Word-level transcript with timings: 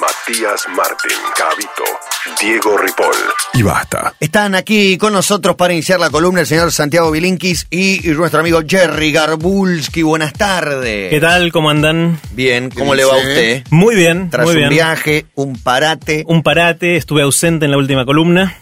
Matías 0.00 0.64
Martín, 0.74 1.16
Cabito, 1.36 1.84
Diego 2.40 2.76
Ripoll 2.76 3.14
y 3.54 3.62
basta. 3.62 4.14
Están 4.18 4.54
aquí 4.54 4.98
con 4.98 5.12
nosotros 5.12 5.54
para 5.54 5.72
iniciar 5.72 6.00
la 6.00 6.10
columna 6.10 6.40
el 6.40 6.46
señor 6.46 6.72
Santiago 6.72 7.10
Bilinkis 7.12 7.66
y 7.70 8.00
nuestro 8.08 8.40
amigo 8.40 8.60
Jerry 8.66 9.12
Garbulski. 9.12 10.02
Buenas 10.02 10.32
tardes. 10.32 11.10
¿Qué 11.10 11.20
tal? 11.20 11.52
¿Cómo 11.52 11.70
andan? 11.70 12.18
Bien, 12.32 12.70
¿cómo 12.70 12.94
le 12.94 13.04
va 13.04 13.14
a 13.14 13.18
usted? 13.18 13.62
Muy 13.70 13.94
bien, 13.94 14.30
Tras 14.30 14.46
muy 14.46 14.54
un 14.54 14.58
bien. 14.60 14.70
viaje, 14.70 15.26
un 15.34 15.56
parate, 15.62 16.24
Un 16.26 16.42
parate, 16.42 16.96
estuve 16.96 17.22
ausente 17.22 17.66
en 17.66 17.70
la 17.70 17.78
última 17.78 18.04
columna 18.04 18.56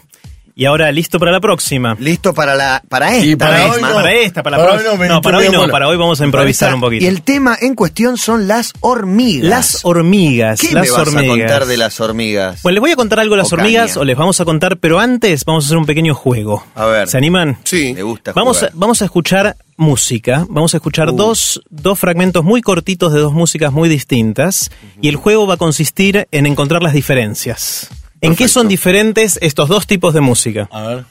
y 0.55 0.65
ahora 0.65 0.91
listo 0.91 1.19
para 1.19 1.31
la 1.31 1.39
próxima. 1.39 1.95
listo 1.99 2.33
para 2.33 2.53
la 2.55 2.83
para 2.87 3.15
esta 3.15 3.37
para 3.37 4.13
esta, 4.13 4.43
para 4.43 4.57
la 4.57 4.63
Para 4.63 4.79
próxima. 4.79 5.07
no, 5.07 5.13
No, 5.15 5.21
para 5.21 5.37
hoy 5.39 5.45
no, 5.45 5.51
21 5.51 5.71
para 5.71 5.87
hoy 5.87 5.97
vamos 5.97 6.21
a 6.21 6.25
improvisar 6.25 6.73
un 6.75 6.81
poquito. 6.81 7.03
Y 7.03 7.07
el 7.07 7.21
tema 7.23 7.57
en 7.59 7.75
cuestión 7.75 8.17
son 8.17 8.47
las 8.47 8.73
hormigas. 8.81 9.49
Las 9.49 9.79
hormigas, 9.85 10.59
¿Qué 10.61 10.73
las 10.73 10.83
me 10.85 10.91
vas 10.91 10.99
hormigas. 10.99 11.23
a 11.25 11.27
contar 11.39 11.65
de 11.65 11.77
las 11.77 11.99
hormigas? 11.99 12.61
Bueno, 12.61 12.73
les 12.75 12.81
voy 12.81 12.91
a 12.91 12.95
contar 12.95 13.19
algo 13.19 13.35
de 13.35 13.41
las 13.43 13.51
O 13.51 13.55
hormigas 13.55 13.91
caña. 13.93 14.01
o 14.01 14.05
les 14.05 14.17
vamos 14.17 14.39
a 14.41 14.45
contar, 14.45 14.77
pero 14.77 14.99
antes 14.99 15.43
vamos 15.45 15.63
a 15.63 15.67
hacer 15.67 15.77
un 15.77 15.85
pequeño 15.85 16.13
juego. 16.13 16.63
A 16.75 16.85
ver. 16.85 17.07
¿Se 17.07 17.17
animan? 17.17 17.57
Sí. 17.63 17.93
Me 17.93 18.03
gusta 18.03 18.33
Vamos 18.33 18.61
a, 18.63 18.69
vamos 18.73 19.01
a 19.01 19.05
escuchar 19.05 19.55
música. 19.75 20.45
Vamos 20.49 20.73
a 20.73 20.77
escuchar 20.77 21.09
Uh. 21.09 21.13
dos, 21.15 21.61
dos 21.69 21.97
fragmentos 21.97 22.43
muy 22.43 22.61
cortitos 22.61 23.11
de 23.11 23.19
dos 23.19 23.33
músicas 23.33 23.71
muy 23.73 23.89
distintas. 23.89 24.69
Y 25.01 25.09
el 25.09 25.15
juego 25.15 25.47
va 25.47 25.55
a 25.55 25.57
consistir 25.57 26.27
en 26.31 26.45
encontrar 26.45 26.83
las 26.83 26.93
diferencias. 26.93 27.89
¿En 28.23 28.37
qué 28.37 28.47
son 28.47 28.69
diferentes 28.69 29.37
estos 29.41 29.67
dos 29.67 29.85
tipos 29.85 30.13
de 30.13 30.21
música? 30.21 30.69
A 30.71 30.81
ver. 30.87 31.03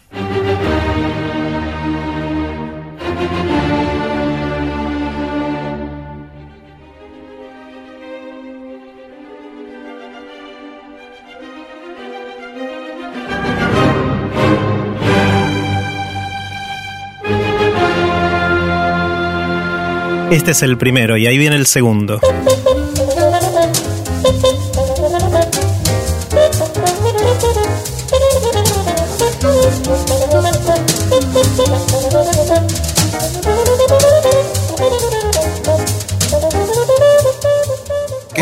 Este 20.30 20.52
es 20.52 20.62
el 20.62 20.78
primero 20.78 21.18
y 21.18 21.26
ahí 21.26 21.36
viene 21.36 21.56
el 21.56 21.66
segundo. 21.66 22.22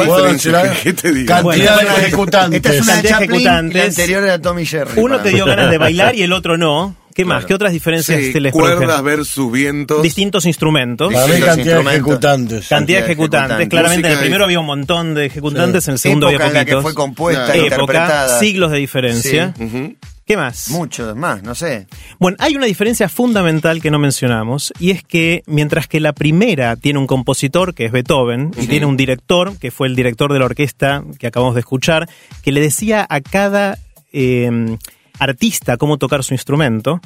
¿Qué 0.82 0.92
te 0.92 1.12
digo? 1.12 1.26
Cantidad 1.26 1.74
Bueno, 1.74 1.94
de 1.96 2.02
ejecutantes. 2.02 2.56
Esta 2.56 2.74
es 2.74 2.80
una 2.82 2.96
de 3.02 3.08
Chaplin 3.08 3.30
la 3.30 3.36
ejecutantes. 3.36 3.88
anterior 3.98 4.24
era 4.24 4.40
Tommy 4.40 4.66
Jerry. 4.66 4.92
Uno 4.96 5.20
te 5.20 5.30
dio 5.30 5.44
ganas 5.46 5.70
de 5.70 5.78
bailar 5.78 6.14
y 6.14 6.22
el 6.22 6.32
otro 6.32 6.56
no. 6.56 6.96
¿Qué 7.12 7.24
más? 7.24 7.38
Claro. 7.38 7.46
¿Qué 7.48 7.54
otras 7.54 7.72
diferencias 7.72 8.18
Sí, 8.20 8.32
te 8.32 8.40
les 8.40 8.52
cuerdas 8.52 9.02
versus 9.02 9.50
vientos. 9.50 10.00
Distintos 10.02 10.46
instrumentos. 10.46 11.12
Para 11.12 11.26
mí 11.26 11.32
Distintos 11.32 11.56
cantidad 11.56 11.74
de 11.74 11.80
instrumentos. 11.80 12.10
ejecutantes. 12.12 12.68
Cantidad 12.68 12.98
de 13.00 13.04
ejecutantes. 13.04 13.68
Claramente 13.68 14.06
en 14.08 14.14
el 14.14 14.20
primero 14.20 14.44
había 14.44 14.60
un 14.60 14.66
montón 14.66 15.14
de 15.14 15.26
ejecutantes, 15.26 15.86
en 15.88 15.92
el 15.94 15.98
segundo 15.98 16.28
Época 16.30 16.44
había 16.46 16.52
en 16.52 16.54
la 16.54 16.64
que 16.64 16.72
poquitos. 16.72 16.82
fue 16.84 16.94
compuesta, 16.94 17.56
interpretada. 17.56 18.24
Época, 18.26 18.38
siglos 18.38 18.70
de 18.70 18.78
diferencia. 18.78 19.54
Ujú. 19.58 19.96
¿Qué 20.30 20.36
más? 20.36 20.68
Muchos 20.68 21.16
más, 21.16 21.42
no 21.42 21.56
sé. 21.56 21.88
Bueno, 22.20 22.36
hay 22.38 22.54
una 22.54 22.66
diferencia 22.66 23.08
fundamental 23.08 23.82
que 23.82 23.90
no 23.90 23.98
mencionamos, 23.98 24.72
y 24.78 24.92
es 24.92 25.02
que 25.02 25.42
mientras 25.46 25.88
que 25.88 25.98
la 25.98 26.12
primera 26.12 26.76
tiene 26.76 27.00
un 27.00 27.08
compositor, 27.08 27.74
que 27.74 27.86
es 27.86 27.90
Beethoven, 27.90 28.52
y 28.56 28.68
tiene 28.68 28.86
un 28.86 28.96
director, 28.96 29.58
que 29.58 29.72
fue 29.72 29.88
el 29.88 29.96
director 29.96 30.32
de 30.32 30.38
la 30.38 30.44
orquesta 30.44 31.02
que 31.18 31.26
acabamos 31.26 31.56
de 31.56 31.62
escuchar, 31.62 32.08
que 32.44 32.52
le 32.52 32.60
decía 32.60 33.04
a 33.10 33.20
cada 33.20 33.76
eh, 34.12 34.76
artista 35.18 35.76
cómo 35.76 35.98
tocar 35.98 36.22
su 36.22 36.32
instrumento, 36.32 37.00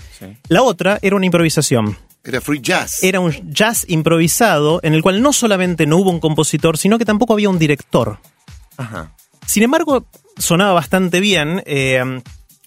la 0.49 0.63
otra 0.63 0.99
era 1.01 1.17
una 1.17 1.25
improvisación. 1.25 1.97
Era 2.25 2.43
free 2.43 2.61
jazz. 2.61 3.03
Era 3.03 3.21
un 3.21 3.33
jazz 3.51 3.87
improvisado 3.89 4.81
en 4.83 4.93
el 4.93 5.01
cual 5.01 5.23
no 5.23 5.33
solamente 5.33 5.87
no 5.87 5.97
hubo 5.97 6.11
un 6.11 6.21
compositor, 6.21 6.77
sino 6.77 6.99
que 6.99 7.07
tampoco 7.07 7.33
había 7.33 7.49
un 7.49 7.59
director. 7.59 8.19
Ajá. 8.77 9.15
Sin 9.47 9.63
embargo, 9.63 10.05
sonaba 10.37 10.75
bastante 10.75 11.21
bien. 11.21 11.63
eh, 11.65 12.21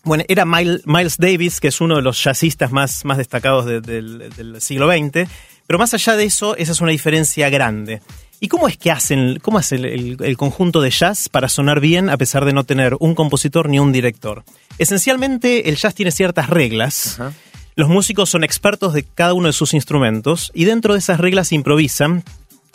bueno, 0.07 0.23
era 0.27 0.45
Mil- 0.45 0.81
Miles 0.85 1.17
Davis, 1.17 1.59
que 1.59 1.67
es 1.67 1.79
uno 1.81 1.95
de 1.97 2.01
los 2.01 2.23
jazzistas 2.23 2.71
más, 2.71 3.05
más 3.05 3.17
destacados 3.17 3.65
de- 3.65 3.81
del, 3.81 4.29
del 4.35 4.59
siglo 4.61 4.87
XX. 4.91 5.29
Pero 5.67 5.77
más 5.79 5.93
allá 5.93 6.15
de 6.15 6.23
eso, 6.23 6.55
esa 6.55 6.71
es 6.71 6.81
una 6.81 6.91
diferencia 6.91 7.49
grande. 7.49 8.01
¿Y 8.39 8.47
cómo 8.47 8.67
es 8.67 8.77
que 8.77 8.91
hacen, 8.91 9.39
cómo 9.41 9.57
hace 9.57 9.75
el, 9.75 9.85
el- 9.85 10.17
el 10.23 10.37
conjunto 10.37 10.79
de 10.81 10.89
jazz 10.91 11.27
para 11.29 11.49
sonar 11.49 11.79
bien 11.79 12.09
a 12.09 12.17
pesar 12.17 12.45
de 12.45 12.53
no 12.53 12.63
tener 12.63 12.95
un 12.99 13.15
compositor 13.15 13.67
ni 13.69 13.79
un 13.79 13.91
director? 13.91 14.43
Esencialmente, 14.77 15.69
el 15.69 15.75
jazz 15.75 15.93
tiene 15.93 16.11
ciertas 16.11 16.49
reglas. 16.49 17.19
Ajá. 17.19 17.33
Los 17.75 17.89
músicos 17.89 18.29
son 18.29 18.43
expertos 18.43 18.93
de 18.93 19.03
cada 19.03 19.33
uno 19.33 19.47
de 19.47 19.53
sus 19.53 19.73
instrumentos 19.73 20.51
y 20.55 20.65
dentro 20.65 20.93
de 20.93 20.99
esas 20.99 21.19
reglas 21.19 21.51
improvisan 21.51 22.23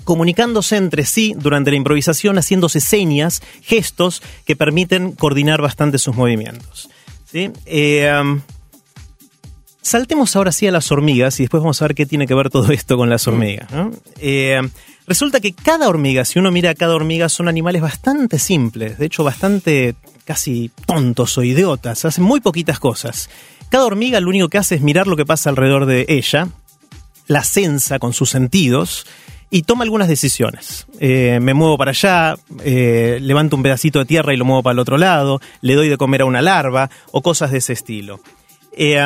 comunicándose 0.05 0.77
entre 0.77 1.05
sí 1.07 1.35
durante 1.37 1.71
la 1.71 1.77
improvisación, 1.77 2.37
haciéndose 2.37 2.81
señas, 2.81 3.41
gestos 3.63 4.21
que 4.45 4.57
permiten 4.57 5.13
coordinar 5.13 5.63
bastante 5.63 5.99
sus 5.99 6.15
movimientos. 6.17 6.89
Eh, 7.35 8.13
um, 8.21 8.41
saltemos 9.81 10.37
ahora 10.37 10.53
sí 10.53 10.67
a 10.67 10.73
las 10.73 10.91
hormigas 10.93 11.39
y 11.41 11.45
después 11.45 11.63
vamos 11.63 11.81
a 11.83 11.87
ver 11.87 11.95
qué 11.95 12.07
tiene 12.07 12.27
que 12.27 12.35
ver 12.35 12.51
todo 12.51 12.71
esto 12.73 12.97
con 12.97 13.11
las 13.11 13.27
hormigas. 13.27 13.69
Eh, 14.19 14.61
resulta 15.07 15.41
que 15.41 15.53
cada 15.53 15.89
hormiga, 15.89 16.25
si 16.25 16.39
uno 16.39 16.51
mira 16.51 16.71
a 16.71 16.75
cada 16.75 16.95
hormiga, 16.95 17.29
son 17.29 17.49
animales 17.49 17.83
bastante 17.83 18.39
simples, 18.39 18.99
de 18.99 19.07
hecho 19.07 19.25
bastante 19.25 19.95
casi 20.25 20.71
tontos 20.87 21.37
o 21.39 21.43
idiotas, 21.43 22.05
hacen 22.05 22.25
muy 22.25 22.41
poquitas 22.41 22.79
cosas. 22.79 23.29
Cada 23.69 23.85
hormiga 23.85 24.21
lo 24.21 24.29
único 24.29 24.49
que 24.49 24.59
hace 24.59 24.77
es 24.77 24.83
mirar 24.83 25.07
lo 25.07 25.17
que 25.17 25.27
pasa 25.27 25.51
alrededor 25.51 25.87
de 25.87 26.05
ella, 26.09 26.49
la 27.27 27.45
sensa 27.45 27.99
con 27.99 28.13
sus 28.13 28.31
sentidos 28.31 29.07
y 29.53 29.63
toma 29.63 29.85
algunas 29.85 30.09
decisiones. 30.09 30.87
Eh, 30.99 31.39
me 31.41 31.53
muevo 31.55 31.77
para 31.79 31.91
allá, 31.91 32.35
eh, 32.65 33.19
levanto 33.21 33.55
un 33.55 33.63
pedacito 33.63 33.99
de 34.01 34.07
tierra 34.07 34.33
y 34.33 34.37
lo 34.39 34.45
muevo 34.47 34.63
para 34.63 34.73
el 34.73 34.79
otro 34.81 34.97
lado, 34.97 35.41
le 35.61 35.75
doy 35.75 35.89
de 35.91 35.97
comer 35.99 36.23
a 36.23 36.25
una 36.25 36.41
larva 36.43 36.89
o 37.13 37.21
cosas 37.23 37.51
de 37.53 37.59
ese 37.59 37.75
estilo. 37.75 38.19
Eh, 38.75 38.99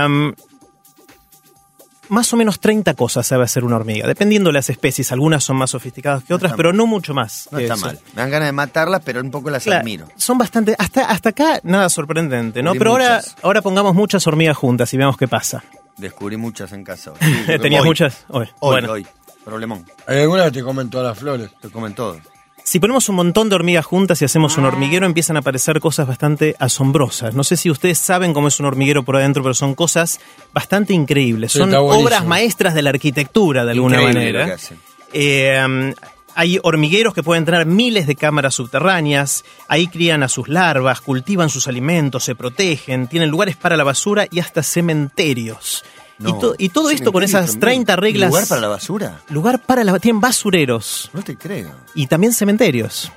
más 2.09 2.33
o 2.33 2.37
menos 2.37 2.61
30 2.61 2.95
cosas 2.95 3.27
sabe 3.27 3.43
hacer 3.43 3.65
una 3.65 3.75
hormiga, 3.75 4.07
dependiendo 4.07 4.51
de 4.51 4.55
las 4.55 4.71
especies. 4.71 5.11
Algunas 5.11 5.43
son 5.43 5.57
más 5.57 5.71
sofisticadas 5.71 6.23
que 6.23 6.33
otras, 6.33 6.53
pero 6.57 6.73
no 6.73 6.87
mucho 6.87 7.13
más. 7.13 7.49
No 7.51 7.59
está 7.59 7.75
eso. 7.75 7.87
mal. 7.87 7.99
Me 8.15 8.23
dan 8.23 8.31
ganas 8.31 8.47
de 8.49 8.53
matarlas, 8.53 9.03
pero 9.05 9.21
un 9.21 9.33
poco 9.33 9.51
las 9.51 9.65
Claro, 9.65 9.81
admiro. 9.81 10.07
son 10.17 10.39
bastante. 10.39 10.77
Hasta, 10.79 11.07
hasta 11.11 11.31
acá 11.31 11.59
nada 11.65 11.89
sorprendente, 11.89 12.63
¿no? 12.63 12.75
Pero 12.75 12.93
ahora, 12.93 13.21
ahora 13.43 13.61
pongamos 13.63 13.97
muchas 13.97 14.25
hormigas 14.29 14.57
juntas 14.57 14.95
y 14.95 14.97
veamos 14.97 15.17
qué 15.17 15.27
pasa. 15.27 15.65
Descubrí 15.97 16.37
muchas 16.37 16.71
en 16.73 16.85
casa 16.85 17.11
hoy. 17.11 17.19
¿Tenías 17.61 17.83
Hoy. 17.83 17.89
muchas? 17.89 18.25
Hoy. 18.29 18.47
Hoy, 18.61 18.71
bueno. 18.71 18.93
hoy. 18.93 19.07
Problemón. 19.47 19.87
Hay 20.09 20.23
algunas 20.23 20.47
que 20.47 20.59
te 20.59 20.65
comen 20.65 20.91
todas 20.91 21.07
las 21.07 21.19
flores. 21.21 21.51
Te 21.61 21.69
comen 21.71 21.95
todo. 21.95 22.17
Si 22.65 22.81
ponemos 22.81 23.09
un 23.09 23.15
montón 23.15 23.49
de 23.49 23.55
hormigas 23.55 23.87
juntas 23.87 24.21
y 24.21 24.25
hacemos 24.25 24.59
un 24.59 24.65
hormiguero, 24.65 25.07
empiezan 25.07 25.37
a 25.37 25.39
aparecer 25.39 25.79
cosas 25.79 26.09
bastante 26.09 26.57
asombrosas. 26.59 27.33
No 27.33 27.45
sé 27.45 27.57
si 27.57 27.71
ustedes 27.71 27.97
saben 27.97 28.35
cómo 28.35 28.49
es 28.49 28.59
un 28.59 28.67
hormiguero 28.67 29.05
por 29.05 29.15
adentro, 29.15 29.45
pero 29.45 29.55
son 29.55 29.77
cosas 29.77 30.19
bastante 30.53 30.95
increíbles. 30.95 31.53
Sí, 31.53 31.59
son 31.59 31.73
obras 31.75 32.27
maestras 32.27 32.75
de 32.75 32.83
la 32.83 32.91
arquitectura, 32.91 33.65
de 33.65 33.71
alguna 33.71 33.99
Increíble 34.03 34.33
lo 34.33 34.33
que 34.33 34.39
manera. 34.39 34.55
hacen. 34.57 34.81
Eh, 35.13 35.95
hay 36.35 36.59
hormigueros 36.65 37.15
que 37.15 37.23
pueden 37.23 37.45
tener 37.45 37.67
miles 37.67 38.09
de 38.09 38.17
cámaras 38.17 38.55
subterráneas, 38.57 39.45
ahí 39.69 39.87
crían 39.87 40.25
a 40.25 40.29
sus 40.29 40.49
larvas, 40.49 41.01
cultivan 41.01 41.51
sus 41.51 41.69
alimentos, 41.69 42.25
se 42.25 42.35
protegen, 42.35 43.07
tienen 43.07 43.31
lugares 43.31 43.55
para 43.57 43.77
la 43.77 43.85
basura 43.85 44.27
y 44.31 44.41
hasta 44.41 44.65
cementerios. 44.65 45.85
No, 46.19 46.31
y, 46.31 46.41
to- 46.41 46.55
y 46.59 46.69
todo 46.71 46.91
esto 46.91 47.13
con 47.13 47.23
esas 47.23 47.45
también. 47.53 47.61
30 47.85 47.97
reglas. 47.97 48.31
¿Lugar 48.31 48.47
para 48.49 48.61
la 48.63 48.69
basura? 48.69 49.21
Lugar 49.29 49.59
para 49.61 49.85
la. 49.85 49.99
Tienen 49.99 50.21
basureros 50.21 51.11
No 51.13 51.23
te 51.23 51.37
creo. 51.37 51.71
y 51.95 52.07
también 52.07 52.33
cementerios. 52.33 53.13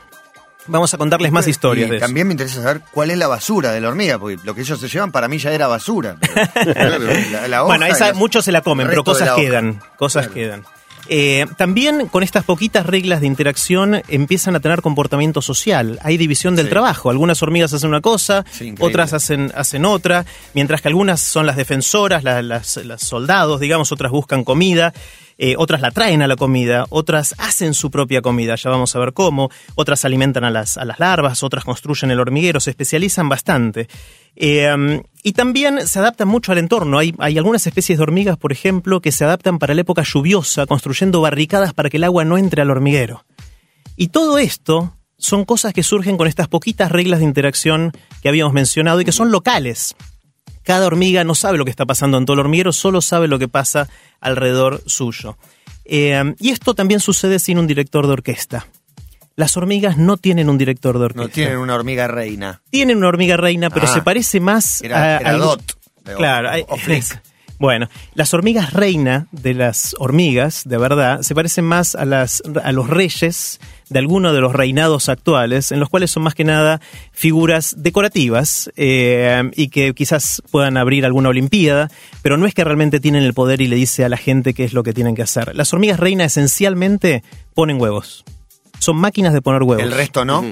Vamos 0.68 0.94
a 0.94 0.98
contarles 0.98 1.32
más 1.32 1.48
historias 1.48 1.88
Y 1.88 1.92
de 1.92 1.98
eso. 1.98 2.06
También 2.06 2.28
me 2.28 2.34
interesa 2.34 2.62
saber 2.62 2.82
cuál 2.92 3.10
es 3.10 3.18
la 3.18 3.28
basura 3.28 3.72
de 3.72 3.82
la 3.82 3.88
hormiga, 3.90 4.20
porque 4.20 4.38
lo 4.44 4.54
que 4.54 4.62
ellos 4.62 4.80
se 4.80 4.88
llevan 4.88 5.12
para 5.12 5.28
mí 5.28 5.40
ya 5.40 5.52
era 5.52 5.68
basura. 5.68 6.18
pero 6.64 7.00
la- 7.32 7.48
la 7.48 7.64
hoja 7.64 7.68
Bueno, 7.78 7.86
esa, 7.86 8.10
las- 8.10 8.16
muchos 8.18 8.46
se 8.46 8.52
la 8.52 8.62
comen, 8.62 8.88
pero 8.88 9.04
cosas 9.04 9.32
quedan. 9.36 9.82
Cosas 9.98 10.28
Claro. 10.28 10.34
quedan. 10.36 10.66
Eh, 11.12 11.46
también 11.58 12.08
con 12.08 12.22
estas 12.22 12.44
poquitas 12.44 12.86
reglas 12.86 13.20
de 13.22 13.28
interacción 13.28 14.02
empiezan 14.08 14.56
a 14.56 14.60
tener 14.60 14.82
comportamiento 14.84 15.42
social. 15.42 16.00
Hay 16.04 16.18
división 16.18 16.56
del 16.56 16.68
Sí. 16.68 16.70
trabajo. 16.70 17.10
Algunas 17.10 17.42
hormigas 17.42 17.74
hacen 17.74 17.90
una 17.90 18.02
cosa, 18.02 18.46
Sí, 18.52 18.76
otras 18.80 19.14
hacen, 19.14 19.52
hacen 19.56 19.86
otra, 19.86 20.26
mientras 20.54 20.82
que 20.82 20.88
algunas 20.88 21.20
son 21.20 21.48
las 21.48 21.56
defensoras, 21.56 22.24
la- 22.24 22.44
las, 22.44 22.78
las 22.78 23.02
soldados, 23.02 23.60
digamos, 23.60 23.92
otras 23.92 24.12
buscan 24.12 24.44
comida. 24.44 24.94
Eh, 25.42 25.56
otras 25.58 25.80
la 25.80 25.92
traen 25.92 26.22
a 26.22 26.28
la 26.28 26.36
comida, 26.36 26.86
otras 26.90 27.34
hacen 27.38 27.74
su 27.74 27.90
propia 27.90 28.22
comida, 28.22 28.56
ya 28.56 28.70
vamos 28.70 28.94
a 28.94 29.00
ver 29.00 29.14
cómo, 29.14 29.50
otras 29.76 30.04
alimentan 30.04 30.44
a 30.44 30.52
las, 30.52 30.78
a 30.78 30.84
las 30.84 31.00
larvas, 31.00 31.44
otras 31.44 31.64
construyen 31.64 32.12
el 32.12 32.20
hormiguero, 32.20 32.60
se 32.60 32.72
especializan 32.72 33.30
bastante. 33.30 33.88
Um, 34.36 35.02
y 35.24 35.32
también 35.32 35.88
se 35.88 36.00
adaptan 36.00 36.28
mucho 36.28 36.52
al 36.52 36.58
entorno. 36.58 36.98
Hay, 36.98 37.16
hay 37.20 37.38
algunas 37.38 37.66
especies 37.66 37.98
de 37.98 38.04
hormigas, 38.04 38.38
por 38.38 38.52
ejemplo, 38.52 39.00
que 39.00 39.14
se 39.14 39.24
adaptan 39.24 39.60
para 39.60 39.74
la 39.74 39.82
época 39.82 40.04
lluviosa, 40.04 40.66
construyendo 40.66 41.22
barricadas 41.22 41.74
para 41.74 41.90
que 41.90 41.98
el 41.98 42.04
agua 42.04 42.26
no 42.26 42.38
entre 42.38 42.62
al 42.62 42.70
hormiguero. 42.70 43.26
Y 43.96 44.10
todo 44.10 44.40
esto 44.40 44.98
son 45.18 45.46
cosas 45.46 45.72
que 45.72 45.84
surgen 45.84 46.18
con 46.18 46.28
estas 46.28 46.50
poquitas 46.50 46.92
reglas 46.92 47.20
de 47.20 47.26
interacción 47.26 47.94
que 48.22 48.28
habíamos 48.28 48.52
mencionado 48.52 49.00
y 49.00 49.06
que 49.06 49.14
son 49.14 49.32
locales. 49.32 49.96
Cada 50.70 50.86
hormiga 50.86 51.24
no 51.24 51.34
sabe 51.34 51.58
lo 51.58 51.66
que 51.66 51.72
está 51.72 51.88
pasando 51.88 52.20
en 52.20 52.26
todo 52.28 52.36
el 52.36 52.42
hormiguero, 52.42 52.72
solo 52.72 53.02
sabe 53.02 53.28
lo 53.28 53.40
que 53.40 53.48
pasa 53.48 53.90
alrededor 54.22 54.84
suyo. 54.86 55.36
Eh, 55.84 56.36
y 56.40 56.50
esto 56.52 56.76
también 56.76 57.00
sucede 57.00 57.40
sin 57.40 57.58
un 57.58 57.66
director 57.66 58.06
de 58.06 58.14
orquesta. 58.14 58.68
Las 59.36 59.58
hormigas 59.58 59.98
no 59.98 60.18
tienen 60.18 60.48
un 60.48 60.60
director 60.60 61.00
de 61.00 61.06
orquesta. 61.06 61.24
No 61.24 61.30
tienen 61.34 61.58
una 61.58 61.74
hormiga 61.74 62.08
reina. 62.08 62.62
Tienen 62.70 62.98
una 62.98 63.08
hormiga 63.08 63.36
reina, 63.36 63.72
pero 63.72 63.88
Ah. 63.88 63.94
se 63.96 64.04
parece 64.04 64.40
más 64.40 64.84
Era, 64.84 65.18
a, 65.18 65.18
era 65.22 65.34
Dot. 65.38 65.76
Claro, 66.16 66.50
o- 66.50 66.52
hay- 66.52 66.66
o 66.68 66.78
Flick. 66.78 67.20
Bueno, 67.58 67.90
las 68.14 68.32
hormigas 68.36 68.72
reina 68.72 69.26
de 69.32 69.56
las 69.56 69.96
hormigas, 69.98 70.62
de 70.66 70.78
verdad, 70.78 71.24
se 71.24 71.34
parecen 71.34 71.66
más 71.66 71.96
a, 71.96 72.06
las, 72.06 72.44
a 72.64 72.72
los 72.72 72.88
reyes 72.92 73.60
de 73.90 74.00
alguno 74.00 74.34
de 74.34 74.42
los 74.42 74.54
reinados 74.54 75.10
actuales, 75.10 75.72
en 75.72 75.80
los 75.80 75.90
cuales 75.90 76.12
son 76.12 76.24
más 76.24 76.36
que 76.36 76.44
nada 76.44 76.80
figuras 77.12 77.74
decorativas 77.78 78.72
eh, 78.76 79.50
y 79.56 79.70
que 79.70 79.94
quizás 79.94 80.42
puedan 80.52 80.78
abrir 80.78 81.06
alguna 81.06 81.30
olimpiada, 81.30 81.90
pero 82.22 82.38
no 82.38 82.46
es 82.46 82.54
que 82.54 82.64
realmente 82.64 83.00
tienen 83.00 83.24
el 83.24 83.34
poder 83.34 83.62
y 83.62 83.68
le 83.68 83.76
dice 83.76 84.06
a 84.06 84.10
la 84.10 84.18
gente 84.18 84.54
qué 84.54 84.64
es 84.64 84.74
lo 84.74 84.84
que 84.84 84.94
tienen 84.94 85.16
que 85.16 85.24
hacer. 85.24 85.56
Las 85.56 85.74
hormigas 85.74 86.00
reina 86.00 86.24
esencialmente 86.26 87.24
ponen 87.54 87.82
huevos. 87.82 88.24
Son 88.80 88.96
máquinas 88.96 89.34
de 89.34 89.42
poner 89.42 89.64
huevos. 89.64 89.84
El 89.84 89.92
resto 89.92 90.24
no. 90.24 90.44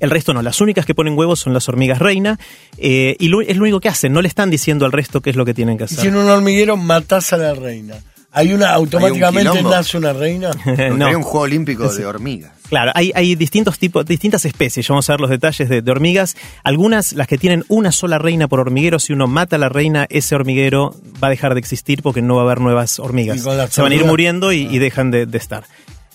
El 0.00 0.10
resto 0.10 0.32
no, 0.32 0.42
las 0.42 0.60
únicas 0.60 0.86
que 0.86 0.94
ponen 0.94 1.18
huevos 1.18 1.40
son 1.40 1.52
las 1.54 1.68
hormigas 1.68 1.98
reina 1.98 2.38
eh, 2.76 3.16
y 3.18 3.26
lo- 3.28 3.40
es 3.40 3.56
lo 3.56 3.62
único 3.62 3.80
que 3.80 3.88
hacen, 3.88 4.12
no 4.12 4.22
le 4.22 4.28
están 4.28 4.48
diciendo 4.48 4.86
al 4.86 4.92
resto 4.92 5.20
qué 5.22 5.30
es 5.30 5.36
lo 5.36 5.44
que 5.44 5.54
tienen 5.54 5.76
que 5.76 5.84
hacer. 5.84 5.98
si 5.98 6.06
en 6.06 6.16
un 6.16 6.28
hormiguero 6.28 6.76
matás 6.76 7.32
a 7.32 7.36
la 7.36 7.52
reina, 7.54 7.96
¿hay 8.30 8.52
una 8.52 8.70
automáticamente 8.74 9.60
nace 9.64 9.98
una 9.98 10.12
reina? 10.12 10.50
No. 10.66 10.74
gustaría 10.90 11.16
un 11.16 11.22
juego 11.24 11.40
olímpico 11.40 11.92
de 11.92 12.06
hormigas. 12.06 12.52
Claro, 12.68 12.92
hay, 12.94 13.12
hay 13.14 13.34
distintos 13.34 13.78
tipos, 13.78 14.04
distintas 14.04 14.44
especies, 14.44 14.86
ya 14.86 14.92
vamos 14.92 15.08
a 15.08 15.14
ver 15.14 15.20
los 15.20 15.30
detalles 15.30 15.68
de, 15.70 15.80
de 15.80 15.90
hormigas. 15.90 16.36
Algunas, 16.64 17.14
las 17.14 17.26
que 17.26 17.38
tienen 17.38 17.64
una 17.68 17.92
sola 17.92 18.18
reina 18.18 18.46
por 18.46 18.60
hormiguero, 18.60 18.98
si 18.98 19.14
uno 19.14 19.26
mata 19.26 19.56
a 19.56 19.58
la 19.58 19.70
reina, 19.70 20.06
ese 20.10 20.34
hormiguero 20.34 20.94
va 21.22 21.28
a 21.28 21.30
dejar 21.30 21.54
de 21.54 21.60
existir 21.60 22.02
porque 22.02 22.20
no 22.20 22.34
va 22.36 22.42
a 22.42 22.44
haber 22.44 22.60
nuevas 22.60 22.98
hormigas. 22.98 23.40
Se 23.70 23.80
van 23.82 23.92
a 23.92 23.94
ir 23.94 24.04
muriendo 24.04 24.52
y, 24.52 24.66
y 24.66 24.78
dejan 24.78 25.10
de, 25.10 25.24
de 25.24 25.38
estar. 25.38 25.64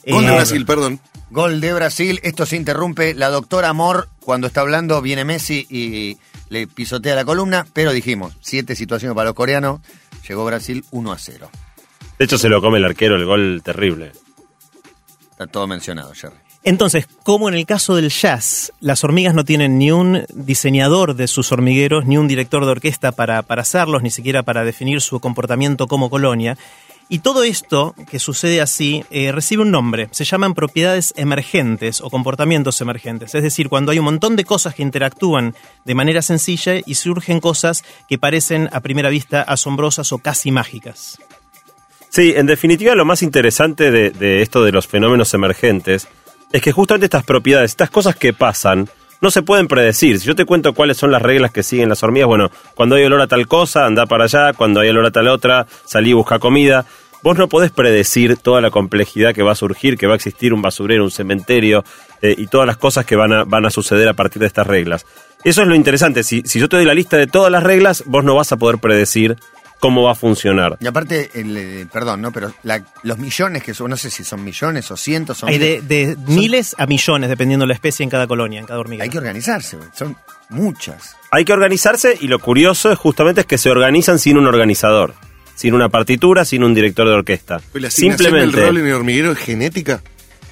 Gol 0.05 0.25
de 0.25 0.31
Eh, 0.31 0.35
Brasil, 0.35 0.65
perdón. 0.65 1.00
Gol 1.31 1.59
de 1.59 1.73
Brasil, 1.73 2.19
esto 2.21 2.45
se 2.45 2.56
interrumpe. 2.56 3.15
La 3.15 3.29
doctora 3.29 3.69
Amor, 3.69 4.09
cuando 4.19 4.45
está 4.45 4.61
hablando, 4.61 5.01
viene 5.01 5.25
Messi 5.25 5.65
y 5.69 6.17
le 6.49 6.67
pisotea 6.67 7.15
la 7.15 7.25
columna, 7.25 7.65
pero 7.73 7.91
dijimos, 7.94 8.33
siete 8.41 8.75
situaciones 8.75 9.15
para 9.15 9.29
los 9.29 9.33
coreanos, 9.35 9.79
llegó 10.27 10.45
Brasil 10.45 10.85
1 10.91 11.11
a 11.11 11.17
0. 11.17 11.49
De 12.19 12.25
hecho, 12.25 12.38
se 12.38 12.47
lo 12.49 12.61
come 12.61 12.77
el 12.77 12.85
arquero, 12.85 13.15
el 13.15 13.25
gol 13.25 13.61
terrible. 13.65 14.11
Está 15.31 15.47
todo 15.47 15.65
mencionado, 15.65 16.13
Jerry. 16.13 16.35
Entonces, 16.65 17.07
como 17.24 17.50
en 17.50 17.56
el 17.56 17.65
caso 17.65 17.95
del 17.95 18.10
jazz, 18.10 18.71
las 18.80 19.04
hormigas 19.04 19.36
no 19.36 19.44
tienen 19.44 19.77
ni 19.77 19.92
un 19.92 20.25
diseñador 20.33 21.15
de 21.15 21.27
sus 21.27 21.51
hormigueros, 21.51 22.06
ni 22.06 22.18
un 22.18 22.30
director 22.30 22.63
de 22.63 22.71
orquesta 22.71 23.12
para, 23.12 23.42
para 23.42 23.63
hacerlos, 23.63 24.01
ni 24.01 24.10
siquiera 24.10 24.44
para 24.44 24.63
definir 24.63 25.01
su 25.01 25.19
comportamiento 25.19 25.88
como 25.88 26.10
colonia. 26.10 26.57
Y 27.10 27.19
todo 27.19 27.44
esto 27.44 27.94
que 28.10 28.18
sucede 28.18 28.62
así 28.62 29.04
eh, 29.12 29.33
recibe 29.33 29.63
un 29.63 29.71
nombre. 29.71 30.07
Se 30.12 30.24
llaman 30.24 30.54
propiedades 30.54 31.13
emergentes 31.18 32.00
o 32.00 32.10
comportamientos 32.10 32.80
emergentes. 32.80 33.36
Es 33.36 33.44
decir, 33.44 33.68
cuando 33.68 33.92
hay 33.92 34.00
un 34.00 34.06
montón 34.06 34.38
de 34.38 34.45
cosas 34.45 34.74
que 34.74 34.83
interactúan 34.83 35.54
de 35.83 35.95
manera 35.95 36.21
sencilla 36.21 36.75
y 36.86 36.95
surgen 36.95 37.42
cosas 37.42 37.83
que 38.07 38.18
parecen 38.18 38.69
a 38.71 38.80
primera 38.80 39.09
vista 39.09 39.42
asombrosas 39.42 40.13
o 40.13 40.19
casi 40.19 40.50
mágicas. 40.50 41.19
Sí, 42.07 42.33
en 42.38 42.45
definitiva, 42.45 42.95
lo 42.95 43.06
más 43.06 43.21
interesante 43.21 43.92
de, 43.92 44.12
de 44.12 44.42
esto 44.42 44.63
de 44.63 44.71
los 44.71 44.88
fenómenos 44.88 45.33
emergentes 45.33 46.07
es 46.53 46.61
que 46.61 46.71
justamente 46.71 47.07
estas 47.07 47.25
propiedades, 47.25 47.71
estas 47.71 47.89
cosas 47.89 48.15
que 48.15 48.31
pasan, 48.31 48.88
no 49.21 49.31
se 49.31 49.41
pueden 49.41 49.67
predecir. 49.67 50.19
Si 50.19 50.27
yo 50.27 50.35
te 50.35 50.45
cuento 50.45 50.73
cuáles 50.73 50.97
son 50.97 51.11
las 51.11 51.21
reglas 51.21 51.51
que 51.51 51.63
siguen 51.63 51.89
las 51.89 52.03
hormigas, 52.03 52.27
bueno, 52.27 52.51
cuando 52.75 52.95
hay 52.95 53.03
olor 53.03 53.21
a 53.21 53.27
tal 53.27 53.47
cosa, 53.47 53.85
anda 53.85 54.05
para 54.05 54.25
allá, 54.25 54.53
cuando 54.53 54.79
hay 54.79 54.89
olor 54.89 55.07
a 55.07 55.11
tal 55.11 55.27
otra, 55.29 55.65
salí 55.83 56.11
y 56.11 56.13
busca 56.13 56.38
comida. 56.38 56.85
Vos 57.23 57.38
no 57.38 57.50
podés 57.50 57.71
predecir 57.71 58.38
toda 58.38 58.61
la 58.61 58.69
complejidad 58.69 59.33
que 59.33 59.41
va 59.41 59.53
a 59.53 59.55
surgir, 59.55 59.97
que 59.97 60.05
va 60.05 60.13
a 60.13 60.15
existir 60.17 60.53
un 60.53 60.61
basurero, 60.61 61.03
un 61.03 61.11
cementerio 61.11 61.83
eh, 62.21 62.35
y 62.38 62.47
todas 62.47 62.67
las 62.67 62.77
cosas 62.77 63.06
que 63.06 63.15
van 63.15 63.33
a, 63.33 63.44
van 63.45 63.65
a 63.65 63.71
suceder 63.71 64.07
a 64.07 64.13
partir 64.13 64.41
de 64.41 64.47
estas 64.47 64.67
reglas. 64.67 65.07
Eso 65.44 65.61
es 65.63 65.67
lo 65.67 65.73
interesante. 65.73 66.23
Si, 66.23 66.44
si 66.45 66.59
yo 66.59 66.69
te 66.69 66.75
doy 66.75 66.85
la 66.85 66.94
lista 66.94 67.17
de 67.17 67.25
todas 67.25 67.51
las 67.51 67.63
reglas, 67.63 68.03
vos 68.06 68.23
no 68.23 68.35
vas 68.35 68.51
a 68.51 68.57
poder 68.57 68.77
predecir 68.77 69.38
cómo 69.83 70.03
va 70.03 70.13
a 70.13 70.15
funcionar. 70.15 70.77
Y 70.80 70.88
aparte, 70.88 71.30
el, 71.33 71.57
eh, 71.57 71.85
perdón, 71.91 72.21
¿no? 72.21 72.31
Pero 72.31 72.53
la- 72.63 72.81
los 73.03 73.18
millones 73.18 73.63
que 73.63 73.74
son, 73.74 73.89
no 73.89 73.97
sé 73.97 74.09
si 74.09 74.24
son 74.24 74.41
millones 74.41 74.89
o 74.91 74.95
cientos, 74.95 75.39
son 75.39 75.50
Hay 75.50 75.57
de, 75.57 76.15
miles, 76.25 76.74
a 76.77 76.85
millones, 76.85 77.30
dependiendo 77.30 77.63
de 77.65 77.68
la 77.68 77.74
especie 77.74 78.06
en 78.06 78.09
cada 78.09 78.25
colonia, 78.25 78.62
en 78.62 78.65
cada 78.65 78.80
hormiga. 78.80 79.03
hay 79.03 79.09
que 79.09 79.18
organizarse, 79.18 79.75
güey. 79.75 79.89
son 79.94 80.15
muchas. 80.47 81.18
Hay 81.31 81.44
que 81.44 81.51
organizarse 81.51 82.18
y 82.21 82.27
lo 82.30 82.39
curioso 82.39 82.94
es 82.94 82.97
justamente 82.97 83.41
es 83.41 83.47
que 83.47 83.57
se 83.57 83.69
organizan 83.69 84.19
sin 84.19 84.38
un 84.38 84.47
organizador, 84.47 85.15
sin 85.53 85.74
una 85.74 85.89
partitura, 85.89 86.45
sin 86.45 86.63
un 86.63 86.74
director 86.74 87.06
de 87.06 87.13
orquesta. 87.15 87.59
Pues 87.74 87.81
La 87.81 87.88
asignación 87.89 88.18
Simplemente. 88.19 88.57
del 88.57 88.68
rol 88.68 88.77
en 88.77 88.88
el 88.88 88.94
hormiguero 88.94 89.31
es 89.33 89.38
genética. 89.39 90.01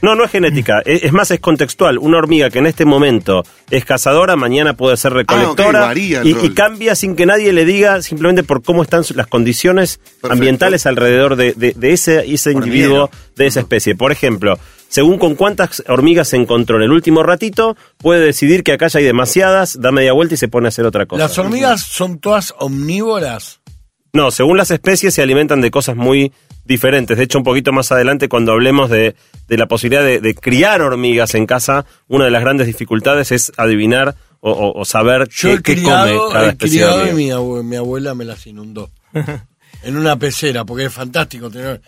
No, 0.02 0.16
no 0.16 0.24
es 0.24 0.32
genética, 0.32 0.82
es, 0.86 1.04
es 1.04 1.14
más, 1.14 1.30
es 1.32 1.40
contextual. 1.40 1.98
Una 2.00 2.18
hormiga 2.18 2.50
que 2.50 2.60
en 2.60 2.66
este 2.66 2.86
momento 2.86 3.44
es 3.70 3.86
cazadora, 3.86 4.36
mañana 4.36 4.76
puede 4.76 4.98
ser 4.98 5.14
recolectora 5.14 5.90
Ah, 5.90 5.92
el 5.94 6.26
y, 6.26 6.50
cambia 6.56 6.96
sin 6.96 7.16
que 7.16 7.26
nadie 7.26 7.54
le 7.54 7.66
diga, 7.66 8.02
simplemente 8.02 8.44
por 8.44 8.64
cómo 8.64 8.82
están 8.84 9.04
las 9.16 9.28
condiciones 9.28 9.98
Perfecto. 9.98 10.32
ambientales 10.34 10.86
alrededor 10.86 11.36
de, 11.36 11.54
de- 11.54 11.74
de 11.76 11.92
ese, 11.94 12.32
ese 12.34 12.52
individuo, 12.52 13.10
de 13.36 13.46
esa 13.48 13.60
especie. 13.60 13.96
Por 13.96 14.12
ejemplo, 14.12 14.58
según 14.88 15.18
con 15.20 15.36
cuántas 15.36 15.84
hormigas 15.88 16.30
se 16.30 16.38
encontró 16.38 16.78
en 16.78 16.84
el 16.84 16.92
último 16.92 17.24
ratito, 17.24 17.78
puede 17.98 18.26
decidir 18.26 18.64
que 18.64 18.74
acá 18.74 18.88
ya 18.88 19.00
hay 19.00 19.06
demasiadas, 19.06 19.80
da 19.80 19.92
media 19.92 20.14
vuelta 20.14 20.34
y 20.34 20.38
se 20.38 20.48
pone 20.48 20.68
a 20.68 20.70
hacer 20.70 20.86
otra 20.86 21.06
cosa. 21.06 21.24
¿Las 21.24 21.38
hormigas 21.38 21.82
son 21.84 22.20
todas 22.20 22.54
omnívoras? 22.60 23.60
No, 24.14 24.32
según 24.32 24.58
las 24.58 24.72
especies 24.72 25.14
se 25.14 25.22
alimentan 25.22 25.62
de 25.62 25.72
cosas 25.72 25.96
muy 25.96 26.34
diferentes. 26.66 27.18
De 27.18 27.24
hecho, 27.24 27.38
un 27.38 27.44
poquito 27.44 27.72
más 27.72 27.92
adelante, 27.92 28.30
cuando 28.30 28.52
hablemos 28.52 28.90
de, 28.90 29.16
de 29.48 29.58
la 29.58 29.68
posibilidad 29.68 30.04
de, 30.04 30.20
de 30.20 30.36
criar 30.36 30.82
hormigas 30.82 31.36
en 31.36 31.46
casa, 31.46 31.86
una 32.08 32.26
de 32.26 32.32
las 32.32 32.42
grandes 32.42 32.68
dificultades 32.68 33.32
es 33.32 33.52
adivinar 33.58 34.16
o, 34.40 34.52
o- 34.52 34.80
o 34.80 34.86
saber 34.86 35.28
Yo 35.30 35.50
qué, 35.50 35.54
he 35.54 35.62
qué 35.62 35.74
criado, 35.82 36.18
come 36.18 36.34
cada 36.34 36.46
he 36.46 36.50
especie 36.50 36.80
de 36.86 36.86
criado 36.92 37.12
y 37.12 37.14
mi, 37.14 37.30
abue- 37.30 37.64
mi 37.64 37.76
abuela 37.76 38.16
me 38.16 38.26
las 38.26 38.46
inundó. 38.48 38.90
en 39.84 39.98
una 39.98 40.16
pecera, 40.18 40.64
porque 40.66 40.86
es 40.86 40.94
fantástico 40.94 41.50
tener 41.50 41.82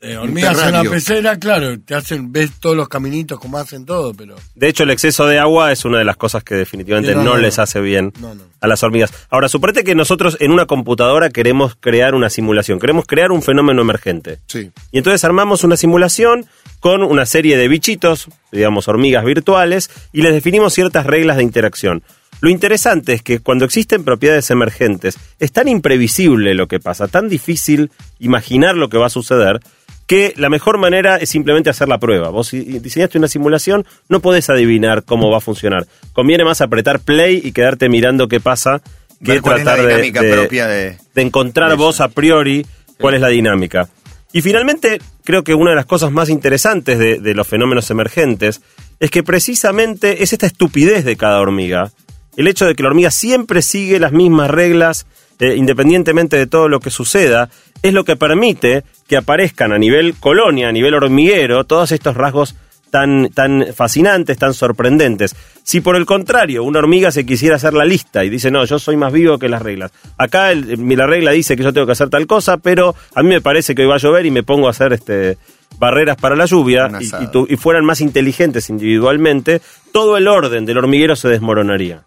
eh, 0.00 0.16
hormigas 0.16 0.58
en 0.58 0.64
terrario. 0.64 0.90
pecera, 0.90 1.38
claro, 1.38 1.78
te 1.80 1.94
hacen, 1.94 2.32
ves 2.32 2.52
todos 2.60 2.76
los 2.76 2.88
caminitos 2.88 3.38
como 3.40 3.58
hacen 3.58 3.86
todo, 3.86 4.12
pero 4.14 4.36
De 4.54 4.68
hecho, 4.68 4.82
el 4.82 4.90
exceso 4.90 5.26
de 5.26 5.38
agua 5.38 5.72
es 5.72 5.84
una 5.84 5.98
de 5.98 6.04
las 6.04 6.16
cosas 6.16 6.44
que 6.44 6.54
definitivamente 6.54 7.12
No, 7.14 7.18
no, 7.18 7.24
no, 7.30 7.36
no. 7.36 7.42
les 7.42 7.58
hace 7.58 7.80
bien 7.80 8.12
no. 8.20 8.34
a 8.60 8.66
las 8.66 8.82
hormigas. 8.82 9.12
Ahora, 9.30 9.48
suponete 9.48 9.84
que 9.84 9.94
nosotros 9.94 10.36
en 10.40 10.52
una 10.52 10.66
computadora 10.66 11.30
queremos 11.30 11.76
crear 11.78 12.14
una 12.14 12.30
simulación, 12.30 12.78
queremos 12.78 13.06
crear 13.06 13.32
un 13.32 13.42
fenómeno 13.42 13.82
emergente. 13.82 14.38
Sí. 14.46 14.70
Y 14.92 14.98
entonces 14.98 15.24
armamos 15.24 15.64
una 15.64 15.76
simulación 15.76 16.46
con 16.80 17.02
una 17.02 17.24
serie 17.26 17.56
de 17.56 17.68
bichitos, 17.68 18.28
digamos 18.52 18.88
hormigas 18.88 19.24
virtuales, 19.24 19.90
y 20.12 20.22
les 20.22 20.34
definimos 20.34 20.74
ciertas 20.74 21.06
reglas 21.06 21.38
de 21.38 21.42
interacción. 21.42 22.02
Lo 22.42 22.50
interesante 22.50 23.14
es 23.14 23.22
que 23.22 23.38
cuando 23.40 23.64
existen 23.64 24.04
propiedades 24.04 24.50
emergentes, 24.50 25.16
es 25.38 25.52
tan 25.52 25.68
imprevisible 25.68 26.54
lo 26.54 26.68
que 26.68 26.78
pasa, 26.78 27.08
tan 27.08 27.30
difícil 27.30 27.90
imaginar 28.18 28.76
lo 28.76 28.90
que 28.90 28.98
va 28.98 29.06
a 29.06 29.10
suceder, 29.10 29.60
que 30.06 30.32
la 30.36 30.48
mejor 30.48 30.78
manera 30.78 31.16
es 31.16 31.28
simplemente 31.30 31.68
hacer 31.70 31.88
la 31.88 31.98
prueba. 31.98 32.28
Vos 32.30 32.48
si 32.48 32.60
diseñaste 32.60 33.18
una 33.18 33.28
simulación, 33.28 33.84
no 34.08 34.20
podés 34.20 34.48
adivinar 34.50 35.02
cómo 35.04 35.30
va 35.30 35.38
a 35.38 35.40
funcionar. 35.40 35.86
Conviene 36.12 36.44
más 36.44 36.60
apretar 36.60 37.00
play 37.00 37.40
y 37.42 37.52
quedarte 37.52 37.88
mirando 37.88 38.28
qué 38.28 38.38
pasa 38.40 38.82
que 39.24 39.32
tratar 39.64 39.78
de, 39.88 39.94
de- 40.22 40.32
propia 40.36 40.66
de- 40.68 40.98
encontrar 41.16 41.70
de 41.70 41.76
vos 41.76 42.00
a 42.00 42.08
priori 42.08 42.64
cuál 43.00 43.14
es 43.14 43.20
la 43.20 43.28
dinámica. 43.28 43.88
Y 44.32 44.42
finalmente, 44.42 45.00
creo 45.24 45.42
que 45.42 45.54
una 45.54 45.70
de 45.70 45.76
las 45.76 45.86
cosas 45.86 46.12
más 46.12 46.28
interesantes 46.28 46.98
de, 46.98 47.18
de 47.18 47.34
los 47.34 47.46
fenómenos 47.48 47.90
emergentes 47.90 48.60
es 49.00 49.10
que 49.10 49.22
precisamente 49.22 50.22
es 50.22 50.32
esta 50.32 50.46
estupidez 50.46 51.04
de 51.04 51.16
cada 51.16 51.40
hormiga. 51.40 51.90
El 52.36 52.46
hecho 52.48 52.66
de 52.66 52.74
que 52.74 52.82
la 52.82 52.90
hormiga 52.90 53.10
siempre 53.10 53.62
sigue 53.62 53.98
las 53.98 54.12
mismas 54.12 54.50
reglas, 54.50 55.06
eh, 55.40 55.54
independientemente 55.56 56.36
de 56.36 56.46
todo 56.46 56.68
lo 56.68 56.80
que 56.80 56.90
suceda, 56.90 57.48
es 57.82 57.92
lo 57.92 58.04
que 58.04 58.16
permite 58.16 58.84
que 59.06 59.16
aparezcan 59.16 59.72
a 59.72 59.78
nivel 59.78 60.14
colonia, 60.18 60.68
a 60.68 60.72
nivel 60.72 60.94
hormiguero, 60.94 61.64
todos 61.64 61.92
estos 61.92 62.16
rasgos 62.16 62.54
tan, 62.90 63.28
tan 63.30 63.66
fascinantes, 63.74 64.38
tan 64.38 64.54
sorprendentes. 64.54 65.34
Si 65.62 65.80
por 65.80 65.96
el 65.96 66.06
contrario 66.06 66.62
una 66.64 66.78
hormiga 66.78 67.10
se 67.10 67.26
quisiera 67.26 67.56
hacer 67.56 67.74
la 67.74 67.84
lista 67.84 68.24
y 68.24 68.30
dice, 68.30 68.50
no, 68.50 68.64
yo 68.64 68.78
soy 68.78 68.96
más 68.96 69.12
vivo 69.12 69.38
que 69.38 69.48
las 69.48 69.60
reglas. 69.60 69.92
Acá 70.16 70.52
el- 70.52 70.78
la 70.96 71.06
regla 71.06 71.32
dice 71.32 71.56
que 71.56 71.62
yo 71.64 71.72
tengo 71.72 71.84
que 71.86 71.92
hacer 71.92 72.08
tal 72.08 72.26
cosa, 72.26 72.56
pero 72.58 72.94
a 73.14 73.22
mí 73.22 73.28
me 73.28 73.40
parece 73.40 73.74
que 73.74 73.82
hoy 73.82 73.88
va 73.88 73.96
a 73.96 73.98
llover 73.98 74.24
y 74.24 74.30
me 74.30 74.42
pongo 74.44 74.68
a 74.68 74.70
hacer 74.70 74.92
este 74.92 75.36
barreras 75.78 76.16
para 76.16 76.36
la 76.36 76.46
lluvia 76.46 76.86
Un 76.86 77.02
y, 77.02 77.04
asado. 77.06 77.24
y 77.24 77.26
tu- 77.30 77.46
y 77.50 77.56
fueran 77.56 77.84
más 77.84 78.00
inteligentes 78.00 78.70
individualmente, 78.70 79.60
todo 79.92 80.16
el 80.16 80.26
orden 80.28 80.64
del 80.64 80.78
hormiguero 80.78 81.16
se 81.16 81.28
desmoronaría. 81.28 82.02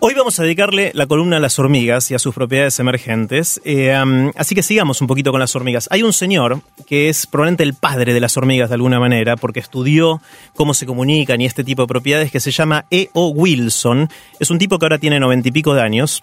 Hoy 0.00 0.12
vamos 0.14 0.38
a 0.38 0.42
dedicarle 0.42 0.90
la 0.94 1.06
columna 1.06 1.38
a 1.38 1.40
las 1.40 1.58
hormigas 1.58 2.10
y 2.10 2.14
a 2.14 2.18
sus 2.18 2.34
propiedades 2.34 2.78
emergentes. 2.80 3.62
Eh, 3.64 3.94
así 4.36 4.54
que 4.54 4.62
sigamos 4.62 5.00
un 5.00 5.06
poquito 5.06 5.30
con 5.30 5.40
las 5.40 5.56
hormigas. 5.56 5.88
Hay 5.90 6.02
un 6.02 6.12
señor 6.12 6.60
que 6.86 7.08
es 7.08 7.26
probablemente 7.26 7.62
el 7.62 7.72
padre 7.72 8.12
de 8.12 8.20
las 8.20 8.36
hormigas 8.36 8.68
de 8.68 8.74
alguna 8.74 9.00
manera, 9.00 9.36
porque 9.36 9.60
estudió 9.60 10.20
cómo 10.54 10.74
se 10.74 10.84
comunican 10.84 11.40
y 11.40 11.46
este 11.46 11.64
tipo 11.64 11.82
de 11.82 11.88
propiedades, 11.88 12.30
que 12.30 12.40
se 12.40 12.50
llama 12.50 12.84
E.O. 12.90 13.28
Wilson. 13.28 14.10
Es 14.38 14.50
un 14.50 14.58
tipo 14.58 14.78
que 14.78 14.84
ahora 14.84 14.98
tiene 14.98 15.18
noventa 15.18 15.48
y 15.48 15.52
pico 15.52 15.74
de 15.74 15.80
años 15.80 16.20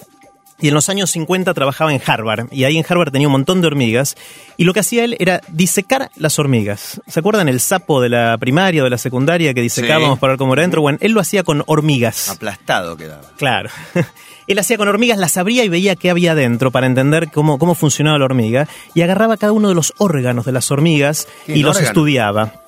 y 0.61 0.67
en 0.67 0.73
los 0.73 0.89
años 0.89 1.09
50 1.11 1.53
trabajaba 1.53 1.93
en 1.93 2.01
Harvard, 2.05 2.47
y 2.51 2.63
ahí 2.63 2.77
en 2.77 2.85
Harvard 2.87 3.11
tenía 3.11 3.27
un 3.27 3.33
montón 3.33 3.61
de 3.61 3.67
hormigas, 3.67 4.15
y 4.57 4.63
lo 4.63 4.73
que 4.73 4.81
hacía 4.81 5.03
él 5.03 5.17
era 5.19 5.41
disecar 5.49 6.11
las 6.15 6.39
hormigas. 6.39 7.01
¿Se 7.07 7.19
acuerdan 7.19 7.49
el 7.49 7.59
sapo 7.59 8.01
de 8.01 8.09
la 8.09 8.37
primaria 8.37 8.81
o 8.81 8.83
de 8.85 8.91
la 8.91 8.97
secundaria 8.97 9.53
que 9.53 9.61
disecábamos 9.61 10.19
para 10.19 10.33
ver 10.33 10.37
cómo 10.37 10.53
era 10.53 10.61
dentro? 10.61 10.81
Bueno, 10.81 10.97
él 11.01 11.11
lo 11.11 11.19
hacía 11.19 11.43
con 11.43 11.63
hormigas. 11.65 12.29
Aplastado 12.29 12.95
quedaba. 12.95 13.23
Claro. 13.37 13.69
él 14.47 14.59
hacía 14.59 14.77
con 14.77 14.87
hormigas, 14.87 15.17
las 15.17 15.37
abría 15.37 15.63
y 15.63 15.69
veía 15.69 15.95
qué 15.95 16.09
había 16.09 16.35
dentro 16.35 16.71
para 16.71 16.87
entender 16.87 17.29
cómo, 17.31 17.57
cómo 17.57 17.75
funcionaba 17.75 18.19
la 18.19 18.25
hormiga, 18.25 18.67
y 18.93 19.01
agarraba 19.01 19.37
cada 19.37 19.53
uno 19.53 19.69
de 19.69 19.75
los 19.75 19.93
órganos 19.97 20.45
de 20.45 20.51
las 20.51 20.69
hormigas 20.71 21.27
y 21.47 21.63
los 21.63 21.79
estudiaba. 21.79 22.60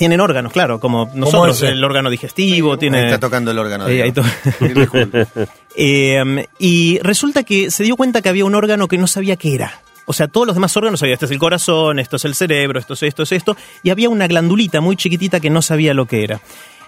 Tienen 0.00 0.18
órganos, 0.22 0.50
claro, 0.50 0.80
como 0.80 1.10
nosotros, 1.14 1.60
el 1.60 1.84
órgano 1.84 2.08
digestivo, 2.08 2.78
tiene... 2.78 3.00
Ahí 3.00 3.04
está 3.04 3.20
tocando 3.20 3.50
el 3.50 3.58
órgano. 3.58 3.86
Eh, 3.86 4.02
ahí 4.02 4.12
Diego. 4.58 4.86
to- 4.96 5.46
Eh, 5.76 6.46
y 6.58 6.98
resulta 7.02 7.42
que 7.42 7.70
se 7.70 7.84
dio 7.84 7.96
cuenta 7.96 8.22
que 8.22 8.30
había 8.30 8.46
un 8.46 8.54
órgano 8.54 8.88
que 8.88 8.96
no 8.96 9.06
sabía 9.06 9.36
qué 9.36 9.54
era. 9.54 9.82
O 10.06 10.14
sea, 10.14 10.26
todos 10.26 10.46
los 10.46 10.56
demás 10.56 10.74
órganos 10.74 11.00
sabía, 11.00 11.12
este 11.12 11.26
es 11.26 11.30
el 11.32 11.38
corazón, 11.38 11.98
esto 11.98 12.16
es 12.16 12.24
el 12.24 12.34
cerebro, 12.34 12.80
esto 12.80 12.94
es 12.94 13.02
esto, 13.02 13.24
es 13.24 13.32
esto. 13.32 13.58
Y 13.82 13.90
había 13.90 14.08
una 14.08 14.26
glandulita 14.26 14.80
muy 14.80 14.96
chiquitita 14.96 15.38
que 15.38 15.50
no 15.50 15.60
sabía 15.60 15.92
lo 15.92 16.06
que 16.06 16.24
era. 16.24 16.40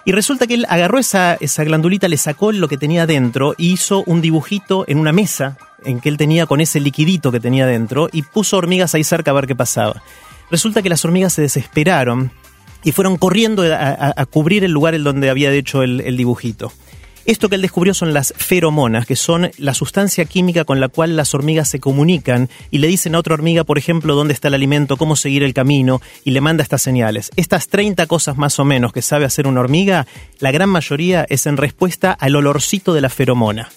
Y 0.05 0.11
resulta 0.11 0.47
que 0.47 0.55
él 0.55 0.65
agarró 0.67 0.97
esa, 0.97 1.35
esa 1.39 1.63
glandulita, 1.63 2.07
le 2.07 2.17
sacó 2.17 2.51
lo 2.51 2.67
que 2.67 2.79
tenía 2.79 3.05
dentro 3.05 3.53
y 3.59 3.73
hizo 3.73 4.03
un 4.07 4.21
dibujito 4.21 4.85
en 4.87 4.97
una 4.97 5.11
mesa 5.11 5.55
en 5.85 6.01
que 6.01 6.09
él 6.09 6.17
tenía 6.17 6.47
con 6.47 6.61
ese 6.61 6.79
liquidito 6.79 7.31
que 7.31 7.39
tenía 7.39 7.67
dentro 7.67 8.09
y 8.11 8.23
puso 8.23 8.57
hormigas 8.57 8.95
ahí 8.95 9.03
cerca 9.03 9.29
a 9.29 9.35
ver 9.35 9.45
qué 9.45 9.55
pasaba. 9.55 10.01
Resulta 10.49 10.81
que 10.81 10.89
las 10.89 11.05
hormigas 11.05 11.33
se 11.33 11.43
desesperaron 11.43 12.31
y 12.83 12.91
fueron 12.91 13.17
corriendo 13.17 13.63
a, 13.63 13.75
a- 13.75 14.13
a 14.15 14.25
cubrir 14.25 14.63
el 14.63 14.71
lugar 14.71 14.95
en 14.95 15.03
donde 15.03 15.29
había 15.29 15.51
hecho 15.51 15.83
el, 15.83 16.01
el 16.01 16.17
dibujito. 16.17 16.71
Esto 17.25 17.47
que 17.47 17.55
él 17.55 17.61
descubrió 17.61 17.93
son 17.93 18.13
las 18.13 18.33
feromonas, 18.35 19.05
que 19.05 19.15
son 19.15 19.49
la 19.57 19.73
sustancia 19.73 20.25
química 20.25 20.65
con 20.65 20.81
la 20.81 20.89
cual 20.89 21.15
las 21.15 21.33
hormigas 21.33 21.69
se 21.69 21.79
comunican 21.79 22.49
y 22.69 22.79
le 22.79 22.87
dicen 22.87 23.15
a 23.15 23.19
otra 23.19 23.35
hormiga, 23.35 23.63
por 23.63 23.77
ejemplo, 23.77 24.13
dónde 24.13 24.33
está 24.33 24.49
el 24.49 24.55
alimento, 24.55 24.97
cómo 24.97 25.15
seguir 25.15 25.41
el 25.43 25.53
camino 25.53 26.01
y 26.25 26.31
le 26.31 26.41
manda 26.41 26.63
estas 26.63 26.81
señales. 26.81 27.31
Estas 27.37 27.69
30 27.69 28.07
cosas 28.07 28.35
más 28.35 28.59
o 28.59 28.65
menos 28.65 28.91
que 28.91 29.01
sabe 29.01 29.23
hacer 29.23 29.47
una 29.47 29.61
hormiga, 29.61 30.05
la 30.39 30.51
gran 30.51 30.67
mayoría 30.67 31.25
es 31.29 31.45
en 31.45 31.55
respuesta 31.55 32.11
al 32.11 32.35
olorcito 32.35 32.93
de 32.93 32.99
la 32.99 33.07
feromona. 33.09 33.69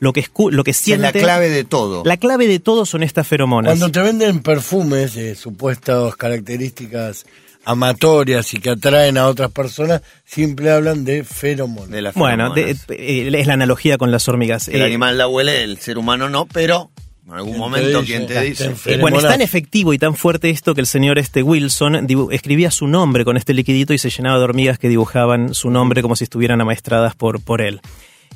Lo 0.00 0.12
que, 0.12 0.24
lo 0.50 0.64
que 0.64 0.72
Esa 0.72 0.78
es 0.80 0.84
siente... 0.84 1.02
la 1.02 1.12
clave 1.12 1.50
de 1.50 1.62
todo. 1.62 2.02
La 2.04 2.16
clave 2.16 2.48
de 2.48 2.58
todo 2.58 2.84
son 2.84 3.04
estas 3.04 3.28
feromonas. 3.28 3.70
Cuando 3.78 3.92
te 3.92 4.00
venden 4.00 4.40
perfumes 4.40 5.14
de 5.14 5.36
supuestas 5.36 6.16
características 6.16 7.26
amatorias 7.68 8.52
y 8.54 8.58
que 8.60 8.70
atraen 8.70 9.18
a 9.18 9.26
otras 9.26 9.50
personas, 9.50 10.02
siempre 10.24 10.70
hablan 10.70 11.04
de 11.04 11.22
feromonas. 11.24 11.90
de 11.90 12.02
las 12.02 12.14
Bueno, 12.14 12.52
de- 12.54 12.74
feromonas. 12.74 12.86
eh, 12.90 13.30
es 13.40 13.46
la 13.46 13.52
analogía 13.54 13.98
con 13.98 14.10
las 14.10 14.26
hormigas. 14.28 14.68
el 14.68 14.80
Eh, 14.80 14.84
animal 14.84 15.18
la 15.18 15.28
huele, 15.28 15.62
el 15.62 15.78
ser 15.78 15.98
humano 15.98 16.28
no, 16.30 16.46
pero 16.46 16.90
en 17.26 17.34
algún 17.34 17.52
¿Quién 17.52 17.56
te 17.56 17.58
momento? 17.60 18.02
¿quién 18.04 18.26
te 18.26 18.40
dice? 18.42 18.74
Eh, 18.86 18.98
bueno, 19.00 19.18
es 19.18 19.24
tan 19.24 19.42
efectivo 19.42 19.92
y 19.92 19.98
tan 19.98 20.14
fuerte 20.14 20.48
esto 20.48 20.74
que 20.74 20.80
el 20.80 20.86
señor 20.86 21.18
este 21.18 21.42
Wilson 21.42 22.06
escribía 22.32 22.70
su 22.70 22.86
nombre 22.86 23.24
con 23.26 23.36
este 23.36 23.52
liquidito 23.52 23.92
y 23.92 23.98
se 23.98 24.08
llenaba 24.08 24.38
de 24.38 24.44
hormigas 24.44 24.78
que 24.78 24.88
dibujaban 24.88 25.52
su 25.54 25.68
nombre 25.70 26.00
como 26.00 26.16
si 26.16 26.24
estuvieran 26.24 26.60
amaestradas 26.62 27.14
por, 27.14 27.40
por 27.42 27.60
él. 27.60 27.80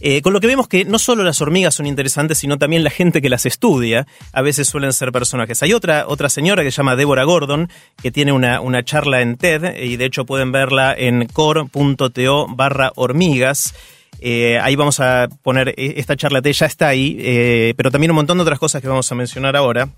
Eh, 0.04 0.20
con 0.20 0.32
lo 0.32 0.40
que 0.40 0.48
vemos 0.48 0.66
que 0.66 0.84
no 0.84 0.98
solo 0.98 1.22
las 1.22 1.40
hormigas 1.40 1.76
son 1.76 1.86
interesantes, 1.86 2.38
sino 2.38 2.58
también 2.58 2.82
la 2.82 2.90
gente 2.90 3.22
que 3.22 3.28
las 3.28 3.46
estudia. 3.46 4.06
A 4.32 4.42
veces 4.42 4.68
suelen 4.68 4.92
ser 4.92 5.12
personajes. 5.12 5.62
Hay 5.62 5.72
otra, 5.72 6.06
otra 6.08 6.28
señora 6.28 6.64
que 6.64 6.72
se 6.72 6.78
llama 6.78 6.96
Deborah 6.96 7.22
Gordon, 7.22 7.70
que 8.02 8.10
tiene 8.10 8.32
una, 8.32 8.60
una 8.60 8.84
charla 8.84 9.22
en 9.22 9.36
TED, 9.36 9.76
y 9.80 9.96
de 9.96 10.04
hecho 10.04 10.26
pueden 10.26 10.50
verla 10.50 10.92
en 10.92 11.26
core.to 11.28 12.46
barra 12.48 12.90
hormigas. 12.96 13.74
Eh, 14.20 14.58
ahí 14.60 14.76
vamos 14.76 15.00
a 15.00 15.28
poner 15.42 15.70
eh, 15.70 15.94
esta 15.96 16.16
charla 16.16 16.42
TED, 16.42 16.52
ya 16.52 16.66
está 16.66 16.88
ahí, 16.88 17.16
eh, 17.20 17.74
pero 17.76 17.90
también 17.90 18.10
un 18.10 18.16
montón 18.16 18.38
de 18.38 18.42
otras 18.42 18.58
cosas 18.58 18.82
que 18.82 18.88
vamos 18.88 19.10
a 19.10 19.14
mencionar 19.14 19.56
ahora. 19.56 19.88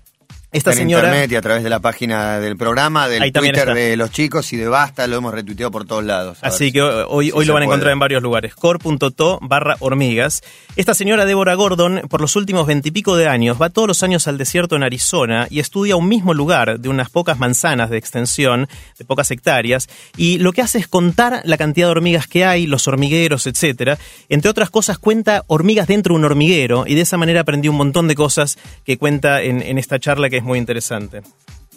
Esta 0.55 0.71
en 0.71 0.77
señora... 0.77 1.09
internet 1.09 1.31
y 1.33 1.35
a 1.35 1.41
través 1.41 1.63
de 1.63 1.69
la 1.69 1.81
página 1.81 2.39
del 2.39 2.55
programa, 2.55 3.09
del 3.09 3.33
Twitter 3.33 3.73
de 3.73 3.97
los 3.97 4.09
chicos 4.11 4.53
y 4.53 4.55
de 4.55 4.69
Basta, 4.69 5.05
lo 5.05 5.17
hemos 5.17 5.33
retuiteado 5.33 5.69
por 5.69 5.85
todos 5.85 6.05
lados. 6.05 6.37
A 6.41 6.47
Así 6.47 6.71
que 6.71 6.81
hoy, 6.81 7.25
si 7.25 7.31
hoy 7.33 7.45
lo 7.45 7.53
van 7.53 7.63
a 7.63 7.65
encontrar 7.65 7.91
en 7.91 7.99
varios 7.99 8.23
lugares. 8.23 8.55
core.to 8.55 9.39
barra 9.41 9.75
hormigas. 9.79 10.43
Esta 10.77 10.93
señora 10.93 11.25
Débora 11.25 11.55
Gordon, 11.55 12.03
por 12.09 12.21
los 12.21 12.37
últimos 12.37 12.67
veintipico 12.67 13.17
de 13.17 13.27
años, 13.27 13.61
va 13.61 13.69
todos 13.69 13.85
los 13.85 14.01
años 14.01 14.29
al 14.29 14.37
desierto 14.37 14.77
en 14.77 14.83
Arizona 14.83 15.47
y 15.49 15.59
estudia 15.59 15.97
un 15.97 16.07
mismo 16.07 16.33
lugar 16.33 16.79
de 16.79 16.87
unas 16.87 17.09
pocas 17.09 17.37
manzanas 17.37 17.89
de 17.89 17.97
extensión, 17.97 18.69
de 18.97 19.03
pocas 19.03 19.29
hectáreas, 19.31 19.89
y 20.15 20.37
lo 20.37 20.53
que 20.53 20.61
hace 20.61 20.77
es 20.77 20.87
contar 20.87 21.41
la 21.43 21.57
cantidad 21.57 21.87
de 21.87 21.91
hormigas 21.91 22.27
que 22.27 22.45
hay, 22.45 22.65
los 22.65 22.87
hormigueros, 22.87 23.45
etcétera. 23.45 23.97
Entre 24.29 24.49
otras 24.49 24.69
cosas, 24.69 24.99
cuenta 24.99 25.43
hormigas 25.47 25.87
dentro 25.87 26.13
de 26.13 26.19
un 26.19 26.25
hormiguero, 26.25 26.85
y 26.87 26.95
de 26.95 27.01
esa 27.01 27.17
manera 27.17 27.41
aprendí 27.41 27.67
un 27.67 27.75
montón 27.75 28.07
de 28.07 28.15
cosas 28.15 28.57
que 28.85 28.97
cuenta 28.97 29.41
en, 29.41 29.61
en 29.61 29.77
esta 29.77 29.99
charla 29.99 30.29
que 30.29 30.37
es 30.37 30.44
muy 30.45 30.59
interesante. 30.59 31.21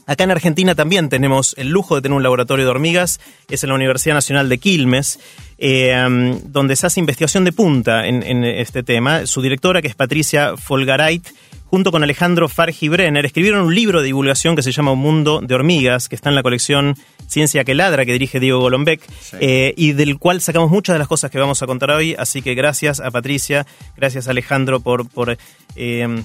Acá 0.06 0.24
en 0.24 0.30
Argentina 0.30 0.74
también 0.74 1.10
tenemos 1.10 1.54
el 1.58 1.68
lujo 1.68 1.94
de 1.94 2.00
tener 2.00 2.16
un 2.16 2.22
laboratorio 2.22 2.64
de 2.64 2.70
hormigas, 2.70 3.20
es 3.50 3.62
en 3.62 3.68
la 3.68 3.74
Universidad 3.74 4.14
Nacional 4.14 4.48
de 4.48 4.56
Quilmes, 4.56 5.20
eh, 5.58 6.34
donde 6.44 6.76
se 6.76 6.86
hace 6.86 7.00
investigación 7.00 7.44
de 7.44 7.52
punta 7.52 8.06
en, 8.06 8.22
en 8.22 8.42
este 8.42 8.82
tema. 8.82 9.26
Su 9.26 9.42
directora, 9.42 9.82
que 9.82 9.88
es 9.88 9.94
Patricia 9.94 10.56
Folgarait, 10.56 11.28
junto 11.66 11.92
con 11.92 12.02
Alejandro 12.02 12.48
Fargi 12.48 12.88
Brenner, 12.88 13.26
escribieron 13.26 13.66
un 13.66 13.74
libro 13.74 14.00
de 14.00 14.06
divulgación 14.06 14.56
que 14.56 14.62
se 14.62 14.72
llama 14.72 14.92
Un 14.92 15.00
mundo 15.00 15.42
de 15.42 15.54
hormigas, 15.54 16.08
que 16.08 16.16
está 16.16 16.30
en 16.30 16.36
la 16.36 16.42
colección 16.42 16.96
Ciencia 17.26 17.62
que 17.64 17.74
ladra, 17.74 18.06
que 18.06 18.12
dirige 18.12 18.40
Diego 18.40 18.60
Golombek, 18.60 19.02
eh, 19.40 19.74
y 19.76 19.92
del 19.92 20.18
cual 20.18 20.40
sacamos 20.40 20.70
muchas 20.70 20.94
de 20.94 21.00
las 21.00 21.08
cosas 21.08 21.30
que 21.30 21.38
vamos 21.38 21.62
a 21.62 21.66
contar 21.66 21.90
hoy. 21.90 22.16
Así 22.18 22.40
que 22.40 22.54
gracias 22.54 23.00
a 23.00 23.10
Patricia, 23.10 23.66
gracias 23.94 24.26
a 24.26 24.30
Alejandro 24.30 24.80
por... 24.80 25.06
por 25.06 25.36
eh, 25.76 26.22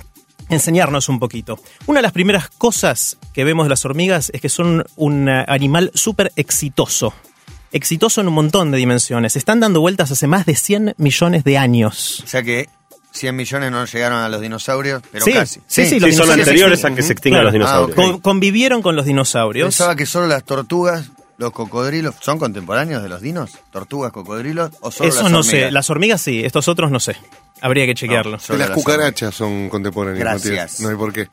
enseñarnos 0.49 1.09
un 1.09 1.19
poquito. 1.19 1.59
Una 1.87 1.99
de 1.99 2.03
las 2.03 2.11
primeras 2.11 2.49
cosas 2.49 3.17
que 3.33 3.43
vemos 3.43 3.65
de 3.65 3.69
las 3.69 3.85
hormigas 3.85 4.29
es 4.33 4.41
que 4.41 4.49
son 4.49 4.85
un 4.95 5.29
eh, 5.29 5.45
animal 5.47 5.91
súper 5.93 6.31
exitoso. 6.35 7.13
Exitoso 7.71 8.21
en 8.21 8.27
un 8.27 8.35
montón 8.35 8.69
de 8.71 8.77
dimensiones. 8.77 9.35
Están 9.35 9.59
dando 9.59 9.81
vueltas 9.81 10.11
hace 10.11 10.27
más 10.27 10.45
de 10.45 10.55
100 10.55 10.93
millones 10.97 11.43
de 11.43 11.57
años. 11.57 12.21
O 12.23 12.27
sea 12.27 12.43
que 12.43 12.69
100 13.13 13.35
millones 13.35 13.71
no 13.71 13.85
llegaron 13.85 14.19
a 14.19 14.29
los 14.29 14.41
dinosaurios, 14.41 15.01
pero 15.11 15.25
Sí, 15.25 15.33
casi. 15.33 15.59
sí, 15.67 15.83
sí, 15.85 15.85
Sí, 15.85 15.99
los 15.99 16.09
son 16.15 16.25
dinosaurios 16.27 16.47
anteriores 16.47 16.85
a 16.85 16.93
que 16.95 17.01
se 17.01 17.13
extingan 17.13 17.41
Claro. 17.41 17.45
los 17.45 17.53
dinosaurios. 17.53 18.15
Ah, 18.15 18.19
convivieron 18.21 18.81
con 18.83 18.95
los 18.95 19.05
dinosaurios. 19.05 19.65
Pensaba 19.67 19.95
que 19.95 20.05
solo 20.05 20.27
las 20.27 20.43
tortugas, 20.43 21.09
los 21.37 21.51
cocodrilos, 21.51 22.13
¿son 22.21 22.37
contemporáneos 22.37 23.01
de 23.01 23.09
los 23.09 23.21
dinos? 23.21 23.51
¿Tortugas, 23.71 24.11
cocodrilos? 24.11 24.69
¿O 24.81 24.91
solo 24.91 25.09
Eso 25.09 25.23
las 25.23 25.31
no 25.31 25.39
hormigas? 25.39 25.61
sé. 25.65 25.71
Las 25.71 25.89
hormigas 25.89 26.21
sí, 26.21 26.41
estos 26.43 26.67
otros 26.67 26.91
no 26.91 26.99
sé. 26.99 27.15
Habría 27.63 27.85
que 27.85 27.95
chequearlo. 27.95 28.37
No, 28.49 28.57
las 28.57 28.71
cucarachas 28.71 29.33
son 29.33 29.69
contemporáneas. 29.69 30.19
Gracias. 30.19 30.51
Matías. 30.51 30.79
No 30.81 30.89
hay 30.89 30.95
por 30.97 31.13
qué. 31.13 31.29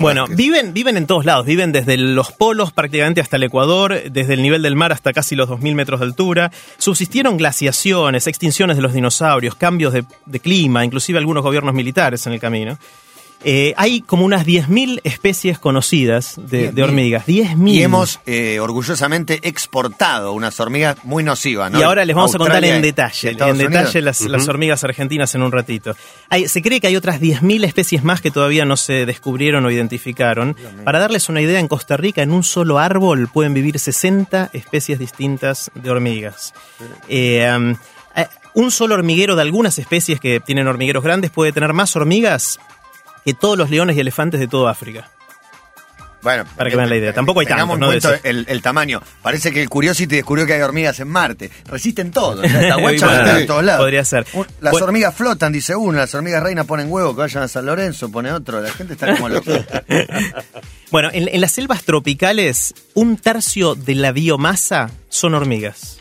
Bueno, 0.00 0.26
viven, 0.26 0.72
viven 0.72 0.96
en 0.96 1.06
todos 1.06 1.26
lados, 1.26 1.44
viven 1.44 1.70
desde 1.70 1.98
los 1.98 2.32
polos 2.32 2.72
prácticamente 2.72 3.20
hasta 3.20 3.36
el 3.36 3.42
Ecuador, 3.42 4.10
desde 4.10 4.32
el 4.32 4.40
nivel 4.40 4.62
del 4.62 4.74
mar 4.74 4.94
hasta 4.94 5.12
casi 5.12 5.36
los 5.36 5.50
2.000 5.50 5.74
metros 5.74 6.00
de 6.00 6.06
altura. 6.06 6.50
Subsistieron 6.78 7.36
glaciaciones, 7.36 8.26
extinciones 8.26 8.76
de 8.76 8.82
los 8.82 8.94
dinosaurios, 8.94 9.54
cambios 9.54 9.92
de, 9.92 10.06
de 10.24 10.40
clima, 10.40 10.82
inclusive 10.82 11.18
algunos 11.18 11.42
gobiernos 11.42 11.74
militares 11.74 12.26
en 12.26 12.32
el 12.32 12.40
camino. 12.40 12.78
Eh, 13.44 13.74
hay 13.76 14.00
como 14.00 14.24
unas 14.24 14.44
10.000 14.46 15.00
especies 15.04 15.58
conocidas 15.58 16.34
de, 16.36 16.72
de 16.72 16.82
10.000. 16.82 16.84
hormigas. 16.84 17.26
10.000. 17.26 17.68
Y 17.70 17.82
hemos 17.82 18.18
eh, 18.26 18.58
orgullosamente 18.60 19.40
exportado 19.46 20.32
unas 20.32 20.58
hormigas 20.58 20.96
muy 21.04 21.22
nocivas, 21.22 21.70
¿no? 21.70 21.78
Y 21.78 21.82
ahora 21.82 22.04
les 22.04 22.16
vamos 22.16 22.34
a 22.34 22.38
contar 22.38 22.64
en 22.64 22.82
detalle, 22.82 23.30
en 23.30 23.58
detalle 23.58 24.00
las, 24.00 24.20
las 24.22 24.48
hormigas 24.48 24.82
argentinas 24.84 25.34
en 25.34 25.42
un 25.42 25.52
ratito. 25.52 25.94
Hay- 26.28 26.48
se 26.48 26.62
cree 26.62 26.80
que 26.80 26.86
hay 26.88 26.96
otras 26.96 27.20
10.000 27.20 27.64
especies 27.64 28.02
más 28.02 28.20
que 28.20 28.30
todavía 28.30 28.64
no 28.64 28.76
se 28.76 29.06
descubrieron 29.06 29.64
o 29.66 29.70
identificaron. 29.70 30.56
Para 30.84 30.98
darles 30.98 31.28
una 31.28 31.40
idea, 31.40 31.60
en 31.60 31.68
Costa 31.68 31.96
Rica 31.96 32.22
en 32.22 32.32
un 32.32 32.42
solo 32.42 32.78
árbol 32.78 33.28
pueden 33.32 33.54
vivir 33.54 33.78
60 33.78 34.50
especies 34.54 34.98
distintas 34.98 35.70
de 35.74 35.90
hormigas. 35.90 36.52
Eh, 37.08 37.48
um, 37.56 37.76
eh, 38.16 38.26
un 38.54 38.70
solo 38.70 38.94
hormiguero 38.94 39.36
de 39.36 39.42
algunas 39.42 39.78
especies 39.78 40.18
que 40.18 40.40
tienen 40.40 40.66
hormigueros 40.66 41.04
grandes 41.04 41.30
puede 41.30 41.52
tener 41.52 41.74
más 41.74 41.94
hormigas 41.96 42.58
que 43.26 43.34
todos 43.34 43.58
los 43.58 43.68
leones 43.68 43.96
y 43.96 44.00
elefantes 44.00 44.40
de 44.40 44.48
toda 44.48 44.70
África. 44.70 45.10
Bueno, 46.22 46.44
Para 46.56 46.70
que 46.70 46.74
vean 46.76 46.88
la 46.88 46.96
idea. 46.96 47.12
Tampoco 47.12 47.38
hay 47.38 47.46
tantos, 47.46 47.78
¿no? 47.78 47.92
el, 47.92 48.46
el 48.48 48.62
tamaño. 48.62 49.00
Parece 49.22 49.52
que 49.52 49.62
el 49.62 49.68
Curiosity 49.68 50.16
descubrió 50.16 50.44
que 50.44 50.54
hay 50.54 50.60
hormigas 50.62 50.98
en 50.98 51.06
Marte. 51.06 51.50
Resisten 51.66 52.10
todo. 52.10 52.42
Bueno, 52.80 52.90
está 52.90 53.38
en 53.40 53.46
todos 53.46 53.62
lados. 53.62 53.82
podría 53.82 54.04
ser. 54.04 54.26
Un- 54.32 54.46
Las 54.60 54.74
hormigas 54.74 55.14
flotan, 55.14 55.52
dice 55.52 55.76
uno. 55.76 55.98
Las 55.98 56.12
hormigas 56.16 56.42
reinas 56.42 56.66
ponen 56.66 56.90
huevo, 56.90 57.14
que 57.14 57.20
vayan 57.20 57.44
a 57.44 57.48
San 57.48 57.64
Lorenzo, 57.66 58.10
pone 58.10 58.32
otro. 58.32 58.60
La 58.60 58.70
gente 58.72 58.94
está 58.94 59.14
como 59.14 59.28
loca. 59.28 59.52
Bueno, 60.90 61.10
en, 61.12 61.28
en 61.28 61.40
las 61.40 61.52
selvas 61.52 61.82
tropicales, 61.82 62.74
un 62.94 63.16
tercio 63.18 63.74
de 63.74 63.94
la 63.96 64.12
biomasa 64.12 64.90
son 65.08 65.34
hormigas. 65.34 65.98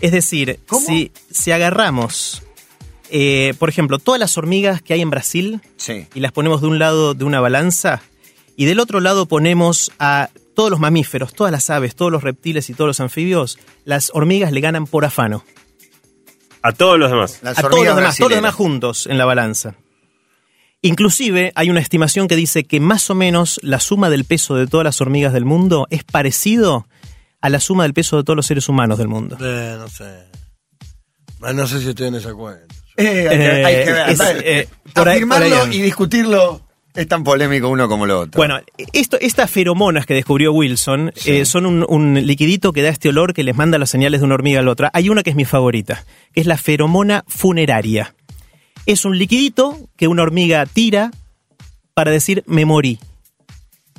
Es 0.00 0.12
decir, 0.12 0.60
¿Cómo? 0.66 0.86
si, 0.86 1.12
si 1.30 1.50
agarramos 1.52 2.42
Eh, 3.10 3.54
por 3.58 3.68
ejemplo, 3.68 3.98
todas 3.98 4.18
las 4.18 4.36
hormigas 4.36 4.82
que 4.82 4.94
hay 4.94 5.00
en 5.02 5.10
Brasil 5.10 5.60
Sí. 5.76 6.06
y 6.14 6.20
las 6.20 6.32
ponemos 6.32 6.60
de 6.60 6.66
un 6.66 6.78
lado 6.78 7.14
de 7.14 7.24
una 7.24 7.40
balanza 7.40 8.02
y 8.56 8.64
del 8.64 8.80
otro 8.80 9.00
lado 9.00 9.26
ponemos 9.26 9.92
a 9.98 10.30
todos 10.54 10.70
los 10.70 10.80
mamíferos, 10.80 11.34
todas 11.34 11.52
las 11.52 11.68
aves, 11.70 11.94
todos 11.94 12.10
los 12.10 12.22
reptiles 12.24 12.70
y 12.70 12.74
todos 12.74 12.88
los 12.88 13.00
anfibios, 13.00 13.58
las 13.84 14.10
hormigas 14.14 14.50
le 14.52 14.60
ganan 14.60 14.86
por 14.86 15.04
afano. 15.04 15.44
A 16.62 16.72
todos 16.72 16.98
los 16.98 17.10
demás. 17.10 17.38
Las 17.42 17.58
a 17.58 17.62
todos 17.68 17.84
los 17.84 17.94
demás, 17.96 18.16
todos 18.16 18.30
los 18.30 18.38
demás 18.38 18.54
juntos 18.54 19.06
en 19.06 19.18
la 19.18 19.24
balanza. 19.24 19.74
Inclusive 20.82 21.52
hay 21.54 21.70
una 21.70 21.80
estimación 21.80 22.28
que 22.28 22.36
dice 22.36 22.64
que 22.64 22.80
más 22.80 23.08
o 23.10 23.14
menos 23.14 23.58
la 23.62 23.80
suma 23.80 24.10
del 24.10 24.24
peso 24.24 24.54
de 24.56 24.66
todas 24.66 24.84
las 24.84 25.00
hormigas 25.00 25.32
del 25.32 25.44
mundo 25.44 25.86
es 25.90 26.04
parecido 26.04 26.86
a 27.40 27.48
la 27.50 27.60
suma 27.60 27.82
del 27.84 27.94
peso 27.94 28.16
de 28.16 28.24
todos 28.24 28.36
los 28.36 28.46
seres 28.46 28.68
humanos 28.68 28.98
del 28.98 29.08
mundo. 29.08 29.36
Eh, 29.40 29.76
no 29.78 29.88
sé. 29.88 30.24
Ah, 31.42 31.52
No 31.52 31.66
sé 31.66 31.80
si 31.80 31.88
estoy 31.90 32.08
en 32.08 32.14
esa 32.16 32.32
cuenta. 32.34 32.74
Eh, 32.96 33.28
hay, 33.28 33.36
que, 33.38 33.64
hay 33.66 33.84
que 33.84 33.92
ver. 33.92 34.08
es, 34.10 34.20
eh, 34.20 34.68
por 34.94 35.08
ahí- 35.08 35.16
Afirmarlo 35.16 35.56
por 35.58 35.68
ahí- 35.68 35.76
y 35.76 35.82
discutirlo 35.82 36.62
es 36.94 37.06
tan 37.08 37.24
polémico 37.24 37.68
uno 37.68 37.88
como 37.88 38.06
lo 38.06 38.20
otro. 38.20 38.38
Bueno, 38.38 38.58
esto, 38.94 39.18
estas 39.20 39.50
feromonas 39.50 40.06
que 40.06 40.14
descubrió 40.14 40.50
Wilson 40.52 41.12
eh, 41.26 41.44
son 41.44 41.66
un, 41.66 41.84
un 41.86 42.14
liquidito 42.26 42.72
que 42.72 42.80
da 42.80 42.88
este 42.88 43.10
olor 43.10 43.34
que 43.34 43.42
les 43.44 43.54
manda 43.54 43.76
las 43.76 43.90
señales 43.90 44.20
de 44.20 44.24
una 44.26 44.34
hormiga 44.36 44.60
a 44.60 44.62
la 44.62 44.70
otra. 44.70 44.90
Hay 44.94 45.10
una 45.10 45.22
que 45.22 45.28
es 45.30 45.36
mi 45.36 45.44
favorita, 45.44 46.04
que 46.32 46.40
es 46.40 46.46
la 46.46 46.56
feromona 46.56 47.22
funeraria. 47.28 48.14
Es 48.86 49.04
un 49.04 49.18
liquidito 49.18 49.76
que 49.96 50.08
una 50.08 50.22
hormiga 50.22 50.64
tira 50.64 51.10
para 51.92 52.10
decir 52.10 52.44
me 52.46 52.64
morí. 52.64 52.98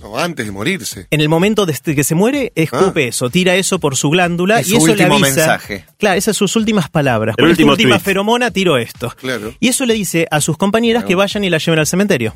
No, 0.02 0.18
antes 0.18 0.46
de 0.46 0.52
morirse. 0.52 1.08
En 1.10 1.22
el 1.22 1.30
momento 1.30 1.66
de 1.66 1.74
este- 1.74 1.96
que 1.96 2.04
se 2.04 2.14
muere, 2.14 2.52
escupe 2.56 3.08
eso, 3.08 3.30
tira 3.30 3.56
eso 3.56 3.80
por 3.80 3.96
su 3.96 4.10
glándula 4.10 4.60
Es 4.60 4.68
y 4.68 4.72
su 4.72 4.78
eso 4.78 4.96
le 4.96 5.04
avisa. 5.04 5.20
mensaje. 5.20 5.86
Claro, 5.98 6.18
esas 6.18 6.38
son 6.38 6.48
sus 6.48 6.56
últimas 6.58 6.90
palabras. 6.90 7.34
El 7.38 7.44
Con 7.44 7.52
esta 7.52 7.64
último 7.64 7.72
última 7.72 8.00
feromona 8.00 8.52
tiro 8.52 8.78
esto. 8.78 9.12
Claro. 9.20 9.54
Y 9.60 9.70
eso 9.70 9.86
le 9.86 9.96
dice 9.96 10.28
a 10.30 10.40
sus 10.40 10.56
compañeras 10.58 11.04
que 11.04 11.16
vayan 11.16 11.44
y 11.44 11.50
la 11.50 11.58
lleven 11.58 11.80
al 11.80 11.88
cementerio. 11.88 12.36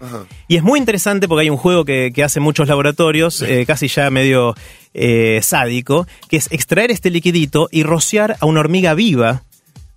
Ajá. 0.00 0.26
Y 0.46 0.56
es 0.56 0.62
muy 0.62 0.78
interesante 0.78 1.26
porque 1.26 1.42
hay 1.42 1.50
un 1.50 1.56
juego 1.56 1.84
que, 1.84 2.12
que 2.14 2.22
hacen 2.22 2.42
muchos 2.42 2.68
laboratorios, 2.68 3.42
eh, 3.42 3.64
casi 3.66 3.88
ya 3.88 4.10
medio 4.10 4.54
eh, 4.94 5.40
sádico, 5.42 6.06
que 6.28 6.36
es 6.36 6.46
extraer 6.52 6.90
este 6.90 7.10
liquidito 7.10 7.68
y 7.72 7.82
rociar 7.84 8.36
a 8.40 8.46
una 8.46 8.60
hormiga 8.60 8.94
viva 8.94 9.42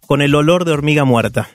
con 0.08 0.22
el 0.22 0.34
olor 0.34 0.66
de 0.66 0.72
hormiga 0.72 1.04
muerta. 1.06 1.50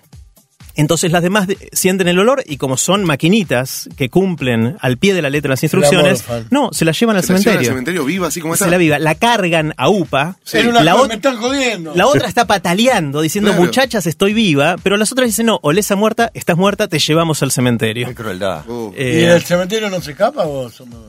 Entonces 0.77 1.11
las 1.11 1.23
demás 1.23 1.47
de- 1.47 1.57
sienten 1.73 2.07
el 2.09 2.19
olor 2.19 2.43
y 2.47 2.59
como 2.59 2.77
son 2.77 3.05
maquinitas 3.05 3.89
que 3.97 4.09
cumplen 4.11 4.77
al 4.81 4.99
pie 4.99 5.15
de 5.15 5.23
la 5.23 5.31
letra 5.31 5.51
las 5.51 5.63
instrucciones, 5.63 6.25
no, 6.51 6.71
se 6.73 6.85
la 6.85 6.93
llevan 6.93 7.17
al 7.17 7.23
Se 7.25 7.33
la 7.33 7.39
llevan 7.39 7.43
cementerio. 7.43 7.59
al 7.61 7.65
cementerio 7.75 8.05
viva, 8.05 8.27
así 8.29 8.41
como 8.41 8.55
está. 8.55 8.67
Se 8.67 8.71
la 8.71 8.77
viva, 8.77 8.99
la 8.99 9.15
cargan 9.15 9.75
a 9.77 9.89
UPA. 9.89 10.37
Sí. 10.45 10.59
La, 10.63 10.95
ot- 10.97 11.09
me 11.09 11.15
están 11.15 11.37
jodiendo. 11.37 11.93
la 11.95 12.07
otra 12.07 12.29
está 12.29 12.47
pataleando, 12.47 13.21
diciendo, 13.21 13.51
Claro. 13.51 13.65
muchachas, 13.65 14.07
estoy 14.07 14.35
viva, 14.35 14.77
pero 14.83 14.97
las 14.97 15.11
otras 15.13 15.27
dicen, 15.29 15.47
no, 15.47 15.59
olesa 15.63 15.97
muerta, 15.97 16.31
estás 16.35 16.57
muerta, 16.57 16.89
te 16.89 16.99
llevamos 16.99 17.43
al 17.43 17.51
cementerio. 17.51 18.07
Qué 18.09 18.15
crueldad. 18.15 18.69
Uh, 18.69 18.93
¿Y 18.97 19.01
Eh, 19.01 19.25
en 19.25 19.31
el 19.31 19.43
cementerio 19.43 19.89
no 19.91 20.01
se 20.01 20.11
escapa 20.13 20.45
somos- 20.71 21.01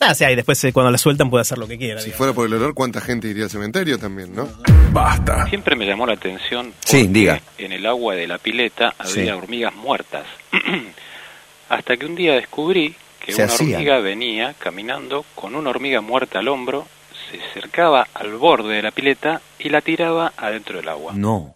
Ah, 0.00 0.14
sí, 0.14 0.24
y 0.24 0.34
después 0.34 0.62
eh, 0.64 0.72
cuando 0.72 0.90
la 0.90 0.96
sueltan 0.98 1.28
puede 1.28 1.42
hacer 1.42 1.58
lo 1.58 1.68
que 1.68 1.76
quiera. 1.76 2.00
si 2.00 2.06
digamos. 2.06 2.16
fuera 2.18 2.32
por 2.32 2.46
el 2.46 2.54
olor, 2.54 2.72
¿cuánta 2.74 3.00
gente 3.02 3.28
iría 3.28 3.44
al 3.44 3.50
cementerio 3.50 3.98
también, 3.98 4.34
no? 4.34 4.48
Basta. 4.92 5.46
Siempre 5.48 5.76
me 5.76 5.84
llamó 5.86 6.06
la 6.06 6.14
atención 6.14 6.72
Sí, 6.84 7.06
diga. 7.08 7.40
en 7.58 7.72
el 7.72 7.84
agua 7.86 8.14
de 8.14 8.26
la 8.26 8.38
pileta 8.38 8.94
había 8.98 9.12
Sí. 9.24 9.30
hormigas 9.30 9.74
muertas. 9.74 10.24
Hasta 11.68 11.96
que 11.96 12.06
un 12.06 12.14
día 12.16 12.34
descubrí 12.34 12.94
que 13.24 13.32
Se 13.32 13.44
una 13.44 13.54
hormiga 13.54 13.98
venía 14.00 14.54
caminando 14.58 15.24
con 15.34 15.54
una 15.54 15.70
hormiga 15.70 16.00
muerta 16.00 16.38
al 16.40 16.48
hombro, 16.48 16.86
se 17.30 17.38
acercaba 17.50 18.08
al 18.14 18.34
borde 18.36 18.74
de 18.76 18.82
la 18.82 18.90
pileta 18.90 19.40
y 19.58 19.68
la 19.68 19.80
tiraba 19.82 20.32
adentro 20.36 20.78
del 20.78 20.88
agua. 20.88 21.12
No. 21.14 21.54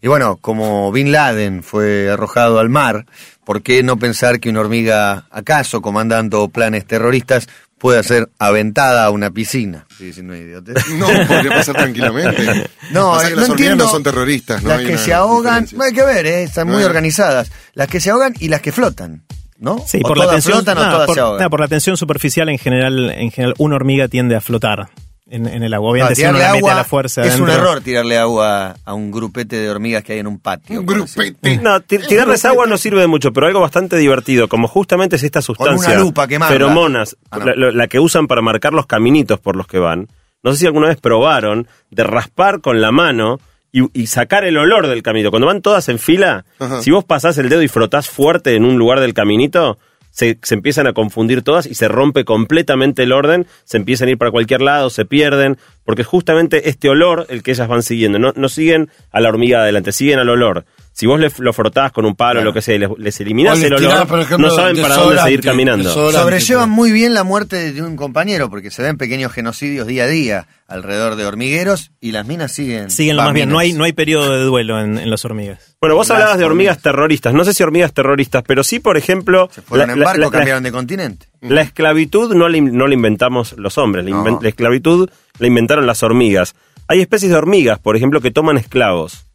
Y 0.00 0.08
bueno, 0.08 0.36
como 0.40 0.90
Bin 0.92 1.10
Laden 1.12 1.62
fue 1.62 2.08
arrojado 2.10 2.58
al 2.60 2.68
mar, 2.68 3.04
¿por 3.44 3.62
qué 3.62 3.82
no 3.82 3.96
pensar 3.98 4.38
que 4.40 4.48
una 4.48 4.60
hormiga, 4.60 5.26
acaso 5.30 5.82
comandando 5.82 6.48
planes 6.48 6.86
terroristas, 6.86 7.48
pueda 7.86 8.02
ser 8.02 8.28
aventada 8.40 9.04
a 9.04 9.10
una 9.10 9.30
piscina? 9.30 9.86
Diciendo 10.00 10.32
una 10.32 10.42
idiotez. 10.42 10.74
No, 10.98 11.06
podría 11.06 11.50
pasar 11.50 11.76
tranquilamente. 11.76 12.68
No, 12.90 13.12
Pasa 13.12 13.28
que 13.28 13.34
no 13.34 13.40
las 13.40 13.48
hormigas 13.50 13.50
entiendo. 13.50 13.84
no 13.84 13.90
son 13.90 14.02
terroristas, 14.02 14.62
¿no? 14.62 14.68
Las 14.70 14.78
Hay 14.80 14.86
que 14.86 14.98
se 14.98 15.12
ahogan, 15.14 15.64
diferencia. 15.64 15.86
hay 15.86 15.92
que 15.92 16.14
ver, 16.14 16.26
eh, 16.26 16.42
están 16.42 16.66
muy 16.68 16.82
organizadas. 16.82 17.50
Las 17.74 17.86
que 17.86 18.00
se 18.00 18.10
ahogan 18.10 18.34
y 18.40 18.48
las 18.48 18.60
que 18.60 18.72
flotan, 18.72 19.22
¿no? 19.58 19.78
Sí, 19.86 19.98
o 20.02 20.08
por 20.08 20.18
la 20.18 20.28
tensión, 20.30 20.54
flotan 20.54 20.78
o 20.78 20.84
no, 20.84 20.90
todas 20.90 21.06
por, 21.06 21.14
se 21.14 21.20
ahogan. 21.20 21.42
no, 21.44 21.50
por 21.50 21.60
la 21.60 21.68
tensión 21.68 21.96
superficial 21.96 22.48
en 22.48 22.58
general, 22.58 23.10
en 23.10 23.30
general 23.30 23.54
una 23.58 23.76
hormiga 23.76 24.08
tiende 24.08 24.34
a 24.34 24.40
flotar 24.40 24.88
en, 25.28 25.46
en 25.46 25.62
el 25.62 25.74
agua. 25.74 25.88
No, 25.88 25.92
Obviamente 25.92 26.14
si 26.16 26.22
uno 26.22 26.32
tirarle 26.34 26.46
la 26.46 26.52
mete 26.52 26.58
agua 26.58 26.72
a 26.72 26.76
la 26.76 26.84
fuerza 26.84 27.24
es 27.24 27.40
un 27.40 27.50
error 27.50 27.80
tirarle 27.80 28.16
agua 28.18 28.76
a 28.84 28.94
un 28.94 29.10
grupete 29.10 29.56
de 29.56 29.68
hormigas 29.70 30.02
que 30.04 30.12
hay 30.14 30.18
en 30.20 30.26
un 30.26 30.38
patio. 30.38 30.80
Un 30.80 30.86
grupete. 30.86 31.56
No, 31.58 31.80
ti- 31.80 31.98
tirarles 31.98 32.44
agua 32.44 32.66
no 32.66 32.76
sirve 32.78 33.00
de 33.00 33.06
mucho, 33.06 33.32
pero 33.32 33.46
algo 33.46 33.60
bastante 33.60 33.96
divertido, 33.96 34.48
como 34.48 34.68
justamente 34.68 35.16
es 35.16 35.22
esta 35.22 35.42
sustancia. 35.42 35.90
una 35.94 35.98
lupa 36.00 36.26
que. 36.28 36.38
Feromonas, 36.38 37.16
Ah, 37.30 37.38
no. 37.38 37.46
la, 37.46 37.54
la- 37.56 37.72
la 37.72 37.88
que 37.88 37.98
usan 38.00 38.26
para 38.26 38.40
marcar 38.42 38.72
los 38.72 38.86
caminitos 38.86 39.40
por 39.40 39.56
los 39.56 39.66
que 39.66 39.78
van. 39.78 40.08
No 40.42 40.52
sé 40.52 40.58
si 40.58 40.66
alguna 40.66 40.88
vez 40.88 40.98
probaron 41.00 41.66
de 41.90 42.04
raspar 42.04 42.60
con 42.60 42.80
la 42.80 42.92
mano 42.92 43.40
y, 43.72 43.80
y 44.00 44.06
sacar 44.06 44.44
el 44.44 44.56
olor 44.56 44.86
del 44.86 45.02
caminito. 45.02 45.30
Cuando 45.30 45.46
van 45.48 45.60
todas 45.60 45.88
en 45.88 45.98
fila, 45.98 46.44
Ajá. 46.60 46.80
si 46.82 46.92
vos 46.92 47.04
pasás 47.04 47.36
el 47.38 47.48
dedo 47.48 47.62
y 47.62 47.68
frotás 47.68 48.08
fuerte 48.08 48.54
en 48.54 48.64
un 48.64 48.78
lugar 48.78 49.00
del 49.00 49.12
caminito, 49.12 49.78
se, 50.16 50.38
se 50.42 50.54
empiezan 50.54 50.86
a 50.86 50.94
confundir 50.94 51.42
todas 51.42 51.66
y 51.66 51.74
se 51.74 51.88
rompe 51.88 52.24
completamente 52.24 53.02
el 53.02 53.12
orden, 53.12 53.46
se 53.64 53.76
empiezan 53.76 54.08
a 54.08 54.12
ir 54.12 54.18
para 54.18 54.30
cualquier 54.30 54.62
lado, 54.62 54.88
se 54.88 55.04
pierden, 55.04 55.58
porque 55.84 56.04
justamente 56.04 56.70
este 56.70 56.88
olor 56.88 57.26
el 57.28 57.42
que 57.42 57.50
ellas 57.50 57.68
van 57.68 57.82
siguiendo. 57.82 58.18
No, 58.18 58.32
no 58.34 58.48
siguen 58.48 58.88
a 59.10 59.20
la 59.20 59.28
hormiga 59.28 59.60
adelante, 59.60 59.92
siguen 59.92 60.18
al 60.18 60.30
olor. 60.30 60.64
Si 60.98 61.04
vos 61.04 61.20
le, 61.20 61.30
lo 61.40 61.52
frotás 61.52 61.92
con 61.92 62.06
un 62.06 62.16
palo 62.16 62.40
o 62.40 62.42
lo 62.42 62.54
que 62.54 62.62
sea 62.62 62.74
y 62.74 62.78
les, 62.78 62.88
les 62.96 63.20
eliminás 63.20 63.58
les 63.58 63.66
el 63.66 63.74
olor, 63.74 63.90
tirás, 63.90 64.06
por 64.06 64.18
ejemplo, 64.18 64.48
no 64.48 64.54
saben 64.54 64.80
para 64.80 64.94
dónde 64.96 65.20
seguir 65.20 65.42
caminando. 65.42 65.92
Sobrellevan 65.92 66.70
muy 66.70 66.90
bien 66.90 67.12
la 67.12 67.22
muerte 67.22 67.74
de 67.74 67.82
un 67.82 67.96
compañero 67.96 68.48
porque 68.48 68.70
se 68.70 68.82
ven 68.82 68.96
pequeños 68.96 69.30
genocidios 69.30 69.86
día 69.86 70.04
a 70.04 70.06
día 70.06 70.46
alrededor 70.66 71.16
de 71.16 71.26
hormigueros 71.26 71.90
y 72.00 72.12
las 72.12 72.26
minas 72.26 72.52
siguen. 72.52 72.88
Siguen 72.90 73.16
lo 73.16 73.24
más 73.24 73.34
bien, 73.34 73.50
no 73.50 73.58
hay, 73.58 73.74
no 73.74 73.84
hay 73.84 73.92
periodo 73.92 74.32
de 74.38 74.42
duelo 74.44 74.80
en, 74.80 74.96
en 74.96 75.10
las 75.10 75.22
hormigas. 75.26 75.76
Bueno, 75.82 75.96
vos 75.96 76.08
Las 76.08 76.16
hablabas 76.16 76.38
de 76.38 76.44
hormigas 76.46 76.76
hormigas. 76.76 76.82
terroristas. 76.82 77.34
No 77.34 77.44
sé 77.44 77.52
si 77.52 77.62
hormigas 77.62 77.92
terroristas, 77.92 78.42
pero 78.46 78.64
sí, 78.64 78.80
por 78.80 78.96
ejemplo. 78.96 79.50
Se 79.52 79.60
fueron 79.60 79.88
la- 79.88 79.92
en 79.92 80.00
barco, 80.00 80.18
la- 80.20 80.26
la- 80.26 80.32
cambiaron 80.32 80.62
de 80.62 80.72
continente. 80.72 81.26
La 81.42 81.60
esclavitud 81.60 82.34
no 82.34 82.48
la, 82.48 82.58
no 82.58 82.86
la 82.86 82.94
inventamos 82.94 83.52
los 83.58 83.76
hombres, 83.76 84.06
la, 84.06 84.12
No. 84.12 84.24
inven- 84.24 84.38
la 84.40 84.48
esclavitud 84.48 85.10
la 85.38 85.46
inventaron 85.46 85.86
las 85.86 86.02
hormigas. 86.02 86.54
Hay 86.88 87.02
especies 87.02 87.30
de 87.32 87.36
hormigas, 87.36 87.78
por 87.80 87.96
ejemplo, 87.98 88.22
que 88.22 88.30
toman 88.30 88.56
esclavos. 88.56 89.26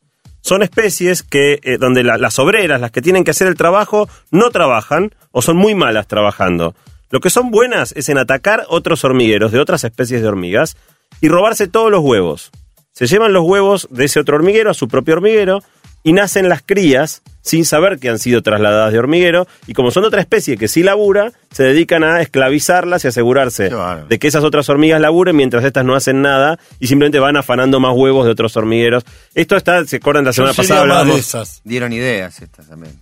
Son 0.42 0.64
especies 0.64 1.24
que 1.24 1.60
eh, 1.64 1.78
donde 1.80 2.04
la- 2.04 2.18
las 2.18 2.40
obreras, 2.40 2.82
las 2.82 2.92
que 2.92 3.02
tienen 3.02 3.24
que 3.24 3.32
hacer 3.32 3.48
el 3.48 3.56
trabajo, 3.56 4.10
no 4.32 4.50
trabajan 4.52 5.14
o 5.32 5.42
son 5.42 5.56
muy 5.58 5.76
malas 5.76 6.08
trabajando. 6.08 6.76
Lo 7.10 7.20
que 7.20 7.30
son 7.30 7.52
buenas 7.52 7.92
es 7.96 8.10
en 8.10 8.18
atacar 8.18 8.66
otros 8.70 9.04
hormigueros 9.04 9.52
de 9.52 9.60
otras 9.60 9.84
especies 9.84 10.22
de 10.22 10.28
hormigas 10.28 10.78
y 11.20 11.28
robarse 11.28 11.68
todos 11.68 11.92
los 11.92 12.02
huevos. 12.02 12.52
Se 12.94 13.06
llevan 13.08 13.34
los 13.34 13.44
huevos 13.46 13.88
de 13.92 14.06
ese 14.06 14.20
otro 14.20 14.36
hormiguero 14.36 14.72
a 14.72 14.74
su 14.74 14.88
propio 14.88 15.16
hormiguero 15.16 15.60
y 16.04 16.14
nacen 16.14 16.50
las 16.50 16.62
crías 16.62 17.22
sin 17.42 17.66
saber 17.66 18.00
que 18.00 18.10
han 18.10 18.20
sido 18.20 18.42
trasladadas 18.42 18.94
de 18.94 19.00
hormiguero 19.00 19.48
y 19.68 19.74
como 19.74 19.92
son 19.92 20.04
de 20.04 20.08
otra 20.08 20.22
especie 20.22 20.58
que 20.58 20.68
sí 20.68 20.84
labura, 20.84 21.32
se 21.52 21.64
dedican 21.64 22.04
a 22.04 22.22
esclavizarlas 22.22 23.04
y 23.06 23.08
asegurarse 23.08 23.72
de 24.08 24.20
que 24.20 24.28
esas 24.28 24.44
otras 24.44 24.70
hormigas 24.70 25.02
laburen 25.02 25.36
mientras 25.36 25.64
estas 25.64 25.86
no 25.86 25.96
hacen 25.96 26.22
nada 26.22 26.60
y 26.80 26.88
simplemente 26.88 27.20
van 27.20 27.38
afanando 27.38 27.80
más 27.80 27.94
huevos 27.96 28.26
de 28.26 28.32
otros 28.32 28.56
hormigueros. 28.58 29.04
Esto 29.36 29.56
está, 29.56 29.84
se 29.86 29.98
acuerdan 29.98 30.26
la 30.26 30.34
semana 30.34 30.54
pasada 30.54 30.82
más 30.82 30.88
de 30.88 30.92
hablábamos, 30.92 31.20
esas. 31.20 31.62
Dieron 31.64 31.94
ideas 31.94 32.42
estas 32.42 32.68
también. 32.68 32.94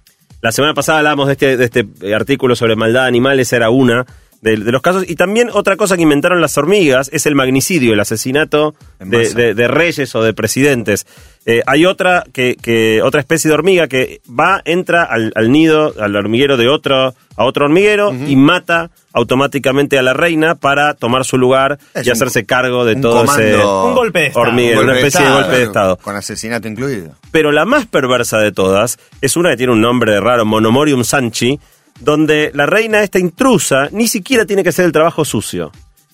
la 0.42 0.52
semana 0.52 0.74
pasada 0.74 1.00
hablábamos 1.00 1.28
de 1.28 1.34
este, 1.34 1.58
de 1.58 1.66
este 1.66 2.14
artículo 2.14 2.56
sobre 2.56 2.76
maldad 2.76 3.06
animal, 3.06 3.40
esa 3.40 3.58
era 3.58 3.70
una 3.70 4.06
de, 4.42 4.58
de 4.58 4.72
los 4.72 4.82
casos. 4.82 5.04
Y 5.08 5.16
también 5.16 5.50
otra 5.52 5.76
cosa 5.78 5.96
que 5.98 6.04
inventaron 6.04 6.40
las 6.42 6.58
hormigas 6.58 7.10
es 7.14 7.26
el 7.26 7.36
magnicidio, 7.36 7.94
el 7.94 8.00
asesinato 8.00 8.74
de, 9.00 9.34
de- 9.34 9.54
de 9.54 9.68
reyes 9.68 10.16
o 10.16 10.24
de 10.24 10.34
presidentes. 10.34 11.06
Eh, 11.46 11.62
hay 11.66 11.86
otra 11.86 12.24
que, 12.34 12.56
que 12.62 13.02
otra 13.02 13.20
especie 13.22 13.48
de 13.50 13.54
hormiga 13.56 13.88
que 13.88 14.22
va, 14.30 14.62
entra 14.66 15.04
al, 15.04 15.32
al 15.36 15.52
nido, 15.52 15.94
al 16.00 16.16
hormiguero 16.16 16.58
de 16.58 16.68
otro, 16.68 17.16
a 17.36 17.44
otro 17.46 17.66
hormiguero 17.66 18.14
y 18.14 18.36
mata 18.36 18.92
automáticamente 19.14 19.98
a 19.98 20.02
la 20.02 20.14
reina 20.14 20.56
para 20.56 20.94
tomar 20.94 21.26
su 21.26 21.38
lugar 21.38 21.80
Es 21.94 22.06
y 22.06 22.10
un- 22.10 22.14
hacerse 22.16 22.46
cargo 22.46 22.86
de 22.86 22.96
un 22.96 23.02
todo 23.02 23.24
ese 23.24 23.56
Un 23.58 23.96
golpe 23.96 24.20
de 24.20 24.26
estado. 24.28 24.46
hormiguero, 24.48 24.76
Golpe 24.78 24.92
una 24.92 24.94
de 24.94 25.00
especie 25.08 25.20
de 25.22 25.26
Estado, 25.28 25.42
golpe 25.44 25.58
de 25.58 25.64
estado. 25.66 25.98
Con 25.98 26.16
asesinato 26.16 26.68
incluido. 26.68 27.16
Pero 27.32 27.52
la 27.52 27.66
más 27.66 27.86
perversa 27.88 28.38
de 28.40 28.52
todas 28.52 28.98
es 29.22 29.36
una 29.38 29.50
que 29.52 29.58
tiene 29.58 29.74
un 29.74 29.82
nombre 29.82 30.20
raro, 30.20 30.46
Monomorium 30.46 31.04
sanchi, 31.04 31.60
donde 32.00 32.52
la 32.54 32.66
reina 32.66 33.02
esta 33.04 33.20
intrusa 33.20 33.90
ni 33.92 34.08
siquiera 34.08 34.46
tiene 34.46 34.64
que 34.64 34.70
hacer 34.70 34.86
el 34.86 34.92
trabajo 34.92 35.26
sucio. 35.26 35.72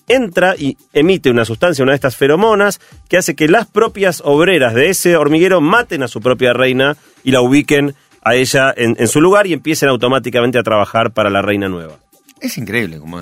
Entra 0.08 0.54
y 0.56 0.76
emite 0.92 1.30
una 1.30 1.44
sustancia, 1.44 1.82
una 1.82 1.92
de 1.92 1.96
estas 1.96 2.14
feromonas, 2.16 2.80
que 3.08 3.16
hace 3.16 3.34
que 3.34 3.48
las 3.48 3.66
propias 3.66 4.22
obreras 4.24 4.72
de 4.74 4.88
ese 4.90 5.16
hormiguero 5.16 5.60
maten 5.60 6.02
a 6.04 6.08
su 6.08 6.20
propia 6.20 6.52
reina 6.52 6.96
y 7.24 7.32
la 7.32 7.40
ubiquen 7.40 7.94
a 8.22 8.34
ella 8.36 8.72
en, 8.76 8.96
en 8.98 9.08
su 9.08 9.20
lugar 9.20 9.46
y 9.48 9.52
empiecen 9.52 9.88
automáticamente 9.88 10.58
a 10.58 10.62
trabajar 10.62 11.12
para 11.12 11.28
la 11.30 11.42
reina 11.42 11.68
nueva. 11.68 11.94
Es 12.40 12.56
increíble 12.58 12.98
como 12.98 13.20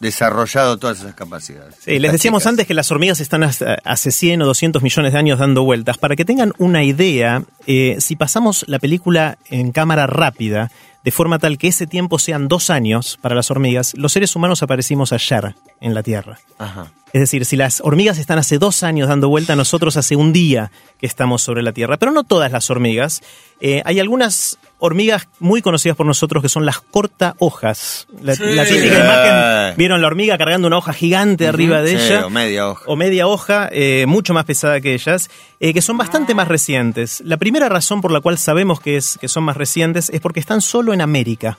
desarrollado 0.00 0.76
todas 0.76 0.98
esas 1.00 1.14
capacidades. 1.14 1.76
Sí, 1.80 1.98
les 1.98 2.12
decíamos 2.12 2.42
chicas. 2.42 2.50
antes 2.52 2.66
que 2.66 2.74
las 2.74 2.90
hormigas 2.90 3.20
están 3.20 3.42
hasta- 3.44 3.78
hace 3.84 4.10
100 4.10 4.42
o 4.42 4.46
200 4.46 4.82
millones 4.82 5.12
de 5.12 5.18
años 5.18 5.38
dando 5.38 5.62
vueltas. 5.64 5.98
Para 5.98 6.16
que 6.16 6.24
tengan 6.24 6.52
una 6.58 6.82
idea, 6.84 7.42
eh, 7.66 7.96
si 8.00 8.16
pasamos 8.16 8.64
la 8.68 8.78
película 8.78 9.38
en 9.50 9.72
cámara 9.72 10.06
rápida, 10.06 10.70
de 11.04 11.10
forma 11.10 11.38
tal 11.38 11.58
que 11.58 11.68
ese 11.68 11.86
tiempo 11.86 12.18
sean 12.18 12.48
dos 12.48 12.70
años 12.70 13.18
para 13.20 13.34
las 13.34 13.50
hormigas, 13.50 13.92
los 13.96 14.12
seres 14.12 14.34
humanos 14.34 14.62
aparecimos 14.62 15.12
ayer 15.12 15.54
en 15.80 15.94
la 15.94 16.02
Tierra. 16.02 16.38
Ajá. 16.58 16.92
Es 17.12 17.20
decir, 17.20 17.44
si 17.44 17.56
las 17.56 17.80
hormigas 17.80 18.18
están 18.18 18.38
hace 18.38 18.58
dos 18.58 18.82
años 18.82 19.08
dando 19.08 19.28
vuelta, 19.28 19.54
nosotros 19.54 19.96
hace 19.96 20.16
un 20.16 20.32
día 20.32 20.72
que 20.98 21.06
estamos 21.06 21.42
sobre 21.42 21.62
la 21.62 21.70
Tierra. 21.72 21.96
Pero 21.96 22.10
no 22.10 22.24
todas 22.24 22.50
las 22.50 22.68
hormigas. 22.70 23.20
Eh, 23.60 23.82
hay 23.84 24.00
algunas 24.00 24.58
hormigas 24.80 25.28
muy 25.38 25.62
conocidas 25.62 25.96
por 25.96 26.06
nosotros 26.06 26.42
que 26.42 26.48
son 26.48 26.66
las 26.66 26.80
corta 26.80 27.36
hojas. 27.38 28.08
La, 28.20 28.34
Sí. 28.34 28.42
la 28.46 28.64
típica 28.66 28.98
imagen, 28.98 29.76
vieron 29.76 30.00
la 30.02 30.08
hormiga 30.08 30.36
cargando 30.36 30.66
una 30.66 30.76
hoja 30.76 30.92
gigante 30.92 31.46
arriba 31.46 31.82
de 31.82 31.98
Sí, 32.00 32.06
ella 32.06 32.26
o 32.26 32.30
media 32.30 32.68
hoja. 32.68 32.82
o 32.88 32.96
media 32.96 33.26
hoja, 33.28 33.68
eh, 33.70 34.06
mucho 34.08 34.34
más 34.34 34.44
pesada 34.44 34.80
que 34.80 34.92
ellas, 34.94 35.30
eh, 35.60 35.72
que 35.72 35.82
son 35.82 35.96
bastante 35.96 36.34
más 36.34 36.48
recientes. 36.48 37.22
La 37.24 37.36
primera 37.36 37.68
razón 37.68 38.00
por 38.00 38.10
la 38.10 38.20
cual 38.22 38.38
sabemos 38.38 38.80
que, 38.80 38.96
es, 38.96 39.18
que 39.20 39.28
son 39.28 39.44
más 39.44 39.56
recientes 39.56 40.10
es 40.10 40.20
porque 40.20 40.40
están 40.40 40.60
solo 40.60 40.92
en 40.94 41.00
América. 41.00 41.58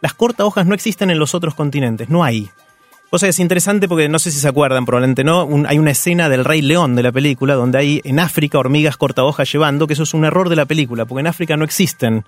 Las 0.00 0.14
corta 0.14 0.44
hojas 0.44 0.66
no 0.66 0.74
existen 0.74 1.10
en 1.10 1.18
los 1.18 1.34
otros 1.34 1.54
continentes, 1.54 2.08
no 2.08 2.22
hay. 2.22 2.48
Cosa 3.10 3.26
que 3.26 3.30
es 3.30 3.38
interesante 3.38 3.88
porque 3.88 4.08
no 4.08 4.18
sé 4.18 4.30
si 4.30 4.38
se 4.38 4.48
acuerdan, 4.48 4.84
probablemente 4.84 5.24
no. 5.24 5.48
hay 5.66 5.78
una 5.78 5.92
escena 5.92 6.28
del 6.28 6.44
Rey 6.44 6.60
León 6.60 6.94
de 6.94 7.02
la 7.02 7.10
película 7.10 7.54
donde 7.54 7.78
hay 7.78 8.00
en 8.04 8.20
África 8.20 8.58
hormigas 8.58 8.98
corta 8.98 9.24
hojas 9.24 9.50
llevando, 9.50 9.86
que 9.86 9.94
eso 9.94 10.02
es 10.02 10.12
un 10.12 10.26
error 10.26 10.50
de 10.50 10.56
la 10.56 10.66
película, 10.66 11.06
porque 11.06 11.20
en 11.20 11.26
África 11.26 11.56
no 11.56 11.64
existen 11.64 12.24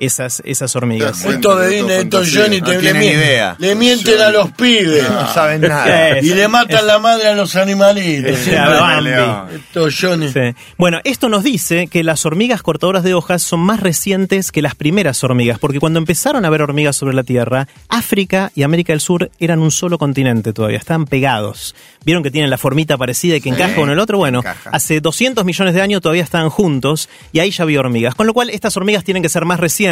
esas, 0.00 0.42
esas 0.44 0.74
hormigas. 0.74 1.18
Esto 1.24 1.30
de 1.30 1.38
todo 1.38 1.60
Disney, 1.68 1.96
estos 1.98 2.20
fantasía. 2.32 2.42
Johnny 2.42 2.60
No 2.60 2.66
te- 2.66 2.72
le, 2.74 2.80
tienen 2.80 3.00
mienten, 3.00 3.20
idea. 3.22 3.56
le 3.58 3.74
mienten 3.76 4.20
a 4.20 4.30
los 4.30 4.50
pibes. 4.52 5.08
No 5.10 5.32
saben 5.32 5.60
nada. 5.68 6.18
Y 6.20 6.34
le 6.34 6.48
matan 6.48 6.86
la 6.86 6.98
madre 6.98 7.28
a 7.28 7.34
los 7.34 7.54
animalitos. 7.56 8.48
A 8.48 8.68
Bambi. 8.68 9.54
Estos 9.56 9.94
Johnny. 10.00 10.32
Sí. 10.32 10.40
Bueno, 10.78 11.00
esto 11.04 11.28
nos 11.28 11.44
dice 11.44 11.86
que 11.86 12.02
las 12.02 12.26
hormigas 12.26 12.62
cortadoras 12.62 13.04
de 13.04 13.14
hojas 13.14 13.42
son 13.42 13.60
más 13.60 13.80
recientes 13.80 14.50
que 14.52 14.62
las 14.62 14.74
primeras 14.74 15.22
hormigas, 15.22 15.58
porque 15.58 15.78
cuando 15.80 15.98
empezaron 15.98 16.44
a 16.44 16.48
haber 16.48 16.62
hormigas 16.62 16.96
sobre 16.96 17.14
la 17.14 17.22
Tierra, 17.22 17.68
África 17.88 18.50
y 18.54 18.62
América 18.62 18.92
del 18.92 19.00
Sur 19.00 19.30
eran 19.38 19.58
un 19.60 19.70
solo 19.70 19.98
continente 19.98 20.52
todavía, 20.52 20.78
estaban 20.78 21.04
pegados. 21.06 21.74
Vieron 22.04 22.22
que 22.22 22.30
tienen 22.30 22.48
la 22.50 22.56
formita 22.58 22.96
parecida 22.96 23.36
y 23.36 23.40
que 23.40 23.50
Sí, 23.50 23.54
encaja 23.56 23.74
con 23.74 23.90
el 23.90 23.98
otro. 23.98 24.16
Bueno, 24.18 24.38
encaja. 24.38 24.70
hace 24.72 25.00
200 25.00 25.44
millones 25.44 25.74
de 25.74 25.82
años 25.82 26.00
todavía 26.00 26.22
estaban 26.22 26.48
juntos 26.48 27.08
y 27.32 27.40
ahí 27.40 27.50
ya 27.50 27.64
había 27.64 27.80
hormigas. 27.80 28.14
Con 28.14 28.26
lo 28.26 28.32
cual, 28.32 28.48
estas 28.50 28.76
hormigas 28.76 29.04
tienen 29.04 29.22
que 29.22 29.28
ser 29.28 29.44
más 29.44 29.60
recientes, 29.60 29.89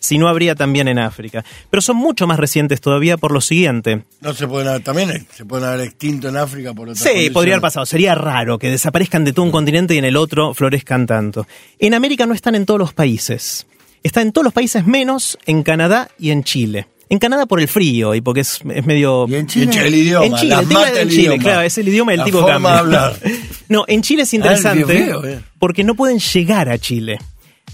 si 0.00 0.18
no 0.18 0.28
habría 0.28 0.54
también 0.54 0.88
en 0.88 0.98
África. 0.98 1.44
Pero 1.70 1.80
son 1.80 1.96
mucho 1.96 2.26
más 2.26 2.38
recientes 2.38 2.80
todavía 2.80 3.16
por 3.16 3.32
lo 3.32 3.40
siguiente. 3.40 4.02
No 4.20 4.34
se 4.34 4.46
pueden 4.46 4.68
haber, 4.68 4.82
también 4.82 5.26
se 5.34 5.44
pueden 5.44 5.66
haber 5.68 5.80
extinto 5.86 6.28
en 6.28 6.36
África 6.36 6.72
por 6.74 6.88
otras 6.88 6.98
Sí, 6.98 7.04
condiciones. 7.04 7.32
podría 7.32 7.54
haber 7.54 7.62
pasado. 7.62 7.86
Sería 7.86 8.14
raro 8.14 8.58
que 8.58 8.70
desaparezcan 8.70 9.24
de 9.24 9.32
todo 9.32 9.44
un 9.44 9.52
continente 9.52 9.94
y 9.94 9.98
en 9.98 10.04
el 10.04 10.16
otro 10.16 10.54
florezcan 10.54 11.06
tanto. 11.06 11.46
En 11.78 11.94
América 11.94 12.26
no 12.26 12.34
están 12.34 12.54
en 12.54 12.66
todos 12.66 12.78
los 12.80 12.92
países. 12.92 13.66
Está 14.02 14.22
en 14.22 14.32
todos 14.32 14.44
los 14.44 14.52
países 14.54 14.86
menos 14.86 15.38
en 15.46 15.62
Canadá 15.62 16.08
y 16.18 16.30
en 16.30 16.44
Chile. 16.44 16.86
En 17.10 17.18
Canadá 17.18 17.46
por 17.46 17.58
el 17.58 17.68
frío 17.68 18.14
y 18.14 18.20
porque 18.20 18.40
es, 18.42 18.60
es 18.74 18.84
medio... 18.84 19.24
¿Y 19.28 19.34
en 19.34 19.38
Y 19.38 19.40
en 19.40 19.46
Chile? 19.46 19.66
Chile, 19.72 19.86
el 19.88 19.94
idioma, 19.94 20.26
En 20.26 20.34
Chile, 20.36 20.54
el 20.60 20.68
tema 20.68 20.84
Chile, 20.92 21.04
idioma. 21.22 21.42
claro, 21.42 21.60
es 21.62 21.78
el 21.78 21.88
idioma 21.88 22.12
y 22.12 22.14
el 22.14 22.18
La 22.18 22.24
tipo 22.26 22.40
forma 22.42 22.52
cambia. 22.52 22.72
de 22.72 22.78
hablar. 22.78 23.16
No, 23.70 23.84
en 23.86 24.00
Chile 24.02 24.22
es 24.22 24.32
Ah, 24.32 24.36
interesante 24.36 24.84
frío, 24.84 25.24
eh. 25.26 25.40
porque 25.58 25.84
no 25.84 25.94
pueden 25.94 26.18
llegar 26.18 26.68
a 26.70 26.78
Chile. 26.78 27.18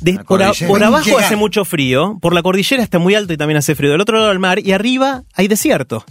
De- 0.05 0.15
por, 0.25 0.43
a- 0.43 0.47
cordillera. 0.49 0.69
por 0.69 0.85
abajo 0.85 1.19
hace 1.19 1.37
mucho 1.37 1.65
frío, 1.65 2.19
por 2.21 2.35
la 2.35 2.43
cordillera 2.43 2.83
está 2.83 2.99
muy 2.99 3.15
alto 3.15 3.33
y 3.33 3.37
también 3.37 3.57
hace 3.59 3.75
frío. 3.75 3.91
Del 3.91 4.01
otro 4.01 4.17
lado 4.19 4.29
del 4.31 4.39
mar 4.39 4.59
y 4.59 4.73
arriba 4.73 5.23
hay 5.35 5.49
desierto. 5.49 6.05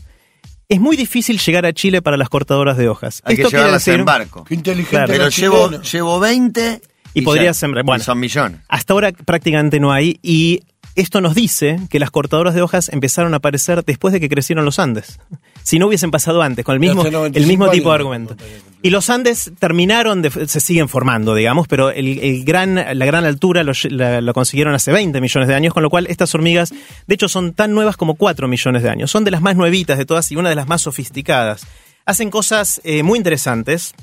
Es 0.69 0.79
muy 0.79 0.95
difícil 0.97 1.37
llegar 1.39 1.65
a 1.65 1.73
Chile 1.73 2.01
para 2.01 2.17
las 2.17 2.29
cortadoras 2.29 2.77
de 2.77 2.89
hojas. 2.89 3.21
Hay 3.25 3.35
que 3.35 3.41
Esto 3.43 3.49
quiere 3.51 3.63
llevarlas 3.65 3.85
decir- 3.85 3.99
en 3.99 4.05
barco. 4.05 4.43
Qué 4.45 4.55
inteligente 4.55 4.89
Claro. 4.95 5.13
Pero 5.13 5.29
llevo, 5.29 5.69
llevo 5.81 6.19
20 6.19 6.81
Y 7.13 7.21
podría 7.21 7.45
ya- 7.45 7.53
sembrar- 7.53 7.85
bueno. 7.85 8.01
y 8.01 8.05
son 8.05 8.19
millones. 8.19 8.59
Hasta 8.67 8.93
ahora 8.93 9.11
prácticamente 9.11 9.79
no 9.79 9.91
hay 9.91 10.17
y 10.23 10.61
esto 10.95 11.21
nos 11.21 11.33
dice 11.35 11.79
que 11.89 11.99
las 11.99 12.11
cortadoras 12.11 12.53
de 12.53 12.61
hojas 12.61 12.89
empezaron 12.89 13.33
a 13.33 13.37
aparecer 13.37 13.83
después 13.85 14.11
de 14.13 14.19
que 14.19 14.29
crecieron 14.29 14.65
los 14.65 14.79
Andes. 14.79 15.19
Si 15.65 15.79
no 15.79 15.87
hubiesen 15.87 16.11
pasado 16.11 16.41
antes, 16.41 16.65
con 16.65 16.73
el 16.73 16.81
mismo, 16.81 17.03
Hace 17.03 17.11
95 17.11 17.37
el 17.41 17.47
mismo 17.47 17.69
tipo 17.71 17.87
de 17.87 17.95
argumento. 17.95 18.35
Y 18.81 18.89
los 18.89 19.09
Andes 19.09 19.49
terminaron, 19.59 20.21
de, 20.21 20.29
se 20.45 20.59
siguen 20.59 20.89
formando, 20.89 21.33
digamos, 21.35 21.69
pero 21.69 21.89
el, 21.89 22.19
el 22.19 22.43
gran, 22.43 22.75
la 22.75 23.05
gran 23.05 23.23
altura 23.23 23.63
lo, 23.63 23.71
la- 23.89 24.19
lo 24.19 24.33
consiguieron 24.33 24.73
hace 24.75 24.91
20 24.91 25.21
millones 25.21 25.47
de 25.47 25.55
años, 25.55 25.73
con 25.73 25.81
lo 25.81 25.89
cual 25.89 26.05
estas 26.09 26.35
hormigas, 26.35 26.73
de 27.07 27.15
hecho, 27.15 27.29
son 27.29 27.53
tan 27.53 27.71
nuevas 27.73 27.95
como 27.95 28.15
4 28.15 28.45
millones 28.49 28.83
de 28.83 28.89
años. 28.89 29.09
Son 29.09 29.23
de 29.23 29.31
las 29.31 29.41
más 29.41 29.55
nuevitas 29.55 29.97
de 29.97 30.05
todas 30.05 30.29
y 30.33 30.35
una 30.35 30.49
de 30.49 30.55
las 30.55 30.67
más 30.67 30.81
sofisticadas. 30.81 31.65
Hacen 32.05 32.29
cosas 32.29 32.81
eh, 32.83 33.01
muy 33.03 33.17
interesantes. 33.17 33.93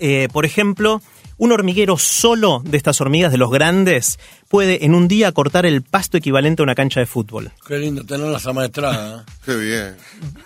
Eh, 0.00 0.28
por 0.34 0.44
ejemplo, 0.44 1.00
un 1.38 1.52
hormiguero 1.52 1.96
solo 1.96 2.60
de 2.62 2.76
estas 2.76 3.00
hormigas, 3.00 3.32
de 3.32 3.38
los 3.38 3.50
grandes, 3.50 4.18
puede 4.50 4.84
en 4.84 4.94
un 4.96 5.06
día 5.06 5.30
cortar 5.30 5.64
el 5.64 5.80
pasto 5.82 6.16
equivalente 6.16 6.60
a 6.60 6.64
una 6.64 6.74
cancha 6.74 6.98
de 6.98 7.06
fútbol. 7.06 7.52
Qué 7.66 7.78
lindo 7.78 8.04
tenerlas 8.04 8.44
amaestradas. 8.48 9.20
¿eh? 9.22 9.32
Qué 9.46 9.54
bien. 9.54 9.96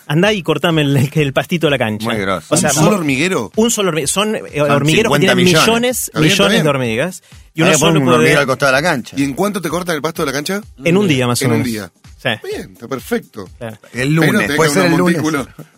Andá 0.06 0.32
y 0.34 0.42
cortame 0.42 0.82
el, 0.82 1.10
el 1.12 1.32
pastito 1.32 1.66
de 1.68 1.70
la 1.70 1.78
cancha. 1.78 2.06
Muy 2.06 2.18
grosso. 2.18 2.54
O 2.54 2.56
sea, 2.58 2.68
¿Un 2.68 2.74
solo 2.76 2.96
hormiguero? 2.98 3.50
Un 3.56 3.70
solo 3.70 3.88
hormiguero. 3.88 4.08
Son, 4.08 4.36
eh, 4.36 4.40
Son 4.56 4.70
hormigueros 4.70 5.10
que 5.12 5.20
50 5.20 5.34
tienen 5.34 5.36
millones, 5.44 6.10
millones. 6.14 6.50
Bien, 6.52 6.62
de 6.64 6.68
hormigas. 6.68 7.22
Y 7.54 7.62
uno 7.62 7.78
solo 7.78 7.98
un 7.98 8.04
puede... 8.04 8.16
hormiguero 8.18 8.40
al 8.40 8.46
costado 8.46 8.72
de 8.72 8.82
la 8.82 8.88
cancha. 8.88 9.16
¿Y 9.18 9.24
en 9.24 9.32
cuánto 9.32 9.62
te 9.62 9.70
cortan 9.70 9.96
el 9.96 10.02
pasto 10.02 10.20
de 10.22 10.26
la 10.26 10.32
cancha? 10.32 10.60
En 10.84 10.96
un 10.98 11.08
día 11.08 11.26
más 11.26 11.40
o 11.40 11.46
En 11.46 11.52
un 11.52 11.58
menos. 11.58 11.72
día. 11.72 11.90
Sí. 12.22 12.30
Bien, 12.42 12.72
está 12.72 12.88
perfecto. 12.88 13.46
claro. 13.58 13.76
El 13.92 14.14
lunes, 14.14 14.50
puede 14.56 14.70
ser 14.70 14.86
el 14.86 14.96
lunes. 14.96 15.20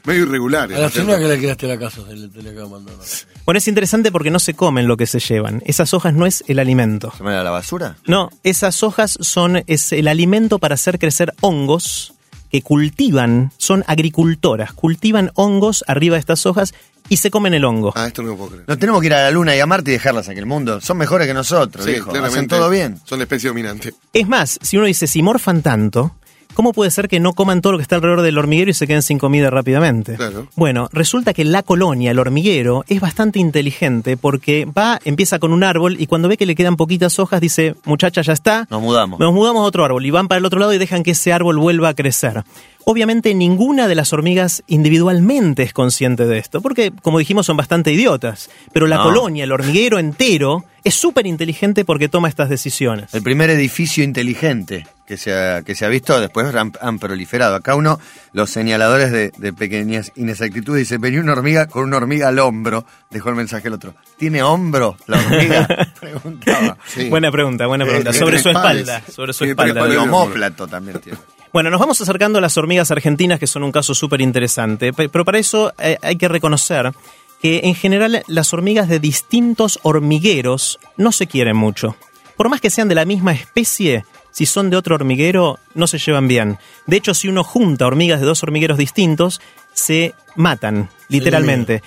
medio 0.05 0.23
irregulares. 0.23 0.77
A 0.77 0.81
la 0.81 0.87
¿no 0.87 0.89
es 0.89 0.95
señora 0.95 1.19
que 1.19 1.27
le 1.27 1.41
quedaste 1.41 1.67
la 1.67 1.77
casa 1.77 2.03
se 2.07 2.15
le, 2.15 2.29
te 2.29 2.41
le 2.41 2.51
acaba 2.51 2.69
mandando. 2.69 3.03
Bueno, 3.45 3.59
es 3.59 3.67
interesante 3.67 4.13
porque 4.13 4.31
no 4.31 4.39
se 4.39 4.55
comen 4.55 4.87
lo 4.87 4.97
que 4.97 5.07
se 5.09 5.19
llevan. 5.19 5.61
Esas 5.67 5.93
hojas 5.93 6.15
no 6.15 6.25
es 6.25 6.45
el 6.47 6.61
alimento. 6.61 7.13
¿Se 7.19 7.25
me 7.25 7.33
da 7.33 7.43
la 7.43 7.51
basura? 7.51 7.97
No, 8.07 8.16
esas 8.43 8.83
hojas 8.83 9.17
son 9.21 9.63
es 9.67 9.93
el 9.93 10.09
alimento 10.09 10.59
para 10.59 10.75
hacer 10.75 10.99
crecer 10.99 11.33
hongos 11.41 12.15
que 12.51 12.63
cultivan, 12.63 13.53
son 13.59 13.85
agricultoras, 13.87 14.73
cultivan 14.73 15.31
hongos 15.35 15.85
arriba 15.87 16.15
de 16.15 16.21
estas 16.21 16.47
hojas 16.47 16.75
y 17.09 17.19
se 17.19 17.31
comen 17.31 17.55
el 17.55 17.65
hongo. 17.65 17.93
Ah, 17.97 18.07
esto 18.07 18.23
no 18.23 18.31
lo 18.31 18.37
puedo 18.37 18.51
creer. 18.51 18.65
No 18.67 18.79
tenemos 18.79 19.01
que 19.01 19.07
ir 19.07 19.15
a 19.15 19.23
la 19.23 19.31
luna 19.31 19.55
y 19.57 19.61
a 19.61 19.67
Marte 19.67 19.91
y 19.91 19.95
dejarlas 19.95 20.29
aquí 20.29 20.39
en 20.39 20.45
el 20.45 20.47
mundo. 20.47 20.81
Son 20.81 20.97
mejores 20.97 21.27
que 21.27 21.35
nosotros, 21.35 21.85
Sí, 21.85 21.93
viejo. 21.93 22.13
Hacen 22.13 22.49
todo 22.49 22.71
bien. 22.71 23.01
Son 23.05 23.19
la 23.19 23.25
especie 23.25 23.49
dominante. 23.49 23.95
Es 24.13 24.29
más, 24.29 24.59
si 24.63 24.77
uno 24.77 24.87
dice, 24.87 25.07
si 25.07 25.23
morfan 25.23 25.63
tanto, 25.63 26.17
¿cómo 26.57 26.73
puede 26.73 26.91
ser 26.91 27.07
que 27.07 27.21
no 27.21 27.35
coman 27.35 27.61
todo 27.61 27.73
lo 27.73 27.79
que 27.79 27.83
está 27.83 27.97
alrededor 27.97 28.23
del 28.23 28.39
hormiguero 28.39 28.71
y 28.71 28.75
se 28.75 28.87
queden 28.87 29.03
sin 29.03 29.19
comida 29.19 29.51
rápidamente? 29.51 30.15
Claro. 30.15 30.49
Bueno, 30.57 30.89
resulta 30.91 31.35
que 31.35 31.45
la 31.45 31.63
colonia, 31.63 32.11
el 32.11 32.19
hormiguero, 32.19 32.83
es 32.89 32.99
bastante 32.99 33.39
inteligente 33.39 34.17
porque 34.17 34.65
va, 34.65 34.99
empieza 35.05 35.39
con 35.39 35.53
un 35.53 35.63
árbol 35.63 35.97
y 36.01 36.07
cuando 36.07 36.29
ve 36.29 36.39
que 36.39 36.47
le 36.47 36.55
quedan 36.55 36.77
poquitas 36.77 37.19
hojas 37.19 37.43
dice, 37.43 37.77
muchacha, 37.85 38.23
ya 38.23 38.33
está. 38.33 38.67
Nos 38.71 38.81
mudamos. 38.81 39.21
Nos 39.21 39.35
mudamos 39.35 39.61
a 39.61 39.67
otro 39.67 39.85
árbol 39.85 40.07
y 40.07 40.11
van 40.11 40.29
para 40.29 40.39
el 40.39 40.47
otro 40.47 40.59
lado 40.59 40.73
y 40.73 40.79
dejan 40.79 41.03
que 41.03 41.11
ese 41.11 41.31
árbol 41.31 41.59
vuelva 41.59 41.91
a 41.91 41.95
crecer. 41.95 42.43
Obviamente 42.89 43.35
ninguna 43.35 43.89
de 43.89 43.97
las 43.97 44.13
hormigas 44.13 44.63
individualmente 44.69 45.65
es 45.65 45.73
consciente 45.73 46.25
de 46.25 46.39
esto, 46.39 46.61
porque 46.61 46.93
como 47.03 47.19
dijimos 47.19 47.45
son 47.45 47.57
bastante 47.57 47.91
idiotas, 47.93 48.49
pero 48.73 48.87
la 48.87 48.99
No. 48.99 49.03
colonia, 49.03 49.43
el 49.43 49.51
hormiguero 49.51 49.99
entero, 49.99 50.65
es 50.85 50.95
súper 50.95 51.27
inteligente 51.27 51.85
porque 51.85 52.09
toma 52.09 52.29
estas 52.29 52.49
decisiones. 52.49 53.13
El 53.13 53.23
primer 53.25 53.51
edificio 53.51 54.05
inteligente 54.05 54.87
que 55.05 55.17
se 55.17 55.35
ha, 55.35 55.63
que 55.63 55.75
se 55.75 55.85
ha 55.85 55.89
visto, 55.89 56.21
después 56.21 56.55
han, 56.55 56.73
han 56.81 56.99
proliferado. 57.01 57.57
Acá 57.57 57.75
uno, 57.75 57.99
los 58.33 58.51
señaladores 58.51 59.11
de, 59.11 59.33
de 59.37 59.53
pequeñas 59.53 60.13
inexactitudes, 60.15 60.79
dice, 60.83 60.99
venía 60.99 61.21
una 61.21 61.33
hormiga 61.33 61.67
con 61.67 61.83
una 61.83 61.97
hormiga 61.97 62.29
al 62.29 62.39
hombro, 62.39 62.87
dejó 63.11 63.31
el 63.31 63.35
mensaje 63.35 63.67
el 63.67 63.75
otro. 63.75 63.95
¿Tiene 64.17 64.45
hombro 64.45 64.97
la 65.09 65.19
hormiga? 65.19 65.89
Preguntaba. 66.01 66.79
Sí. 66.87 67.09
Buena 67.09 67.33
pregunta, 67.33 67.67
buena 67.67 67.85
pregunta. 67.85 68.13
tiene 68.13 68.25
sobre 68.25 68.33
tres 68.35 68.43
su 68.45 68.49
espalda, 68.51 69.03
sobre 69.13 69.33
su 69.33 69.45
espalda. 69.45 69.85
El 69.87 69.97
homóplato 69.99 70.69
también 70.69 71.01
tiene. 71.01 71.19
Bueno, 71.57 71.71
nos 71.71 71.81
vamos 71.81 71.99
acercando 72.03 72.37
a 72.37 72.43
las 72.43 72.59
hormigas 72.59 72.91
argentinas, 72.91 73.41
que 73.41 73.47
son 73.47 73.63
un 73.63 73.73
caso 73.73 73.95
súper 73.95 74.21
interesante, 74.21 74.93
pe- 74.93 75.09
pero 75.09 75.25
para 75.25 75.39
eso 75.39 75.73
eh, 75.79 75.97
hay 76.03 76.17
que 76.17 76.29
reconocer 76.29 76.93
que 77.41 77.61
en 77.65 77.75
general 77.75 78.23
las 78.27 78.53
hormigas 78.53 78.91
de 78.91 79.01
distintos 79.01 79.79
hormigueros 79.83 80.79
no 80.99 81.13
se 81.13 81.27
quieren 81.27 81.57
mucho. 81.57 81.97
Por 82.37 82.51
más 82.51 82.61
que 82.61 82.69
sean 82.69 82.89
de 82.89 82.95
la 82.95 83.07
misma 83.07 83.33
especie, 83.33 84.05
si 84.33 84.45
son 84.45 84.69
de 84.69 84.77
otro 84.77 84.97
hormiguero, 84.97 85.59
no 85.73 85.87
se 85.87 85.97
llevan 85.97 86.29
bien. 86.29 86.59
De 86.87 86.99
hecho, 86.99 87.15
si 87.15 87.27
uno 87.27 87.43
junta 87.43 87.87
hormigas 87.87 88.21
de 88.21 88.27
dos 88.27 88.43
hormigueros 88.43 88.77
distintos, 88.77 89.41
se 89.73 90.15
matan, 90.35 90.91
literalmente. 91.09 91.83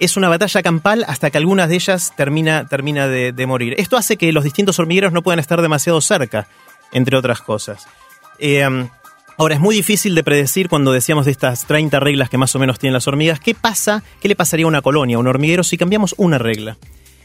Es 0.00 0.16
una 0.16 0.30
batalla 0.30 0.64
campal 0.64 1.04
hasta 1.06 1.30
que 1.30 1.38
algunas 1.38 1.68
de 1.68 1.76
ellas 1.76 2.12
termina, 2.16 2.66
termina 2.66 3.06
de, 3.06 3.30
de 3.30 3.46
morir. 3.46 3.76
Esto 3.78 3.96
hace 3.96 4.16
que 4.16 4.32
los 4.32 4.42
distintos 4.42 4.80
hormigueros 4.80 5.12
no 5.12 5.22
puedan 5.22 5.38
estar 5.38 5.62
demasiado 5.62 6.00
cerca, 6.00 6.48
entre 6.90 7.16
otras 7.16 7.40
cosas. 7.40 7.86
Eh, 8.40 8.68
ahora, 9.42 9.56
es 9.56 9.60
muy 9.60 9.74
difícil 9.74 10.14
de 10.14 10.22
predecir 10.22 10.68
cuando 10.68 10.92
decíamos 10.92 11.24
de 11.24 11.32
estas 11.32 11.66
30 11.66 11.98
reglas 11.98 12.30
que 12.30 12.38
más 12.38 12.54
o 12.54 12.60
menos 12.60 12.78
tienen 12.78 12.94
las 12.94 13.08
hormigas, 13.08 13.40
¿qué 13.40 13.56
pasa? 13.56 14.04
¿Qué 14.20 14.28
le 14.28 14.36
pasaría 14.36 14.66
a 14.66 14.68
una 14.68 14.82
colonia, 14.82 15.16
a 15.16 15.18
un 15.18 15.26
hormiguero, 15.26 15.64
si 15.64 15.76
cambiamos 15.76 16.14
una 16.16 16.38
regla? 16.38 16.78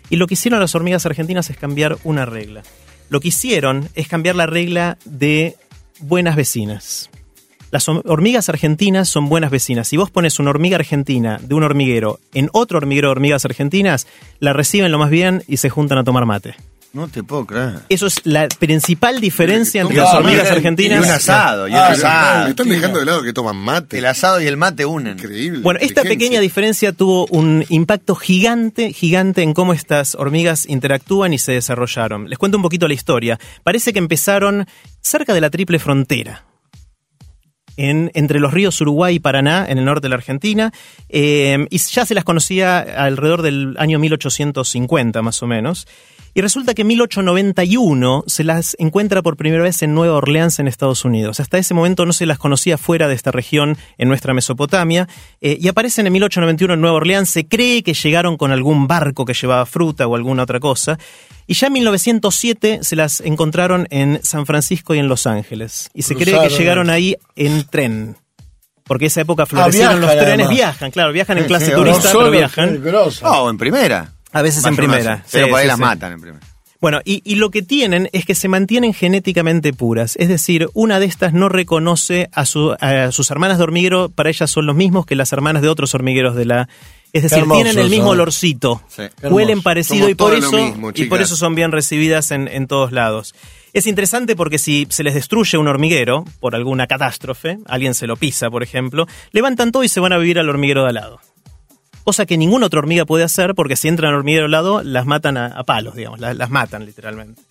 Y 0.09 0.15
lo 0.15 0.25
que 0.25 0.33
hicieron 0.33 0.59
las 0.59 0.73
hormigas 0.73 1.05
argentinas 1.05 1.51
es 1.51 1.57
cambiar 1.57 1.97
una 2.03 2.25
regla. 2.25 2.63
Lo 3.09 3.19
que 3.19 3.27
hicieron 3.27 3.89
es 3.93 4.07
cambiar 4.07 4.35
la 4.35 4.47
regla 4.47 4.97
de 5.05 5.57
buenas 5.99 6.35
vecinas. 6.35 7.11
Las 7.69 7.87
hormigas 7.87 8.49
argentinas 8.49 9.09
son 9.09 9.29
buenas 9.29 9.51
vecinas. 9.51 9.87
Si 9.87 9.95
vos 9.95 10.09
pones 10.09 10.39
una 10.39 10.49
hormiga 10.49 10.77
argentina 10.77 11.39
de 11.39 11.53
un 11.53 11.63
hormiguero 11.63 12.19
en 12.33 12.49
otro 12.51 12.79
hormiguero 12.79 13.09
de 13.09 13.11
hormigas 13.11 13.45
argentinas, 13.45 14.07
la 14.39 14.53
reciben 14.53 14.91
lo 14.91 14.97
más 14.97 15.11
bien 15.11 15.43
y 15.47 15.57
se 15.57 15.69
juntan 15.69 15.99
a 15.99 16.03
tomar 16.03 16.25
mate. 16.25 16.55
No 16.97 17.07
te 17.07 17.21
puedo 17.21 17.45
creer. 17.45 17.81
Eso 17.89 18.07
es 18.07 18.21
la 18.23 18.47
principal 18.47 19.21
diferencia 19.21 19.81
entre 19.81 19.97
las 19.97 20.15
hormigas 20.15 20.45
Y 20.45 20.47
Y 20.47 20.51
argentinas. 20.55 21.05
un 21.05 21.11
asado, 21.11 21.67
y 21.67 21.71
un 21.71 21.77
Ah, 21.77 21.89
asado. 21.89 22.43
Me 22.45 22.49
están 22.49 22.69
dejando 22.69 22.97
de 22.97 23.05
lado 23.05 23.21
que 23.21 23.33
toman 23.33 23.55
mate. 23.55 23.99
El 23.99 24.05
asado 24.07 24.41
y 24.41 24.47
el 24.47 24.57
mate 24.57 24.83
unen. 24.87 25.13
Increíble. 25.19 25.59
Bueno, 25.59 25.79
esta 25.79 26.01
pequeña 26.01 26.39
diferencia 26.39 26.93
tuvo 26.93 27.27
un 27.27 27.63
impacto 27.69 28.15
gigante, 28.15 28.93
gigante 28.93 29.43
en 29.43 29.53
cómo 29.53 29.73
estas 29.73 30.15
hormigas 30.15 30.65
interactúan 30.67 31.33
y 31.33 31.37
se 31.37 31.51
desarrollaron. 31.51 32.29
Les 32.31 32.39
cuento 32.39 32.57
un 32.57 32.63
poquito 32.63 32.87
la 32.87 32.95
historia. 32.95 33.39
Parece 33.63 33.93
que 33.93 33.99
empezaron 33.99 34.65
cerca 35.01 35.35
de 35.35 35.41
la 35.41 35.51
triple 35.51 35.77
frontera. 35.77 36.46
En, 37.77 38.11
entre 38.13 38.39
los 38.39 38.53
ríos 38.53 38.81
Uruguay 38.81 39.15
y 39.15 39.19
Paraná, 39.19 39.65
en 39.69 39.77
el 39.77 39.85
norte 39.85 40.05
de 40.05 40.09
la 40.09 40.15
Argentina, 40.15 40.71
eh, 41.09 41.65
y 41.69 41.77
ya 41.77 42.05
se 42.05 42.15
las 42.15 42.23
conocía 42.23 42.79
alrededor 42.79 43.41
del 43.41 43.75
año 43.77 43.99
1850 43.99 45.21
más 45.21 45.41
o 45.41 45.47
menos. 45.47 45.87
Y 46.37 46.41
resulta 46.41 46.75
que 46.75 46.83
en 46.83 46.89
1891 46.89 48.23
se 48.27 48.43
las 48.43 48.75
encuentra 48.77 49.23
por 49.23 49.37
primera 49.37 49.63
vez 49.63 49.81
en 49.81 49.95
Nueva 49.95 50.17
Orleans, 50.17 50.59
en 50.59 50.67
Estados 50.67 51.03
Unidos. 51.03 51.39
Hasta 51.39 51.57
ese 51.57 51.73
momento 51.73 52.05
no 52.05 52.13
se 52.13 52.27
las 52.27 52.37
conocía 52.37 52.77
fuera 52.77 53.07
de 53.07 53.15
esta 53.15 53.31
región, 53.31 53.75
en 53.97 54.07
nuestra 54.07 54.35
Mesopotamia. 54.35 55.07
eh, 55.41 55.57
y 55.59 55.67
aparecen 55.67 56.05
en 56.05 56.13
1891 56.13 56.75
en 56.75 56.81
Nueva 56.81 56.97
Orleans. 56.97 57.27
Se 57.27 57.47
cree 57.47 57.81
que 57.81 57.95
llegaron 57.95 58.37
con 58.37 58.51
algún 58.51 58.87
barco 58.87 59.25
que 59.25 59.33
llevaba 59.33 59.65
fruta 59.65 60.05
o 60.05 60.15
alguna 60.15 60.43
otra 60.43 60.59
cosa. 60.59 60.99
Y 61.47 61.53
ya 61.53 61.67
en 61.67 61.73
1907 61.73 62.79
se 62.83 62.95
las 62.95 63.21
encontraron 63.21 63.87
en 63.89 64.19
San 64.23 64.45
Francisco 64.45 64.93
y 64.93 64.99
en 64.99 65.07
Los 65.07 65.25
Ángeles. 65.27 65.89
Y 65.93 66.01
se 66.03 66.15
cree 66.15 66.37
que 66.39 66.49
llegaron 66.49 66.89
ahí 66.89 67.15
en 67.35 67.63
tren. 67.65 68.17
Porque 68.83 69.07
esa 69.07 69.21
época 69.21 69.45
florecieron 69.45 69.99
viajan, 69.99 70.01
los 70.01 70.11
trenes, 70.25 70.33
además. 70.45 70.49
viajan, 70.55 70.91
claro, 70.91 71.11
viajan 71.11 71.37
en 71.37 71.43
Sí, 71.43 71.47
clase 71.47 71.65
sí, 71.67 71.71
turista, 71.73 71.99
pero 72.03 72.11
solo 72.13 72.31
viajan. 72.31 72.81
Oh, 73.23 73.49
en 73.49 73.57
primera. 73.57 74.13
A 74.31 74.41
veces 74.41 74.63
en 74.65 74.75
primera. 74.75 75.23
Pero 75.31 75.47
por 75.49 75.57
ahí 75.57 75.63
sí, 75.63 75.67
las 75.67 75.77
sí. 75.77 75.81
matan 75.81 76.11
en 76.13 76.21
primera. 76.21 76.45
Bueno, 76.79 76.99
y, 77.03 77.21
y 77.25 77.35
lo 77.35 77.49
que 77.49 77.63
tienen 77.63 78.07
es 78.13 78.23
que 78.25 78.35
se 78.35 78.47
mantienen 78.47 78.93
genéticamente 78.93 79.73
puras. 79.73 80.15
Es 80.17 80.27
decir, 80.29 80.69
una 80.73 80.99
de 80.99 81.07
estas 81.07 81.33
no 81.33 81.49
reconoce 81.49 82.29
a, 82.33 82.45
su- 82.45 82.75
a 82.79 83.11
sus 83.11 83.31
hermanas 83.31 83.57
de 83.57 83.63
hormiguero, 83.63 84.09
para 84.09 84.29
ellas 84.29 84.51
son 84.51 84.67
los 84.67 84.75
mismos 84.75 85.05
que 85.05 85.15
las 85.15 85.33
hermanas 85.33 85.63
de 85.63 85.69
otros 85.69 85.95
hormigueros 85.95 86.35
de 86.35 86.45
la... 86.45 86.69
Es 87.13 87.23
decir, 87.23 87.43
tienen 87.49 87.77
el 87.79 87.89
mismo 87.89 88.07
son. 88.07 88.13
olorcito, 88.19 88.81
Sí. 88.89 89.03
Huelen 89.23 89.61
parecido 89.63 89.99
Somos 90.05 90.11
y 90.11 90.15
por, 90.15 90.33
eso, 90.35 90.51
mismo, 90.51 90.91
y 90.93 91.05
por 91.05 91.21
eso 91.21 91.35
son 91.35 91.55
bien 91.55 91.71
recibidas 91.71 92.31
en, 92.31 92.47
en 92.47 92.67
todos 92.67 92.91
lados. 92.91 93.33
Es 93.73 93.87
interesante 93.87 94.35
porque 94.35 94.57
si 94.57 94.87
se 94.89 95.03
les 95.03 95.13
destruye 95.13 95.57
un 95.57 95.67
hormiguero 95.67 96.25
por 96.39 96.55
alguna 96.55 96.87
catástrofe, 96.87 97.59
alguien 97.65 97.93
se 97.93 98.07
lo 98.07 98.15
pisa, 98.17 98.49
por 98.49 98.61
ejemplo, 98.63 99.07
levantan 99.31 99.71
todo 99.71 99.83
y 99.83 99.89
se 99.89 99.99
van 99.99 100.13
a 100.13 100.17
vivir 100.17 100.37
al 100.39 100.49
hormiguero 100.49 100.83
de 100.83 100.89
al 100.89 100.95
lado. 100.95 101.19
Cosa 102.03 102.25
que 102.25 102.37
ninguna 102.37 102.67
otra 102.67 102.79
hormiga 102.79 103.05
puede 103.05 103.23
hacer 103.23 103.53
porque 103.55 103.75
si 103.75 103.87
entran 103.87 104.11
al 104.13 104.19
hormiguero 104.19 104.45
al 104.45 104.51
lado, 104.51 104.81
las 104.83 105.05
matan 105.05 105.37
a, 105.37 105.47
a 105.47 105.63
palos, 105.63 105.95
digamos, 105.95 106.19
las, 106.19 106.35
las 106.37 106.49
matan 106.49 106.85
literalmente. 106.85 107.41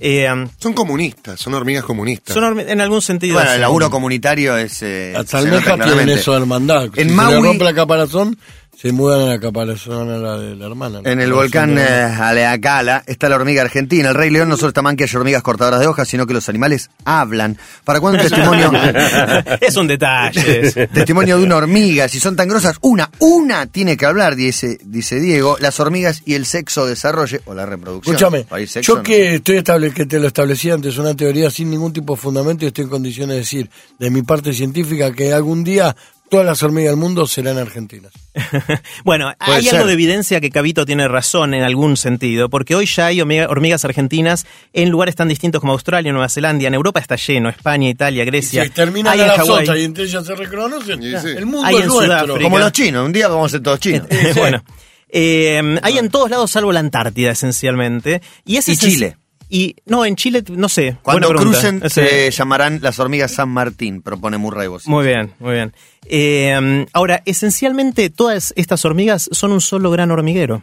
Eh, 0.00 0.28
Son 0.58 0.72
comunistas, 0.74 1.40
son 1.40 1.54
hormigas 1.54 1.82
comunistas. 1.84 2.32
son 2.32 2.44
hormi- 2.44 2.66
en 2.68 2.80
algún 2.80 3.02
sentido. 3.02 3.34
Bueno, 3.34 3.50
el 3.52 3.60
laburo 3.60 3.90
comunitario 3.90 4.56
es. 4.56 4.80
Eh, 4.82 5.10
Las 5.12 5.34
almejas 5.34 5.74
tienen 5.80 6.08
eso 6.10 6.30
de 6.32 6.38
hermandad. 6.38 6.84
En 6.94 7.10
si 7.10 7.16
se 7.16 7.24
le 7.32 7.40
rompe 7.40 7.64
la 7.64 7.74
caparazón, 7.74 8.38
se 8.80 8.92
mudan 8.92 9.22
a 9.22 9.26
la 9.26 9.40
caparazón 9.40 10.08
a 10.08 10.18
la 10.18 10.38
de 10.38 10.54
la 10.54 10.66
hermana. 10.66 11.00
En 11.02 11.20
el 11.20 11.32
volcán 11.32 11.76
eh, 11.76 11.82
Aleacala 11.82 13.02
está 13.08 13.28
la 13.28 13.34
hormiga 13.34 13.62
argentina. 13.62 14.10
El 14.10 14.14
Rey 14.14 14.30
León 14.30 14.48
no 14.48 14.56
solo 14.56 14.68
está 14.68 14.82
mal 14.82 14.94
que 14.94 15.02
haya 15.02 15.18
hormigas 15.18 15.42
cortadoras 15.42 15.80
de 15.80 15.88
hojas, 15.88 16.06
sino 16.06 16.28
que 16.28 16.32
los 16.34 16.48
animales 16.48 16.88
hablan. 17.04 17.58
¿Para 17.82 17.98
cuándo 17.98 18.22
un 18.22 18.28
testimonio? 18.28 18.70
es 19.60 19.76
un 19.76 19.88
detalle. 19.88 20.86
testimonio 20.94 21.38
de 21.38 21.42
una 21.42 21.56
hormiga. 21.56 22.06
Si 22.06 22.20
son 22.20 22.36
tan 22.36 22.46
grosas, 22.46 22.76
una, 22.80 23.10
una 23.18 23.66
tiene 23.66 23.96
que 23.96 24.06
hablar, 24.06 24.36
dice, 24.36 24.78
dice 24.84 25.18
Diego. 25.18 25.56
Las 25.58 25.80
hormigas 25.80 26.22
y 26.24 26.34
el 26.34 26.46
sexo 26.46 26.86
desarrolle, 26.86 27.40
o 27.46 27.54
la 27.54 27.66
reproducción. 27.66 28.14
Escúchame, 28.14 28.46
yo 28.80 28.98
no. 28.98 29.02
que 29.02 29.34
estoy 29.34 29.56
estable, 29.56 29.90
que 29.90 30.06
te 30.06 30.20
lo 30.20 30.28
establecí 30.28 30.70
antes, 30.70 30.96
una 30.98 31.16
teoría 31.16 31.50
sin 31.50 31.68
ningún 31.68 31.92
tipo 31.92 32.14
de 32.14 32.20
fundamento 32.20 32.64
y 32.64 32.68
estoy 32.68 32.84
en 32.84 32.90
condiciones 32.90 33.34
de 33.34 33.40
decir, 33.40 33.70
de 33.98 34.08
mi 34.10 34.22
parte 34.22 34.52
científica, 34.52 35.10
que 35.10 35.32
algún 35.32 35.64
día 35.64 35.96
todas 36.30 36.46
las 36.46 36.62
hormigas 36.62 36.92
del 36.92 36.98
mundo 37.00 37.26
serán 37.26 37.58
argentinas. 37.58 38.12
bueno, 39.04 39.32
Puede 39.44 39.58
hay 39.58 39.64
ser. 39.64 39.74
algo 39.76 39.86
de 39.88 39.92
evidencia 39.94 40.40
que 40.40 40.50
Cabito 40.50 40.84
tiene 40.86 41.08
razón 41.08 41.54
en 41.54 41.62
algún 41.62 41.96
sentido, 41.96 42.48
porque 42.48 42.74
hoy 42.74 42.86
ya 42.86 43.06
hay 43.06 43.20
hormiga- 43.20 43.48
hormigas 43.48 43.84
argentinas 43.84 44.46
en 44.72 44.90
lugares 44.90 45.14
tan 45.16 45.28
distintos 45.28 45.60
como 45.60 45.72
Australia, 45.72 46.12
Nueva 46.12 46.28
Zelanda, 46.28 46.66
en 46.66 46.74
Europa 46.74 47.00
está 47.00 47.16
lleno, 47.16 47.48
España, 47.48 47.88
Italia, 47.88 48.22
Y 48.22 48.26
Grecia. 48.26 48.64
si 48.64 48.70
terminan 48.70 49.12
hay 49.12 49.20
a 49.20 49.22
en 49.22 49.28
las 49.28 49.38
Hawái. 49.38 49.62
otras 49.62 49.78
y 49.78 49.84
entre 49.84 50.04
ellas 50.04 50.26
se 50.26 50.34
reconocen, 50.34 51.02
Y 51.02 51.10
sí. 51.18 51.28
el 51.36 51.46
mundo 51.46 51.64
Hay 51.66 51.76
es 51.76 51.80
en 51.82 51.86
nuestro. 51.88 52.04
Sudáfrica. 52.06 52.42
Como 52.42 52.58
los 52.58 52.72
chinos, 52.72 53.06
un 53.06 53.12
día 53.12 53.28
vamos 53.28 53.46
a 53.46 53.48
ser 53.50 53.62
todos 53.62 53.80
chinos. 53.80 54.06
bueno, 54.36 54.62
eh, 55.10 55.78
hay 55.82 55.98
en 55.98 56.08
todos 56.10 56.30
lados 56.30 56.50
salvo 56.50 56.72
la 56.72 56.80
Antártida 56.80 57.30
esencialmente. 57.32 58.20
Y, 58.44 58.56
ese 58.56 58.72
Y 58.72 58.76
Chile. 58.76 59.16
Y 59.48 59.76
no, 59.86 60.04
en 60.04 60.16
Chile, 60.16 60.44
no 60.48 60.68
sé. 60.68 60.96
Cuando 61.02 61.28
crucen, 61.34 61.82
se 61.88 62.30
llamarán 62.30 62.80
las 62.82 62.98
hormigas 62.98 63.32
San 63.32 63.48
Martín, 63.48 64.02
propone 64.02 64.36
Murray 64.38 64.68
Bossi. 64.68 64.90
Muy 64.90 65.06
bien, 65.06 65.32
muy 65.38 65.54
bien. 65.54 65.72
Eh, 66.06 66.86
ahora, 66.92 67.22
esencialmente 67.24 68.10
todas 68.10 68.52
estas 68.56 68.84
hormigas 68.84 69.28
son 69.32 69.52
un 69.52 69.60
solo 69.60 69.90
gran 69.90 70.10
hormiguero. 70.10 70.62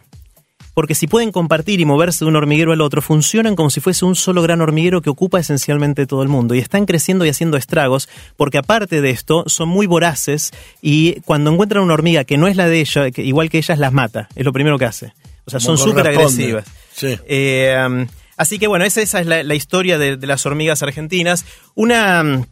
Porque 0.76 0.94
si 0.94 1.06
pueden 1.06 1.32
compartir 1.32 1.80
y 1.80 1.86
moverse 1.86 2.22
de 2.22 2.28
un 2.28 2.36
hormiguero 2.36 2.74
al 2.74 2.82
otro, 2.82 3.00
funcionan 3.00 3.56
como 3.56 3.70
si 3.70 3.80
fuese 3.80 4.04
un 4.04 4.14
solo 4.14 4.42
gran 4.42 4.60
hormiguero 4.60 5.00
que 5.00 5.08
ocupa 5.08 5.40
esencialmente 5.40 6.06
todo 6.06 6.22
el 6.22 6.28
mundo. 6.28 6.54
Y 6.54 6.58
están 6.58 6.84
creciendo 6.84 7.24
y 7.24 7.30
haciendo 7.30 7.56
estragos, 7.56 8.10
porque 8.36 8.58
aparte 8.58 9.00
de 9.00 9.08
esto, 9.08 9.44
son 9.46 9.70
muy 9.70 9.86
voraces 9.86 10.52
y 10.82 11.22
cuando 11.22 11.50
encuentran 11.50 11.82
una 11.82 11.94
hormiga 11.94 12.24
que 12.24 12.36
no 12.36 12.46
es 12.46 12.56
la 12.56 12.68
de 12.68 12.80
ella, 12.80 13.10
que 13.10 13.22
igual 13.22 13.48
que 13.48 13.56
ellas, 13.56 13.78
las 13.78 13.94
mata. 13.94 14.28
Es 14.36 14.44
lo 14.44 14.52
primero 14.52 14.78
que 14.78 14.84
hace. 14.84 15.14
O 15.46 15.50
sea, 15.50 15.60
Como 15.60 15.78
son 15.78 15.78
súper 15.78 16.08
agresivas. 16.08 16.66
Sí. 16.92 17.18
Eh, 17.26 17.74
um, 17.88 18.06
así 18.36 18.58
que 18.58 18.66
bueno, 18.66 18.84
esa, 18.84 19.00
esa 19.02 19.20
es 19.20 19.26
la, 19.26 19.42
la 19.42 19.54
historia 19.54 19.98
de, 19.98 20.16
de 20.16 20.26
las 20.26 20.44
hormigas 20.46 20.82
argentinas. 20.82 21.44
Una, 21.74 22.22
um, 22.22 22.44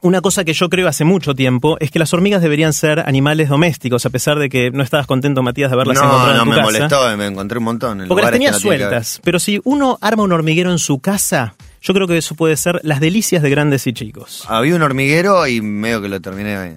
una 0.00 0.20
cosa 0.20 0.44
que 0.44 0.52
yo 0.52 0.68
creo 0.68 0.86
hace 0.86 1.04
mucho 1.04 1.34
tiempo 1.34 1.76
es 1.80 1.90
que 1.90 1.98
las 1.98 2.12
hormigas 2.12 2.42
deberían 2.42 2.72
ser 2.74 3.00
animales 3.00 3.48
domésticos, 3.48 4.04
a 4.04 4.10
pesar 4.10 4.38
de 4.38 4.48
que 4.50 4.70
no 4.70 4.82
estabas 4.82 5.06
contento, 5.06 5.42
Matías, 5.42 5.70
de 5.70 5.74
haberlas 5.74 5.96
No, 5.98 6.04
encontrado 6.04 6.34
no 6.34 6.42
en 6.42 6.44
tu 6.44 6.50
me 6.50 6.56
casa. 6.56 6.64
molestó, 6.66 7.16
me 7.16 7.26
encontré 7.26 7.58
un 7.58 7.64
montón. 7.64 8.00
en 8.02 8.08
Porque 8.08 8.22
las 8.22 8.32
tenía 8.32 8.50
no 8.50 8.58
sueltas. 8.58 9.20
Pero 9.24 9.38
si 9.38 9.60
uno 9.64 9.96
arma 10.02 10.22
un 10.24 10.32
hormiguero 10.32 10.70
en 10.70 10.78
su 10.78 10.98
casa, 10.98 11.54
yo 11.80 11.94
creo 11.94 12.06
que 12.06 12.18
eso 12.18 12.34
puede 12.34 12.56
ser 12.58 12.80
las 12.82 13.00
delicias 13.00 13.42
de 13.42 13.48
grandes 13.50 13.86
y 13.86 13.92
chicos. 13.94 14.44
Había 14.48 14.74
un 14.76 14.82
hormiguero 14.82 15.46
y 15.46 15.60
medio 15.62 16.02
que 16.02 16.08
lo 16.10 16.20
terminé. 16.20 16.76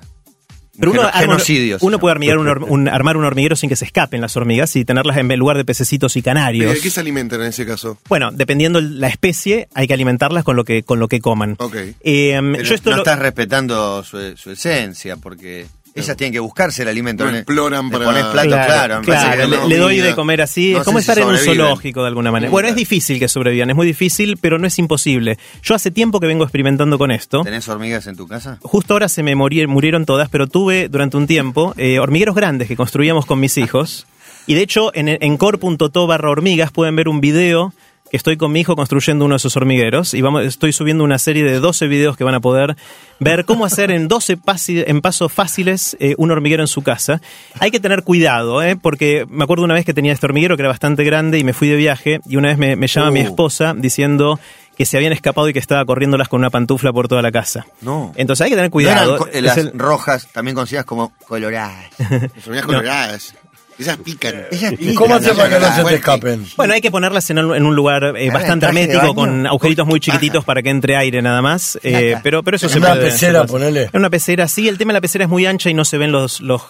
Pero 0.80 0.92
uno, 0.92 1.10
genocidios. 1.12 1.82
uno 1.82 2.00
puede 2.00 2.12
armar 2.14 2.38
un, 2.38 2.48
hor- 2.48 2.66
un- 2.68 2.88
armar 2.88 3.18
un 3.18 3.26
hormiguero 3.26 3.56
sin 3.56 3.70
que 3.70 3.76
se 3.76 3.86
escapen 3.86 4.22
las 4.22 4.36
hormigas 4.38 4.76
y 4.76 4.86
tenerlas 4.86 5.18
en 5.18 5.28
lugar 5.38 5.58
de 5.58 5.66
pececitos 5.66 6.16
y 6.18 6.22
canarios. 6.22 6.74
¿De 6.74 6.80
qué 6.82 6.90
se 6.90 7.00
alimentan 7.00 7.42
en 7.42 7.48
ese 7.48 7.66
caso? 7.66 7.98
Bueno, 8.10 8.32
dependiendo 8.32 8.80
la 8.82 9.08
especie, 9.08 9.68
hay 9.74 9.88
que 9.88 9.94
alimentarlas 9.94 10.44
con 10.44 10.56
lo 10.56 10.64
que, 10.64 10.84
con 10.84 11.00
lo 11.00 11.08
que 11.08 11.20
coman. 11.20 11.56
Ok. 11.60 11.76
Eh, 11.76 11.94
Pero 12.42 12.64
yo 12.64 12.76
esto 12.76 12.90
no 12.92 12.98
lo- 12.98 13.02
estás 13.04 13.20
respetando 13.20 14.04
su, 14.04 14.36
su 14.38 14.52
esencia, 14.52 15.18
porque 15.18 15.66
ellas 16.00 16.18
tienen 16.18 16.34
que 16.34 16.40
buscarse 16.40 16.82
el 16.84 16.88
alimento. 16.88 17.26
No 17.26 17.32
Le- 17.32 17.40
exploran 17.40 17.90
para- 17.90 18.06
pones 18.06 18.24
plato, 18.26 18.48
claro. 18.50 19.02
Claro, 19.02 19.48
claro, 19.48 19.68
le, 19.68 19.78
doy 19.78 19.98
de 19.98 20.16
comer 20.16 20.42
así. 20.42 20.72
No 20.74 20.80
es 20.80 20.84
como 20.86 21.00
si 21.00 21.02
estar 21.10 21.20
en 21.20 21.28
un 21.28 21.38
zoológico 21.38 22.02
de 22.02 22.08
alguna 22.08 22.32
manera. 22.32 22.50
Bueno, 22.52 22.70
es 22.70 22.76
difícil 22.76 23.20
que 23.20 23.28
sobrevivan, 23.28 23.70
es 23.70 23.76
muy 23.76 23.88
difícil, 23.88 24.38
pero 24.38 24.58
no 24.60 24.68
es 24.68 24.78
imposible. 24.80 25.38
Yo 25.64 25.76
hace 25.76 25.92
tiempo 25.92 26.20
que 26.20 26.28
vengo 26.28 26.44
experimentando 26.44 26.98
con 26.98 27.12
esto. 27.12 27.44
¿Tenés 27.44 27.68
hormigas 27.68 28.08
en 28.08 28.16
tu 28.16 28.28
casa? 28.28 28.58
Justo 28.62 28.94
ahora 28.94 29.10
se 29.10 29.24
me 29.24 29.36
morí- 29.36 29.66
murieron 29.68 30.06
todas, 30.06 30.30
pero 30.30 30.48
tuve 30.48 30.90
durante 30.90 31.18
un 31.18 31.28
tiempo 31.28 31.74
eh, 31.78 32.00
hormigueros 32.00 32.36
grandes 32.36 32.68
que 32.68 32.76
construíamos 32.76 33.26
con 33.26 33.40
mis 33.40 33.58
hijos. 33.58 34.06
Y 34.46 34.54
de 34.54 34.62
hecho, 34.62 34.92
en, 34.94 35.10
en 35.10 35.38
core.to 35.38 36.08
barra 36.08 36.30
hormigas 36.30 36.72
pueden 36.72 36.96
ver 36.96 37.10
un 37.10 37.20
video 37.20 37.74
estoy 38.12 38.38
con 38.38 38.52
mi 38.52 38.62
hijo 38.62 38.76
construyendo 38.76 39.26
uno 39.26 39.34
de 39.36 39.38
esos 39.38 39.56
hormigueros. 39.58 40.14
Y 40.14 40.22
vamos, 40.22 40.44
estoy 40.44 40.74
subiendo 40.74 41.04
una 41.04 41.18
serie 41.20 41.44
de 41.44 41.60
12 41.60 41.88
videos 41.88 42.18
que 42.18 42.24
van 42.24 42.36
a 42.36 42.40
poder 42.40 42.76
ver 43.20 43.46
cómo 43.46 43.66
hacer 43.66 43.92
en 43.92 44.08
12 44.08 44.38
pasi- 44.38 44.84
en 44.86 45.02
pasos 45.02 45.32
fáciles 45.32 45.98
eh, 46.00 46.16
un 46.18 46.32
hormiguero 46.32 46.64
en 46.64 46.68
su 46.68 46.82
casa. 46.84 47.22
Hay 47.60 47.72
que 47.72 47.80
tener 47.80 48.04
cuidado, 48.04 48.62
¿eh? 48.64 48.76
porque 48.76 49.26
me 49.30 49.44
acuerdo 49.44 49.64
una 49.64 49.74
vez 49.74 49.86
que 49.86 49.94
tenía 49.94 50.14
este 50.14 50.26
hormiguero 50.26 50.56
que 50.56 50.62
era 50.62 50.70
bastante 50.70 51.04
grande 51.04 51.40
y 51.40 51.44
me 51.44 51.54
fui 51.54 51.68
de 51.68 51.76
viaje. 51.76 52.20
Y 52.28 52.36
una 52.38 52.50
vez 52.50 52.58
me, 52.58 52.76
me 52.76 52.88
llama 52.88 53.12
mi 53.12 53.22
Uh. 53.22 53.24
esposa 53.24 53.74
diciendo 53.78 54.40
que 54.78 54.86
se 54.86 54.96
habían 54.96 55.12
escapado 55.12 55.50
y 55.50 55.54
que 55.54 55.60
estaba 55.60 55.84
corriéndolas 55.86 56.28
con 56.28 56.40
una 56.40 56.52
pantufla 56.52 56.94
por 56.94 57.08
toda 57.08 57.24
la 57.24 57.32
casa. 57.32 57.66
No. 57.82 58.14
Entonces 58.16 58.44
hay 58.46 58.52
que 58.52 58.56
tener 58.56 58.70
¿No 58.72 58.80
eran 58.80 59.06
cuidado. 59.08 59.28
eh, 59.34 59.42
las 59.42 59.58
el- 59.58 59.72
rojas, 59.74 60.28
también 60.32 60.54
conocidas 60.54 60.86
como 60.86 61.12
coloradas. 61.28 61.86
Las 62.46 62.64
coloradas. 62.66 63.34
Esas 63.80 63.98
pican. 63.98 64.34
Ellas 64.52 64.74
¿Y 64.80 64.94
cómo 64.96 65.16
hace 65.16 65.34
para 65.34 65.50
que 65.50 65.60
no 65.66 65.76
se 65.76 65.84
te 65.84 65.96
escapen? 65.96 66.46
Bueno, 66.58 66.74
hay 66.74 66.82
que 66.82 66.90
ponerlas 66.92 67.30
en, 67.30 67.40
un- 67.40 67.56
en 67.56 67.66
un 67.66 67.76
lugar 67.76 68.14
eh, 68.18 68.30
bastante 68.32 68.66
¿en 68.66 68.78
hermético, 68.78 69.14
con 69.14 69.46
agujeritos 69.46 69.86
muy 69.86 70.00
chiquititos 70.00 70.44
para 70.44 70.62
que 70.64 70.70
entre 70.70 70.96
aire 70.98 71.22
nada 71.22 71.42
más. 71.42 71.78
eh, 71.84 72.16
pero, 72.24 72.42
pero 72.44 72.58
eso 72.58 72.66
En 72.68 72.72
se 72.74 72.80
una 72.80 72.90
puede- 72.90 73.02
pecera, 73.12 73.42
se 73.42 73.48
puede 73.48 73.66
hacer. 73.66 73.74
ponele. 73.74 73.90
En 73.94 74.00
una 74.00 74.10
pecera, 74.10 74.48
sí. 74.48 74.68
El 74.68 74.78
tema 74.78 74.94
de 74.94 74.98
la 74.98 75.02
pecera 75.02 75.26
es 75.26 75.30
muy 75.30 75.46
ancha 75.46 75.70
y 75.70 75.74
no 75.76 75.86
se 75.86 75.98
ven 76.00 76.12
los, 76.12 76.42
los, 76.42 76.62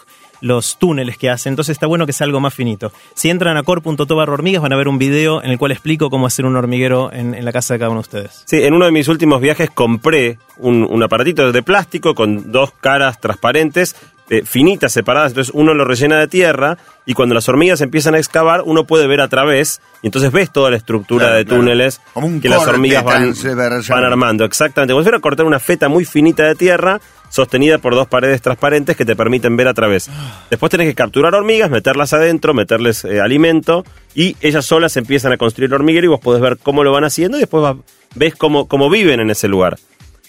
los 0.42 0.78
túneles 0.78 1.18
que 1.18 1.30
hacen, 1.30 1.54
entonces 1.54 1.72
está 1.74 1.88
bueno 1.88 2.06
que 2.06 2.14
sea 2.14 2.26
algo 2.26 2.40
más 2.42 2.54
finito. 2.54 2.92
Si 3.16 3.30
entran 3.30 3.56
a 3.58 3.64
core.to 3.64 4.16
barra 4.16 4.34
hormigas 4.34 4.62
van 4.62 4.74
a 4.74 4.76
ver 4.76 4.88
un 4.88 5.00
video 5.00 5.42
en 5.42 5.50
el 5.50 5.58
cual 5.58 5.72
explico 5.72 6.10
cómo 6.10 6.28
hacer 6.28 6.46
un 6.46 6.56
hormiguero 6.58 7.12
en, 7.14 7.34
en 7.34 7.44
la 7.46 7.52
casa 7.54 7.74
de 7.74 7.80
cada 7.80 7.90
uno 7.90 8.02
de 8.02 8.08
ustedes. 8.08 8.44
Sí, 8.46 8.62
en 8.64 8.74
uno 8.74 8.86
de 8.86 8.92
mis 8.92 9.08
últimos 9.08 9.40
viajes 9.42 9.70
compré 9.72 10.38
un, 10.58 10.84
un 10.88 11.02
aparatito 11.04 11.52
de 11.52 11.64
plástico 11.64 12.14
con 12.14 12.52
dos 12.52 12.72
caras 12.82 13.20
transparentes, 13.20 13.96
eh, 14.30 14.44
finitas, 14.46 14.92
separadas. 14.92 15.32
Entonces 15.32 15.54
uno 15.56 15.74
lo 15.74 15.86
rellena 15.86 16.20
de 16.20 16.28
tierra 16.28 16.78
y 17.06 17.14
cuando 17.14 17.34
las 17.36 17.48
hormigas 17.48 17.82
empiezan 17.82 18.16
a 18.16 18.18
excavar, 18.18 18.62
uno 18.66 18.86
puede 18.86 19.08
ver 19.08 19.22
a 19.22 19.28
través 19.30 19.80
y 20.02 20.08
entonces 20.08 20.32
ves 20.32 20.52
toda 20.52 20.70
la 20.70 20.78
estructura 20.78 21.26
Claro, 21.26 21.38
de 21.38 21.46
túneles 21.46 22.02
que 22.42 22.50
las 22.50 22.68
hormigas 22.68 23.04
van, 23.04 24.04
armando. 24.04 24.44
Exactamente. 24.46 24.92
Como 24.94 25.02
si 25.02 25.06
fuera 25.06 25.20
cortar 25.20 25.46
una 25.46 25.60
feta 25.60 25.88
muy 25.90 26.04
finita 26.06 26.44
de 26.44 26.56
tierra 26.56 27.00
sostenida 27.30 27.78
por 27.78 27.94
dos 27.94 28.08
paredes 28.08 28.42
transparentes 28.42 28.96
que 28.96 29.04
te 29.06 29.16
permiten 29.16 29.58
ver 29.58 29.68
a 29.68 29.74
través. 29.74 30.10
Después 30.50 30.70
tenés 30.70 30.88
que 30.88 30.96
capturar 30.96 31.36
hormigas, 31.36 31.70
meterlas 31.70 32.14
adentro, 32.14 32.54
meterles 32.54 33.04
eh, 33.06 33.20
alimento 33.20 33.84
y 34.16 34.36
ellas 34.42 34.66
solas 34.66 34.96
empiezan 34.98 35.34
a 35.34 35.38
construir 35.38 35.70
el 35.70 35.74
hormiguero 35.74 36.06
y 36.06 36.10
vos 36.10 36.20
podés 36.22 36.42
ver 36.42 36.58
cómo 36.58 36.84
lo 36.86 36.92
van 36.94 37.04
haciendo 37.04 37.38
y 37.38 37.42
después 37.42 37.62
vas- 37.64 37.76
ves 38.16 38.34
cómo, 38.36 38.68
cómo 38.70 38.90
viven 38.90 39.20
en 39.20 39.30
ese 39.30 39.48
lugar. 39.50 39.78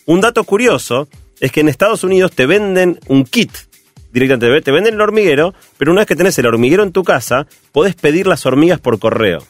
Un 0.07 0.21
dato 0.21 0.43
curioso 0.45 1.07
es 1.39 1.53
que 1.53 1.61
en 1.61 1.69
Estados 1.69 2.03
Unidos 2.03 2.33
te 2.33 2.47
venden 2.47 2.99
un 3.07 3.25
kit. 3.25 3.53
Directamente 4.13 4.63
te 4.63 4.71
venden 4.71 4.95
el 4.95 5.01
hormiguero, 5.01 5.55
pero 5.77 5.93
una 5.93 6.01
vez 6.01 6.09
que 6.09 6.17
tenés 6.17 6.39
el 6.39 6.47
hormiguero 6.47 6.83
en 6.83 6.93
tu 6.93 7.05
casa, 7.05 7.47
podés 7.73 7.95
pedir 7.95 8.27
las 8.27 8.47
hormigas 8.47 8.81
por 8.81 8.99
correo. 8.99 9.45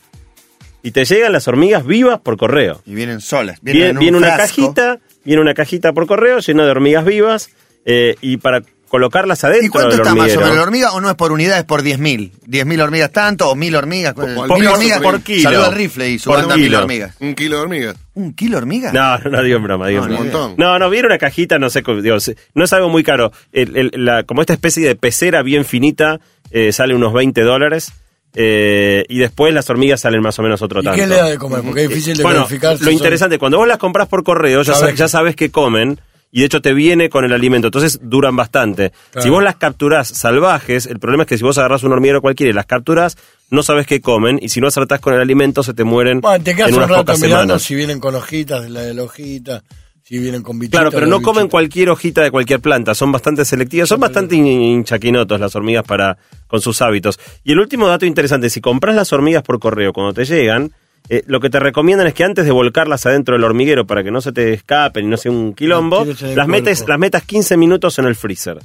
Y 0.82 0.92
te 0.92 1.04
llegan 1.04 1.32
las 1.32 1.48
hormigas 1.48 1.84
vivas 1.84 2.20
por 2.20 2.36
correo. 2.36 2.80
Y 2.86 2.94
vienen 2.94 3.20
solas. 3.20 3.58
Vienen 3.62 3.78
Viene, 3.78 3.90
en 3.90 3.96
un 3.96 4.00
viene 4.00 4.16
una 4.18 4.36
cajita, 4.36 5.00
viene 5.24 5.42
una 5.42 5.54
cajita 5.54 5.92
por 5.92 6.06
correo 6.06 6.38
llena 6.38 6.64
de 6.64 6.70
hormigas 6.70 7.04
vivas 7.04 7.50
eh, 7.84 8.16
y 8.20 8.36
para 8.36 8.62
colocarlas 8.88 9.44
adentro 9.44 9.66
¿Y 9.66 9.68
cuánto 9.68 9.90
del 9.90 10.00
está 10.00 10.14
más 10.14 10.28
menos 10.36 10.56
la 10.56 10.62
hormiga? 10.62 10.92
¿O 10.92 11.00
no 11.00 11.08
es 11.08 11.14
por 11.14 11.30
unidad, 11.32 11.58
es 11.58 11.64
por 11.64 11.82
10.000? 11.82 12.32
¿10.000 12.46 12.80
hormigas 12.82 13.12
tanto 13.12 13.48
o 13.50 13.54
1.000 13.54 13.76
hormigas? 13.76 14.14
Por- 14.14 14.26
Mil 14.26 14.34
por- 14.36 14.66
hormigas 14.66 15.00
por 15.00 15.20
kilo. 15.22 15.42
Saluda 15.50 15.66
al 15.66 15.74
rifle 15.74 16.10
y 16.10 16.18
su 16.18 16.30
banda 16.30 16.56
mil 16.56 16.64
kilo. 16.66 16.78
hormigas. 16.80 17.14
Un 17.20 17.34
kilo 17.34 17.56
de 17.56 17.62
hormigas. 17.62 17.96
¿Un 18.14 18.32
kilo 18.34 18.52
de 18.52 18.56
hormigas? 18.58 18.92
No, 18.92 19.18
no, 19.18 19.30
no 19.30 19.42
digo 19.42 19.56
en 19.58 19.62
broma, 19.62 19.86
digo 19.88 20.00
No, 20.00 20.06
en 20.06 20.10
ni 20.12 20.16
broma. 20.16 20.30
Un 20.38 20.40
montón. 20.50 20.54
No, 20.58 20.78
no, 20.78 20.90
viene 20.90 21.06
una 21.06 21.18
cajita, 21.18 21.58
no 21.58 21.70
sé, 21.70 21.82
digo, 22.02 22.16
no 22.54 22.64
es 22.64 22.72
algo 22.72 22.88
muy 22.88 23.04
caro. 23.04 23.30
El- 23.52 23.76
el- 23.76 23.90
la- 24.04 24.24
como 24.24 24.40
esta 24.40 24.54
especie 24.54 24.86
de 24.86 24.96
pecera 24.96 25.42
bien 25.42 25.64
finita, 25.64 26.18
eh, 26.50 26.72
sale 26.72 26.94
unos 26.94 27.12
20 27.12 27.42
dólares. 27.42 27.92
eh, 28.34 29.04
y 29.08 29.18
después 29.18 29.54
las 29.54 29.68
hormigas 29.70 30.00
salen 30.02 30.20
más 30.20 30.38
o 30.38 30.42
menos 30.42 30.60
otro 30.60 30.80
¿Y 30.80 30.84
tanto. 30.84 31.00
qué 31.00 31.06
le 31.06 31.16
da 31.16 31.24
de 31.30 31.38
comer? 31.38 31.62
Porque 31.62 31.84
es 31.84 31.88
difícil 31.88 32.16
de 32.18 32.22
bueno, 32.22 32.40
verificar. 32.40 32.76
si 32.76 32.84
lo 32.84 32.90
son- 32.90 32.92
interesante, 32.98 33.38
cuando 33.38 33.56
vos 33.56 33.66
las 33.66 33.78
compras 33.78 34.06
por 34.06 34.22
correo, 34.22 34.60
ya, 34.62 34.74
Sabes 34.74 34.90
sa- 34.90 34.96
ya 34.96 35.08
sabes 35.08 35.34
que 35.34 35.50
comen. 35.50 35.98
Y 36.30 36.40
de 36.40 36.46
hecho 36.46 36.60
te 36.60 36.74
viene 36.74 37.08
con 37.08 37.24
el 37.24 37.32
alimento, 37.32 37.68
entonces 37.68 38.00
duran 38.02 38.36
bastante. 38.36 38.92
Claro. 39.12 39.22
Si 39.24 39.30
vos 39.30 39.42
las 39.42 39.56
capturás 39.56 40.08
salvajes, 40.08 40.84
el 40.86 40.98
problema 40.98 41.22
es 41.22 41.28
que 41.28 41.38
si 41.38 41.44
vos 41.44 41.56
agarrás 41.58 41.82
un 41.84 41.92
hormiguero 41.92 42.20
cualquiera 42.20 42.50
y 42.50 42.52
las 42.54 42.66
capturás, 42.66 43.16
no 43.50 43.62
sabes 43.62 43.86
qué 43.86 44.00
comen, 44.02 44.38
y 44.42 44.50
si 44.50 44.60
no 44.60 44.66
acertás 44.66 45.00
con 45.00 45.14
el 45.14 45.20
alimento, 45.20 45.62
se 45.62 45.72
te 45.72 45.84
mueren 45.84 46.20
Bueno, 46.20 46.44
te 46.44 46.54
quedas 46.54 46.68
en 46.68 46.74
un 46.74 46.78
unas 46.80 46.90
rato 46.90 47.02
pocas 47.02 47.20
mirando 47.20 47.42
semanas. 47.44 47.62
si 47.62 47.74
vienen 47.74 47.98
con 47.98 48.14
hojitas 48.14 48.62
de 48.62 48.68
la 48.68 48.80
de 48.82 48.92
la 48.92 49.04
hojita, 49.04 49.62
si 50.02 50.18
vienen 50.18 50.42
con 50.42 50.58
bichitos. 50.58 50.78
Claro, 50.80 50.90
pero 50.92 51.06
no 51.06 51.22
comen 51.22 51.48
cualquier 51.48 51.88
hojita 51.90 52.22
de 52.22 52.30
cualquier 52.30 52.60
planta, 52.60 52.94
son 52.94 53.10
bastante 53.10 53.44
selectivas, 53.46 53.88
son 53.88 54.00
bastante 54.00 54.36
hin- 54.36 54.46
hinchaquinotos 54.46 55.40
las 55.40 55.54
hormigas 55.56 55.84
para 55.84 56.18
con 56.46 56.60
sus 56.60 56.80
hábitos. 56.82 57.18
Y 57.42 57.52
el 57.52 57.58
último 57.58 57.88
dato 57.88 58.04
interesante, 58.04 58.50
si 58.50 58.60
compras 58.60 58.94
las 58.94 59.10
hormigas 59.14 59.42
por 59.42 59.58
correo 59.58 59.92
cuando 59.94 60.12
te 60.12 60.24
llegan, 60.26 60.72
eh, 61.08 61.22
lo 61.26 61.40
que 61.40 61.50
te 61.50 61.58
recomiendan 61.58 62.06
es 62.06 62.14
que 62.14 62.24
antes 62.24 62.44
de 62.44 62.50
volcarlas 62.50 63.06
adentro 63.06 63.34
del 63.34 63.44
hormiguero 63.44 63.86
para 63.86 64.04
que 64.04 64.10
no 64.10 64.20
se 64.20 64.32
te 64.32 64.52
escapen 64.52 65.06
y 65.06 65.08
no 65.08 65.16
sea 65.16 65.32
un 65.32 65.54
quilombo, 65.54 66.06
Las 66.34 66.48
metes, 66.48 66.86
las 66.86 66.98
metas 66.98 67.24
15 67.24 67.56
minutos 67.56 67.98
en 67.98 68.04
el 68.04 68.14
freezer. 68.14 68.58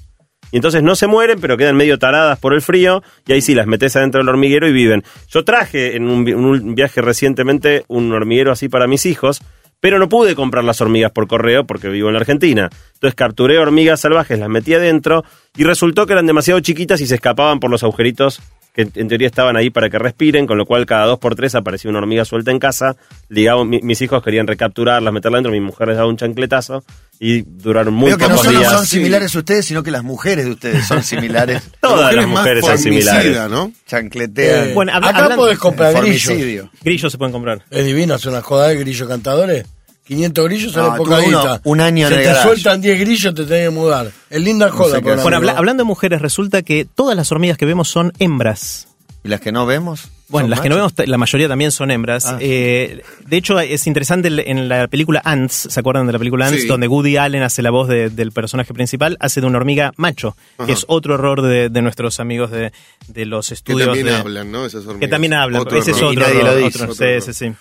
Y 0.52 0.58
entonces 0.58 0.84
no 0.84 0.96
se 0.96 1.08
mueren, 1.08 1.40
pero 1.42 1.58
quedan 1.58 1.76
medio 1.76 1.98
taradas 1.98 2.38
por 2.38 2.54
el 2.54 2.62
frío, 2.62 3.02
y 3.26 3.34
ahí 3.34 3.42
sí 3.42 3.56
las 3.56 3.66
metes 3.66 3.96
adentro 3.96 4.20
del 4.20 4.30
hormiguero 4.30 4.68
y 4.68 4.72
viven. 4.72 5.04
Yo 5.30 5.44
traje 5.44 5.96
en 5.96 6.08
un, 6.08 6.32
un 6.32 6.76
viaje 6.76 7.02
recientemente 7.02 7.86
un 7.88 8.12
hormiguero 8.12 8.52
así 8.52 8.70
para 8.70 8.86
mis 8.86 9.08
hijos, 9.08 9.42
pero 9.80 9.98
no 9.98 10.10
pude 10.10 10.36
comprar 10.36 10.64
las 10.64 10.80
hormigas 10.80 11.12
por 11.12 11.28
correo 11.28 11.66
porque 11.66 11.90
vivo 11.90 12.10
en 12.10 12.14
la 12.14 12.20
Argentina. 12.20 12.70
Entonces 12.94 13.16
capturé 13.16 13.58
hormigas 13.58 14.02
salvajes, 14.02 14.38
las 14.38 14.48
metí 14.48 14.74
adentro, 14.74 15.24
y 15.58 15.64
resultó 15.64 16.06
que 16.06 16.14
eran 16.14 16.28
demasiado 16.28 16.60
chiquitas 16.60 17.02
y 17.02 17.08
se 17.08 17.16
escapaban 17.16 17.60
por 17.60 17.72
los 17.72 17.84
agujeritos 17.84 18.40
que 18.74 18.90
en 18.96 19.08
teoría 19.08 19.28
estaban 19.28 19.56
ahí 19.56 19.70
para 19.70 19.90
que 19.90 20.00
respiren, 20.00 20.48
con 20.48 20.58
lo 20.58 20.66
cual 20.66 20.86
cada 20.88 21.06
dos 21.06 21.20
por 21.20 21.36
tres 21.36 21.54
aparecía 21.54 21.90
una 21.92 22.00
hormiga 22.00 22.26
suelta 22.26 22.50
en 22.50 22.58
casa. 22.58 22.96
Digamos, 23.30 23.68
mi- 23.68 23.82
mis 23.82 24.02
hijos 24.02 24.24
querían 24.24 24.48
recapturarlas, 24.48 25.14
meterla 25.14 25.38
dentro, 25.38 25.52
mi 25.52 25.60
mujer 25.60 25.90
les 25.90 25.98
daba 25.98 26.10
un 26.10 26.18
chancletazo 26.18 26.84
y 27.20 27.44
duraron 27.44 27.94
muy 27.94 28.08
Veo 28.10 28.18
que 28.18 28.28
no 28.28 28.36
pocos 28.36 28.50
días. 28.50 28.72
son 28.72 28.86
similares 28.88 29.36
ustedes, 29.36 29.66
sino 29.66 29.84
que 29.84 29.92
las 29.92 30.04
mujeres 30.04 30.46
de 30.46 30.52
ustedes 30.52 30.88
son 30.88 31.04
similares. 31.04 31.62
Todas 31.80 32.16
las 32.16 32.28
mujeres 32.28 32.66
son 32.66 32.78
formicida, 32.80 33.22
similares. 33.22 33.52
¿no? 33.52 33.72
Chancletean. 33.88 34.70
Eh, 34.70 34.74
Bueno, 34.74 34.92
habla- 34.94 35.10
acá 35.10 35.36
podés 35.36 35.60
comprar 35.60 35.94
grillos. 36.02 36.70
Grillos 36.84 37.12
se 37.12 37.18
pueden 37.20 37.32
comprar. 37.32 37.64
Es 37.70 37.86
divino, 37.86 38.16
es 38.16 38.26
una 38.26 38.42
joda 38.42 38.70
de 38.70 38.78
grillos 38.78 39.08
cantadores. 39.08 39.66
500 40.06 40.46
grillos 40.46 40.72
sale 40.74 40.90
No, 40.98 41.20
guita. 41.22 41.62
un 41.64 41.80
año 41.82 42.08
Se 42.08 42.14
en 42.14 42.20
el 42.20 42.26
te 42.26 42.30
garage. 42.34 42.48
sueltan 42.50 42.82
10 42.82 43.00
grillos, 43.00 43.34
te 43.34 43.46
tenés 43.46 43.70
que 43.70 43.76
mudar. 43.76 44.12
Es 44.30 44.42
linda 44.42 44.70
joda. 44.70 44.98
sé 44.98 45.02
qué 45.04 45.16
por 45.16 45.34
habla- 45.34 45.54
hablando 45.54 45.84
de 45.84 45.88
mujeres, 45.88 46.22
resulta 46.22 46.62
que 46.62 46.86
todas 46.86 47.16
las 47.16 47.32
hormigas 47.32 47.58
que 47.58 47.66
vemos 47.66 47.88
son 47.88 48.12
hembras. 48.20 48.88
¿Y 49.24 49.30
las 49.30 49.40
que 49.40 49.52
no 49.54 49.66
vemos? 49.66 50.10
Bueno, 50.28 50.46
¿Son 50.46 50.50
las 50.50 50.62
que 50.62 50.70
no 50.70 50.76
vemos, 50.76 50.94
la 51.06 51.18
mayoría 51.18 51.48
también 51.48 51.72
son 51.72 51.92
hembras. 51.92 52.26
Ah. 52.26 52.38
Eh, 52.42 53.04
de 53.26 53.38
hecho, 53.38 53.60
es 53.60 53.86
interesante 53.88 54.30
en 54.50 54.68
la 54.68 54.88
película 54.88 55.22
Ants, 55.24 55.68
¿se 55.70 55.80
acuerdan 55.80 56.08
de 56.08 56.14
la 56.14 56.18
película 56.20 56.48
Ants? 56.48 56.62
Sí. 56.64 56.68
Donde 56.68 56.88
Woody 56.88 57.18
Allen 57.18 57.44
hace 57.44 57.62
la 57.62 57.70
voz 57.70 57.88
de- 57.88 58.10
del 58.10 58.32
personaje 58.32 58.74
principal, 58.74 59.16
hace 59.20 59.42
de 59.42 59.48
una 59.48 59.60
hormiga 59.60 59.94
macho, 59.96 60.36
Ajá. 60.58 60.66
que 60.66 60.74
es 60.74 60.86
otro 60.88 61.14
error 61.16 61.42
de, 61.44 61.70
de 61.70 61.82
nuestros 61.82 62.20
amigos 62.20 62.50
de, 62.52 62.74
de 63.08 63.26
los 63.26 63.48
Que 63.50 63.54
estudios. 63.54 63.86
también 63.86 64.08
de- 64.08 64.16
hablan, 64.16 64.52
¿no? 64.52 64.66
Esas 64.66 64.82
hormigas. 64.82 65.00
Que 65.02 65.08
también 65.08 65.34
hablan, 65.36 65.62
Otro 65.62 65.78
ese 65.78 65.92
es 65.92 65.98
error. 65.98 66.10
Otro 66.12 66.22
nadie 66.24 66.40
error, 66.40 66.64
otro- 66.64 66.92
Otro 66.92 66.96
sí, 67.22 67.32
sí, 67.32 67.34
sí. 67.34 67.54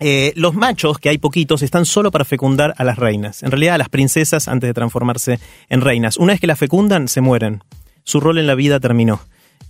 Eh, 0.00 0.32
los 0.36 0.54
machos, 0.54 0.98
que 0.98 1.08
hay 1.08 1.18
poquitos, 1.18 1.62
están 1.62 1.84
solo 1.84 2.10
para 2.12 2.24
fecundar 2.24 2.74
a 2.78 2.84
las 2.84 2.98
reinas. 2.98 3.42
En 3.42 3.50
realidad, 3.50 3.74
a 3.74 3.78
las 3.78 3.88
princesas 3.88 4.46
antes 4.46 4.68
de 4.68 4.74
transformarse 4.74 5.40
en 5.68 5.80
reinas. 5.80 6.16
Una 6.18 6.32
vez 6.34 6.40
que 6.40 6.46
las 6.46 6.58
fecundan, 6.58 7.08
se 7.08 7.20
mueren. 7.20 7.64
Su 8.04 8.20
rol 8.20 8.38
en 8.38 8.46
la 8.46 8.54
vida 8.54 8.78
terminó. 8.80 9.20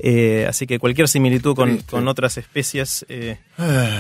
Eh, 0.01 0.47
así 0.49 0.67
que 0.67 0.79
cualquier 0.79 1.09
similitud 1.09 1.57
con, 1.57 2.09
otras 2.09 2.37
especies. 2.37 3.05
eh, 3.09 3.39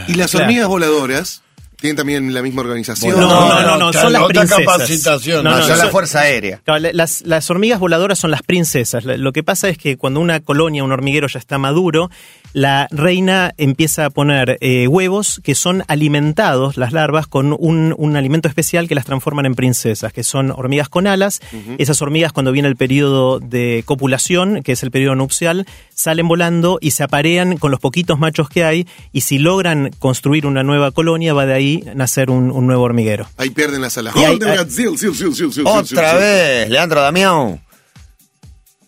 Y 0.06 0.14
las 0.14 0.30
Claro. 0.30 0.44
hormigas 0.46 0.68
voladoras 0.68 1.42
tienen 1.80 1.96
también 1.96 2.34
la 2.34 2.42
misma 2.42 2.60
organización. 2.62 3.12
No, 3.18 3.26
no, 3.28 3.62
no, 3.62 3.76
no, 3.78 3.86
otra- 3.86 4.02
son 4.02 4.12
las 4.12 4.24
princesas. 4.26 4.58
capacitación. 4.58 5.44
No, 5.44 5.50
No, 5.52 5.58
no, 5.58 5.64
son 5.66 5.78
la 5.78 5.88
Fuerza 5.88 6.20
Aérea. 6.20 6.60
Las, 6.92 7.22
las 7.22 7.50
hormigas 7.50 7.80
voladoras 7.80 8.18
son 8.18 8.30
las 8.30 8.42
princesas. 8.42 9.04
Lo 9.04 9.32
que 9.32 9.42
pasa 9.42 9.68
es 9.68 9.78
que 9.78 9.96
cuando 9.96 10.20
una 10.20 10.40
colonia, 10.40 10.84
un 10.84 10.92
hormiguero 10.92 11.26
ya 11.28 11.38
está 11.38 11.56
maduro, 11.58 12.10
la 12.52 12.88
reina 12.90 13.52
empieza 13.58 14.06
a 14.06 14.10
poner 14.10 14.56
eh, 14.60 14.88
huevos 14.88 15.40
que 15.44 15.54
son 15.54 15.84
alimentados, 15.86 16.76
las 16.76 16.92
larvas, 16.92 17.26
con 17.26 17.54
un, 17.58 17.94
un 17.96 18.16
alimento 18.16 18.48
especial 18.48 18.88
que 18.88 18.94
las 18.94 19.04
transforman 19.04 19.46
en 19.46 19.54
princesas, 19.54 20.12
que 20.12 20.24
son 20.24 20.50
hormigas 20.50 20.88
con 20.88 21.06
alas. 21.06 21.40
Esas 21.78 22.00
hormigas 22.02 22.32
cuando 22.32 22.50
viene 22.52 22.68
el 22.68 22.76
periodo 22.76 23.38
de 23.38 23.82
copulación, 23.84 24.62
que 24.62 24.72
es 24.72 24.82
el 24.82 24.90
periodo 24.90 25.14
nupcial, 25.14 25.66
salen 25.94 26.26
volando 26.26 26.78
y 26.80 26.92
se 26.92 27.02
aparean 27.04 27.58
con 27.58 27.70
los 27.70 27.80
poquitos 27.80 28.18
machos 28.18 28.48
que 28.48 28.64
hay 28.64 28.86
y 29.12 29.20
si 29.20 29.38
logran 29.38 29.90
construir 29.98 30.46
una 30.46 30.62
nueva 30.62 30.90
colonia 30.90 31.34
va 31.34 31.44
de 31.46 31.54
ahí 31.54 31.84
nacer 31.94 32.30
un, 32.30 32.50
un 32.50 32.66
nuevo 32.66 32.82
hormiguero. 32.82 33.28
Ahí 33.36 33.50
pierden 33.50 33.82
las 33.82 33.98
alas. 33.98 34.14
Y 34.16 34.20
hay- 34.20 34.26
Golden 34.38 34.56
Rat, 34.56 34.68
zil, 34.70 34.98
zil, 34.98 35.14
zil, 35.14 35.34
zil, 35.34 35.52
zil, 35.52 35.64
Otra 35.66 35.82
zil, 35.84 35.96
zil. 35.98 36.18
vez, 36.18 36.70
Leandro 36.70 37.00
Damián. 37.02 37.60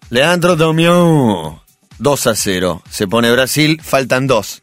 Leandro 0.09 0.57
Damián. 0.57 1.61
2 2.01 2.27
a 2.27 2.35
0. 2.35 2.83
Se 2.91 3.07
pone 3.07 3.31
Brasil, 3.31 3.81
faltan 3.83 4.27
dos. 4.27 4.63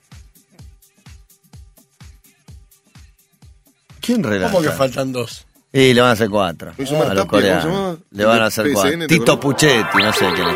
¿Quién 4.01 4.23
relata? 4.23 4.51
¿Cómo 4.51 4.63
que 4.63 4.71
faltan 4.71 5.11
dos? 5.11 5.45
Y 5.71 5.93
le 5.93 6.01
van 6.01 6.11
a 6.11 6.13
hacer 6.13 6.29
cuatro. 6.29 6.71
¿Cómo 6.75 6.87
se 6.87 6.93
llama 6.93 7.11
A 7.11 7.13
los 7.13 7.25
coreanos. 7.25 7.99
Le 8.09 8.25
van 8.25 8.41
a 8.41 8.45
hacer 8.47 8.65
PSN, 8.65 8.73
cuatro. 8.73 8.99
¿te 8.99 9.07
Tito 9.07 9.31
acordás? 9.33 9.39
Puchetti, 9.39 9.97
no 9.97 10.13
sé 10.13 10.25
quién 10.33 10.47
es. 10.47 10.55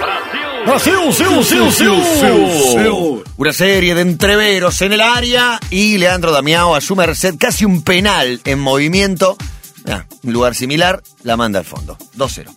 Brasil, 0.66 0.94
sil, 1.14 1.44
sil, 1.46 1.70
sil. 1.74 3.24
Una 3.38 3.54
serie 3.54 3.94
de 3.94 4.02
entreveros 4.02 4.82
en 4.82 4.94
el 4.94 5.02
área 5.02 5.60
y 5.70 5.98
Leandro 5.98 6.32
Damiao 6.32 6.76
a 6.76 6.82
su 6.82 6.96
merced 6.96 7.36
casi 7.38 7.66
un 7.66 7.84
penal 7.84 8.42
en 8.46 8.60
movimiento. 8.60 9.38
Mirá, 9.86 10.08
un 10.24 10.34
lugar 10.34 10.56
similar, 10.56 11.04
la 11.24 11.38
manda 11.38 11.60
al 11.60 11.66
fondo. 11.66 11.98
2-0. 12.16 12.56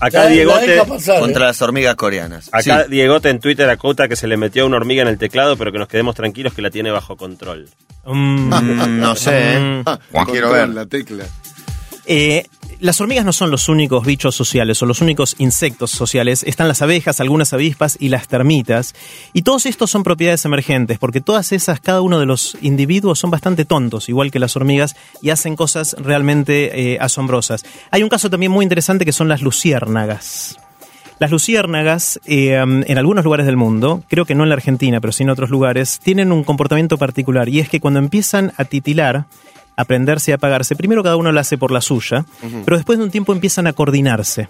Acá 0.00 0.26
Diegote, 0.26 0.78
¿eh? 0.78 0.82
Contra 1.20 1.46
las 1.46 1.60
hormigas 1.62 1.94
coreanas. 1.94 2.48
acá 2.52 2.84
Sí. 2.84 2.90
Diegote 2.90 3.28
en 3.28 3.38
Twitter 3.38 3.68
acota 3.68 4.08
que 4.08 4.16
se 4.16 4.26
le 4.26 4.36
metió 4.36 4.66
una 4.66 4.76
hormiga 4.76 5.02
en 5.02 5.08
el 5.08 5.18
teclado, 5.18 5.56
pero 5.56 5.72
que 5.72 5.78
nos 5.78 5.88
quedemos 5.88 6.14
tranquilos 6.14 6.54
que 6.54 6.62
la 6.62 6.70
tiene 6.70 6.90
bajo 6.90 7.16
control. 7.16 7.68
Mm. 8.06 8.48
Mm, 8.48 9.00
no 9.00 9.14
sé, 9.14 9.56
¿eh? 9.56 9.82
Ah, 9.86 9.98
Quiero 10.30 10.50
ver. 10.52 10.70
la 10.70 10.86
tecla. 10.86 11.24
Eh, 12.06 12.46
las 12.80 13.00
hormigas 13.00 13.24
no 13.24 13.32
son 13.32 13.50
los 13.50 13.68
únicos 13.68 14.04
bichos 14.06 14.34
sociales 14.34 14.82
o 14.82 14.86
los 14.86 15.00
únicos 15.00 15.36
insectos 15.38 15.90
sociales. 15.90 16.42
Están 16.44 16.68
las 16.68 16.82
abejas, 16.82 17.20
algunas 17.20 17.52
avispas 17.52 17.96
y 18.00 18.08
las 18.08 18.26
termitas. 18.26 18.94
Y 19.32 19.42
todos 19.42 19.66
estos 19.66 19.90
son 19.90 20.02
propiedades 20.02 20.44
emergentes, 20.44 20.98
porque 20.98 21.20
todas 21.20 21.52
esas, 21.52 21.80
cada 21.80 22.00
uno 22.00 22.18
de 22.18 22.26
los 22.26 22.56
individuos 22.62 23.18
son 23.18 23.30
bastante 23.30 23.64
tontos, 23.64 24.08
igual 24.08 24.30
que 24.30 24.38
las 24.38 24.56
hormigas, 24.56 24.96
y 25.20 25.30
hacen 25.30 25.56
cosas 25.56 25.94
realmente 25.98 26.94
eh, 26.94 26.98
asombrosas. 27.00 27.64
Hay 27.90 28.02
un 28.02 28.08
caso 28.08 28.30
también 28.30 28.52
muy 28.52 28.64
interesante 28.64 29.04
que 29.04 29.12
son 29.12 29.28
las 29.28 29.42
luciérnagas. 29.42 30.58
Las 31.18 31.30
luciérnagas, 31.30 32.18
eh, 32.24 32.54
en 32.54 32.98
algunos 32.98 33.24
lugares 33.26 33.44
del 33.44 33.58
mundo, 33.58 34.02
creo 34.08 34.24
que 34.24 34.34
no 34.34 34.44
en 34.44 34.48
la 34.48 34.54
Argentina, 34.54 35.02
pero 35.02 35.12
sí 35.12 35.22
en 35.22 35.28
otros 35.28 35.50
lugares, 35.50 36.00
tienen 36.02 36.32
un 36.32 36.44
comportamiento 36.44 36.96
particular 36.96 37.50
y 37.50 37.60
es 37.60 37.68
que 37.68 37.78
cuando 37.78 37.98
empiezan 38.00 38.54
a 38.56 38.64
titilar, 38.64 39.26
a 39.80 39.84
prenderse 39.84 40.30
y 40.30 40.32
a 40.32 40.36
apagarse, 40.36 40.76
primero 40.76 41.02
cada 41.02 41.16
uno 41.16 41.32
lo 41.32 41.40
hace 41.40 41.58
por 41.58 41.70
la 41.70 41.80
suya, 41.80 42.24
pero 42.64 42.76
después 42.76 42.98
de 42.98 43.04
un 43.04 43.10
tiempo 43.10 43.32
empiezan 43.32 43.66
a 43.66 43.72
coordinarse. 43.72 44.48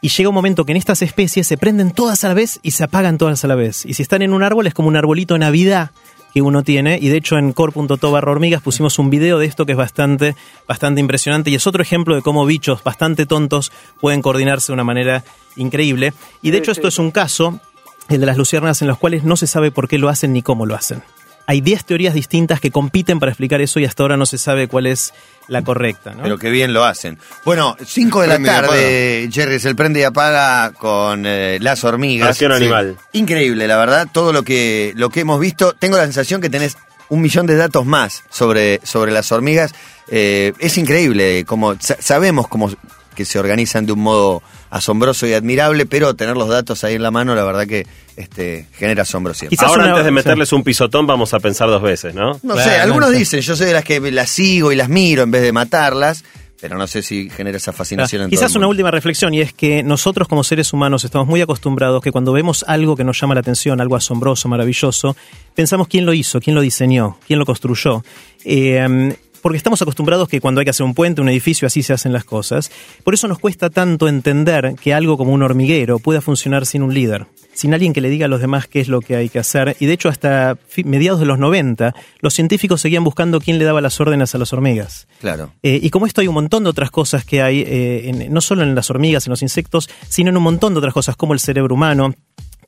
Y 0.00 0.08
llega 0.08 0.28
un 0.28 0.34
momento 0.34 0.64
que 0.64 0.72
en 0.72 0.78
estas 0.78 1.00
especies 1.00 1.46
se 1.46 1.56
prenden 1.56 1.92
todas 1.92 2.24
a 2.24 2.28
la 2.28 2.34
vez 2.34 2.58
y 2.62 2.72
se 2.72 2.82
apagan 2.82 3.18
todas 3.18 3.44
a 3.44 3.48
la 3.48 3.54
vez. 3.54 3.86
Y 3.86 3.94
si 3.94 4.02
están 4.02 4.22
en 4.22 4.32
un 4.32 4.42
árbol 4.42 4.66
es 4.66 4.74
como 4.74 4.88
un 4.88 4.96
arbolito 4.96 5.34
de 5.34 5.40
Navidad 5.40 5.92
que 6.34 6.42
uno 6.42 6.62
tiene. 6.62 6.98
Y 7.00 7.08
de 7.08 7.18
hecho 7.18 7.38
en 7.38 7.52
core.to 7.52 8.10
barra 8.10 8.32
hormigas 8.32 8.62
pusimos 8.62 8.98
un 8.98 9.10
video 9.10 9.38
de 9.38 9.46
esto 9.46 9.64
que 9.64 9.72
es 9.72 9.78
bastante, 9.78 10.34
bastante 10.66 11.00
impresionante. 11.00 11.50
Y 11.50 11.54
es 11.54 11.66
otro 11.68 11.82
ejemplo 11.82 12.16
de 12.16 12.22
cómo 12.22 12.44
bichos 12.46 12.82
bastante 12.82 13.26
tontos 13.26 13.70
pueden 14.00 14.22
coordinarse 14.22 14.68
de 14.68 14.74
una 14.74 14.84
manera 14.84 15.22
increíble. 15.56 16.14
Y 16.42 16.50
de 16.50 16.58
hecho 16.58 16.72
esto 16.72 16.88
es 16.88 16.98
un 16.98 17.12
caso, 17.12 17.60
el 18.08 18.20
de 18.20 18.26
las 18.26 18.36
luciernas, 18.36 18.82
en 18.82 18.88
los 18.88 18.98
cuales 18.98 19.22
no 19.22 19.36
se 19.36 19.46
sabe 19.46 19.70
por 19.70 19.86
qué 19.86 19.98
lo 19.98 20.08
hacen 20.08 20.32
ni 20.32 20.42
cómo 20.42 20.66
lo 20.66 20.74
hacen. 20.74 21.02
Hay 21.46 21.60
10 21.60 21.84
teorías 21.84 22.14
distintas 22.14 22.60
que 22.60 22.70
compiten 22.70 23.18
para 23.18 23.32
explicar 23.32 23.60
eso 23.60 23.80
y 23.80 23.84
hasta 23.84 24.02
ahora 24.02 24.16
no 24.16 24.26
se 24.26 24.38
sabe 24.38 24.68
cuál 24.68 24.86
es 24.86 25.12
la 25.48 25.62
correcta. 25.62 26.12
¿no? 26.14 26.22
Pero 26.22 26.38
qué 26.38 26.50
bien 26.50 26.72
lo 26.72 26.84
hacen. 26.84 27.18
Bueno, 27.44 27.76
5 27.84 28.20
de 28.22 28.26
la 28.28 28.38
tarde, 28.38 29.28
Jerry, 29.30 29.56
es 29.56 29.64
el 29.64 29.74
prende 29.76 30.00
y 30.00 30.02
apaga 30.04 30.70
con 30.72 31.24
eh, 31.26 31.58
las 31.60 31.82
hormigas. 31.84 32.30
Acción 32.30 32.52
animal. 32.52 32.96
Increíble, 33.12 33.66
la 33.66 33.76
verdad, 33.76 34.06
todo 34.10 34.32
lo 34.32 34.44
que, 34.44 34.92
lo 34.96 35.10
que 35.10 35.20
hemos 35.20 35.40
visto. 35.40 35.72
Tengo 35.74 35.96
la 35.96 36.04
sensación 36.04 36.40
que 36.40 36.48
tenés 36.48 36.76
un 37.08 37.20
millón 37.20 37.46
de 37.46 37.56
datos 37.56 37.84
más 37.84 38.22
sobre, 38.30 38.80
sobre 38.84 39.12
las 39.12 39.30
hormigas. 39.32 39.74
Eh, 40.08 40.52
es 40.60 40.78
increíble, 40.78 41.44
como 41.44 41.74
sa- 41.80 41.96
sabemos 42.00 42.48
cómo 42.48 42.70
que 43.14 43.24
se 43.26 43.38
organizan 43.38 43.84
de 43.84 43.92
un 43.92 44.00
modo 44.00 44.42
asombroso 44.72 45.26
y 45.26 45.34
admirable, 45.34 45.86
pero 45.86 46.14
tener 46.16 46.34
los 46.36 46.48
datos 46.48 46.82
ahí 46.82 46.94
en 46.94 47.02
la 47.02 47.10
mano, 47.10 47.34
la 47.34 47.44
verdad 47.44 47.66
que 47.66 47.86
este, 48.16 48.66
genera 48.72 49.02
asombro 49.02 49.34
siempre. 49.34 49.56
Quizás 49.56 49.68
Ahora 49.68 49.82
una- 49.84 49.90
antes 49.92 50.04
de 50.04 50.10
sí. 50.10 50.14
meterles 50.14 50.52
un 50.52 50.64
pisotón 50.64 51.06
vamos 51.06 51.34
a 51.34 51.40
pensar 51.40 51.68
dos 51.68 51.82
veces, 51.82 52.14
¿no? 52.14 52.32
No 52.42 52.54
Claro, 52.54 52.70
sé, 52.70 52.76
algunos 52.80 53.08
no 53.10 53.12
sé. 53.12 53.18
dicen, 53.18 53.40
yo 53.42 53.54
soy 53.54 53.66
de 53.66 53.74
las 53.74 53.84
que 53.84 54.00
las 54.10 54.30
sigo 54.30 54.72
y 54.72 54.76
las 54.76 54.88
miro 54.88 55.22
en 55.22 55.30
vez 55.30 55.42
de 55.42 55.52
matarlas, 55.52 56.24
pero 56.58 56.78
no 56.78 56.86
sé 56.86 57.02
si 57.02 57.28
genera 57.28 57.56
esa 57.58 57.72
fascinación 57.72 58.22
en 58.22 58.30
todo 58.30 58.38
Quizás 58.38 58.52
el 58.52 58.58
una 58.58 58.68
última 58.68 58.90
reflexión 58.90 59.34
y 59.34 59.40
es 59.40 59.52
que 59.52 59.82
nosotros 59.82 60.26
como 60.28 60.42
seres 60.44 60.72
humanos 60.72 61.04
estamos 61.04 61.26
muy 61.28 61.40
acostumbrados 61.42 62.00
que 62.02 62.10
cuando 62.12 62.32
vemos 62.32 62.64
algo 62.66 62.96
que 62.96 63.04
nos 63.04 63.20
llama 63.20 63.34
la 63.34 63.40
atención, 63.40 63.80
algo 63.80 63.96
asombroso, 63.96 64.48
maravilloso, 64.48 65.16
pensamos 65.54 65.88
quién 65.88 66.06
lo 66.06 66.14
hizo, 66.14 66.40
quién 66.40 66.54
lo 66.54 66.60
diseñó, 66.62 67.18
quién 67.26 67.38
lo 67.40 67.44
construyó. 67.46 68.02
Eh, 68.44 69.16
porque 69.42 69.56
estamos 69.58 69.82
acostumbrados 69.82 70.28
que 70.28 70.40
cuando 70.40 70.60
hay 70.60 70.64
que 70.64 70.70
hacer 70.70 70.86
un 70.86 70.94
puente, 70.94 71.20
un 71.20 71.28
edificio, 71.28 71.66
así 71.66 71.82
se 71.82 71.92
hacen 71.92 72.12
las 72.12 72.24
cosas. 72.24 72.70
Por 73.04 73.12
eso 73.14 73.28
nos 73.28 73.38
cuesta 73.38 73.68
tanto 73.70 74.08
entender 74.08 74.74
que 74.80 74.94
algo 74.94 75.18
como 75.18 75.32
un 75.32 75.42
hormiguero 75.42 75.98
pueda 75.98 76.20
funcionar 76.20 76.64
sin 76.64 76.82
un 76.82 76.94
líder, 76.94 77.26
sin 77.52 77.74
alguien 77.74 77.92
que 77.92 78.00
le 78.00 78.08
diga 78.08 78.26
a 78.26 78.28
los 78.28 78.40
demás 78.40 78.66
qué 78.68 78.80
es 78.80 78.88
lo 78.88 79.00
que 79.00 79.16
hay 79.16 79.28
que 79.28 79.38
hacer. 79.40 79.76
Y 79.80 79.86
de 79.86 79.92
hecho, 79.94 80.08
hasta 80.08 80.56
mediados 80.84 81.20
de 81.20 81.26
los 81.26 81.38
90, 81.38 81.94
los 82.20 82.32
científicos 82.34 82.80
seguían 82.80 83.04
buscando 83.04 83.40
quién 83.40 83.58
le 83.58 83.64
daba 83.64 83.80
las 83.80 84.00
órdenes 84.00 84.34
a 84.34 84.38
las 84.38 84.52
hormigas. 84.52 85.08
Claro. 85.20 85.52
Eh, 85.62 85.80
y 85.82 85.90
como 85.90 86.06
esto 86.06 86.20
hay 86.20 86.28
un 86.28 86.34
montón 86.34 86.64
de 86.64 86.70
otras 86.70 86.90
cosas 86.90 87.24
que 87.24 87.42
hay, 87.42 87.60
eh, 87.66 88.08
en- 88.10 88.32
no 88.32 88.40
solo 88.40 88.62
en 88.62 88.74
las 88.74 88.90
hormigas, 88.90 89.26
en 89.26 89.30
los 89.30 89.42
insectos, 89.42 89.90
sino 90.08 90.30
en 90.30 90.36
un 90.36 90.42
montón 90.44 90.72
de 90.74 90.78
otras 90.78 90.94
cosas 90.94 91.16
como 91.16 91.32
el 91.34 91.40
cerebro 91.40 91.74
humano, 91.74 92.14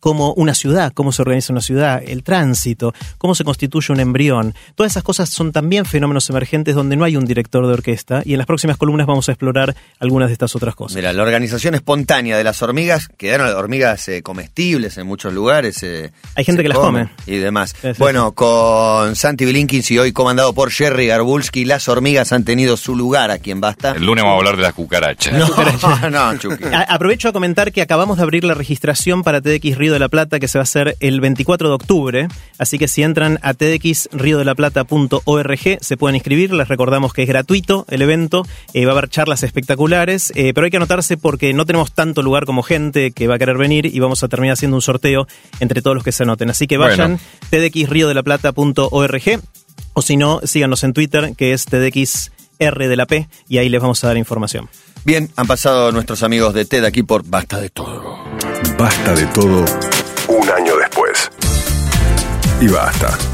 como 0.04 0.34
una 0.34 0.52
ciudad, 0.52 0.92
cómo 0.92 1.12
se 1.12 1.22
organiza 1.22 1.50
una 1.54 1.62
ciudad, 1.62 2.02
el 2.06 2.22
tránsito, 2.22 2.92
cómo 3.16 3.34
se 3.34 3.42
constituye 3.42 3.90
un 3.90 4.00
embrión. 4.00 4.54
Todas 4.74 4.92
esas 4.92 5.02
cosas 5.02 5.30
son 5.30 5.50
también 5.50 5.86
fenómenos 5.86 6.28
emergentes 6.28 6.74
donde 6.74 6.94
no 6.94 7.04
hay 7.06 7.16
un 7.16 7.24
director 7.24 7.66
de 7.66 7.72
orquesta 7.72 8.20
y 8.22 8.32
en 8.32 8.38
las 8.38 8.46
próximas 8.46 8.76
columnas 8.76 9.06
vamos 9.06 9.30
a 9.30 9.32
explorar 9.32 9.74
algunas 9.98 10.28
de 10.28 10.34
estas 10.34 10.54
otras 10.56 10.74
cosas. 10.74 10.96
Mira, 10.96 11.10
la 11.14 11.22
organización 11.22 11.74
espontánea 11.74 12.36
de 12.36 12.44
las 12.44 12.60
hormigas, 12.60 13.08
quedaron 13.16 13.48
hormigas 13.56 14.06
eh, 14.08 14.22
comestibles 14.22 14.98
en 14.98 15.06
muchos 15.06 15.32
lugares. 15.32 15.82
eh, 15.82 16.12
Hay 16.34 16.44
gente 16.44 16.62
que 16.62 16.68
las 16.68 16.76
come. 16.76 17.08
Y 17.26 17.36
demás. 17.38 17.74
Bueno, 17.96 18.32
con 18.32 19.16
Santi 19.16 19.46
Bilinkins 19.46 19.90
y 19.90 19.98
hoy 19.98 20.12
comandado 20.12 20.52
por 20.52 20.70
Jerry 20.70 21.06
Garbulski, 21.06 21.64
las 21.64 21.88
hormigas 21.88 22.30
han 22.34 22.44
tenido 22.44 22.76
su 22.76 22.94
lugar 22.94 23.30
aquí 23.30 23.50
en 23.52 23.62
Basta. 23.62 23.92
El 23.92 24.04
lunes 24.04 24.22
vamos 24.22 24.36
a 24.36 24.38
hablar 24.40 24.56
de 24.56 24.62
las 24.64 24.74
cucarachas. 24.74 25.32
No, 25.32 26.10
no, 26.10 26.36
Chucky. 26.38 26.64
A- 26.64 26.82
aprovecho 26.82 27.28
a 27.28 27.32
comentar 27.32 27.72
que 27.72 27.80
acabamos 27.80 28.18
de 28.18 28.22
abrir 28.22 28.44
la 28.44 28.52
registración 28.52 29.22
para 29.22 29.40
TDX 29.40 29.78
Río 29.78 29.93
de 29.94 30.00
la 30.00 30.08
Plata, 30.08 30.38
que 30.38 30.46
se 30.48 30.58
va 30.58 30.62
a 30.62 30.64
hacer 30.64 30.96
el 31.00 31.20
24 31.20 31.68
de 31.68 31.74
octubre. 31.74 32.28
Así 32.58 32.78
que 32.78 32.88
si 32.88 33.02
entran 33.02 33.38
a 33.42 33.54
tdxriodelaplata.org 33.54 35.78
se 35.80 35.96
pueden 35.96 36.16
inscribir. 36.16 36.52
Les 36.52 36.68
recordamos 36.68 37.14
que 37.14 37.22
es 37.22 37.28
gratuito 37.28 37.86
el 37.88 38.02
evento. 38.02 38.44
eh, 38.74 38.84
va 38.84 38.92
a 38.92 38.98
haber 38.98 39.08
charlas 39.08 39.42
espectaculares, 39.42 40.32
eh, 40.36 40.52
pero 40.54 40.66
hay 40.66 40.70
que 40.70 40.76
anotarse 40.76 41.16
porque 41.16 41.54
no 41.54 41.64
tenemos 41.64 41.92
tanto 41.92 42.20
lugar 42.22 42.44
como 42.44 42.62
gente 42.62 43.12
que 43.12 43.26
va 43.26 43.36
a 43.36 43.38
querer 43.38 43.56
venir 43.56 43.86
y 43.86 43.98
vamos 44.00 44.22
a 44.22 44.28
terminar 44.28 44.52
haciendo 44.54 44.76
un 44.76 44.82
sorteo 44.82 45.26
entre 45.60 45.80
todos 45.80 45.94
los 45.94 46.04
que 46.04 46.12
se 46.12 46.24
anoten. 46.24 46.50
Así 46.50 46.66
que 46.66 46.76
vayan 46.76 47.18
tdxriodelaplata.org 47.50 49.40
o 49.94 50.02
si 50.02 50.16
no, 50.16 50.40
síganos 50.44 50.84
en 50.84 50.92
Twitter, 50.92 51.34
que 51.36 51.52
es 51.52 51.64
tdxr 51.66 52.88
de 52.88 52.96
la 52.96 53.06
P, 53.06 53.28
y 53.48 53.58
ahí 53.58 53.68
les 53.68 53.80
vamos 53.80 54.02
a 54.02 54.08
dar 54.08 54.16
información. 54.16 54.68
Bien, 55.04 55.30
han 55.36 55.46
pasado 55.46 55.92
nuestros 55.92 56.22
amigos 56.22 56.54
de 56.54 56.64
TED 56.64 56.84
aquí 56.84 57.02
por 57.02 57.24
Basta 57.26 57.60
de 57.60 57.68
Todo. 57.68 58.24
Basta 58.78 59.14
de 59.14 59.26
todo. 59.26 59.64
Un 60.28 60.50
año 60.50 60.76
después. 60.76 61.30
Y 62.60 62.68
basta. 62.68 63.33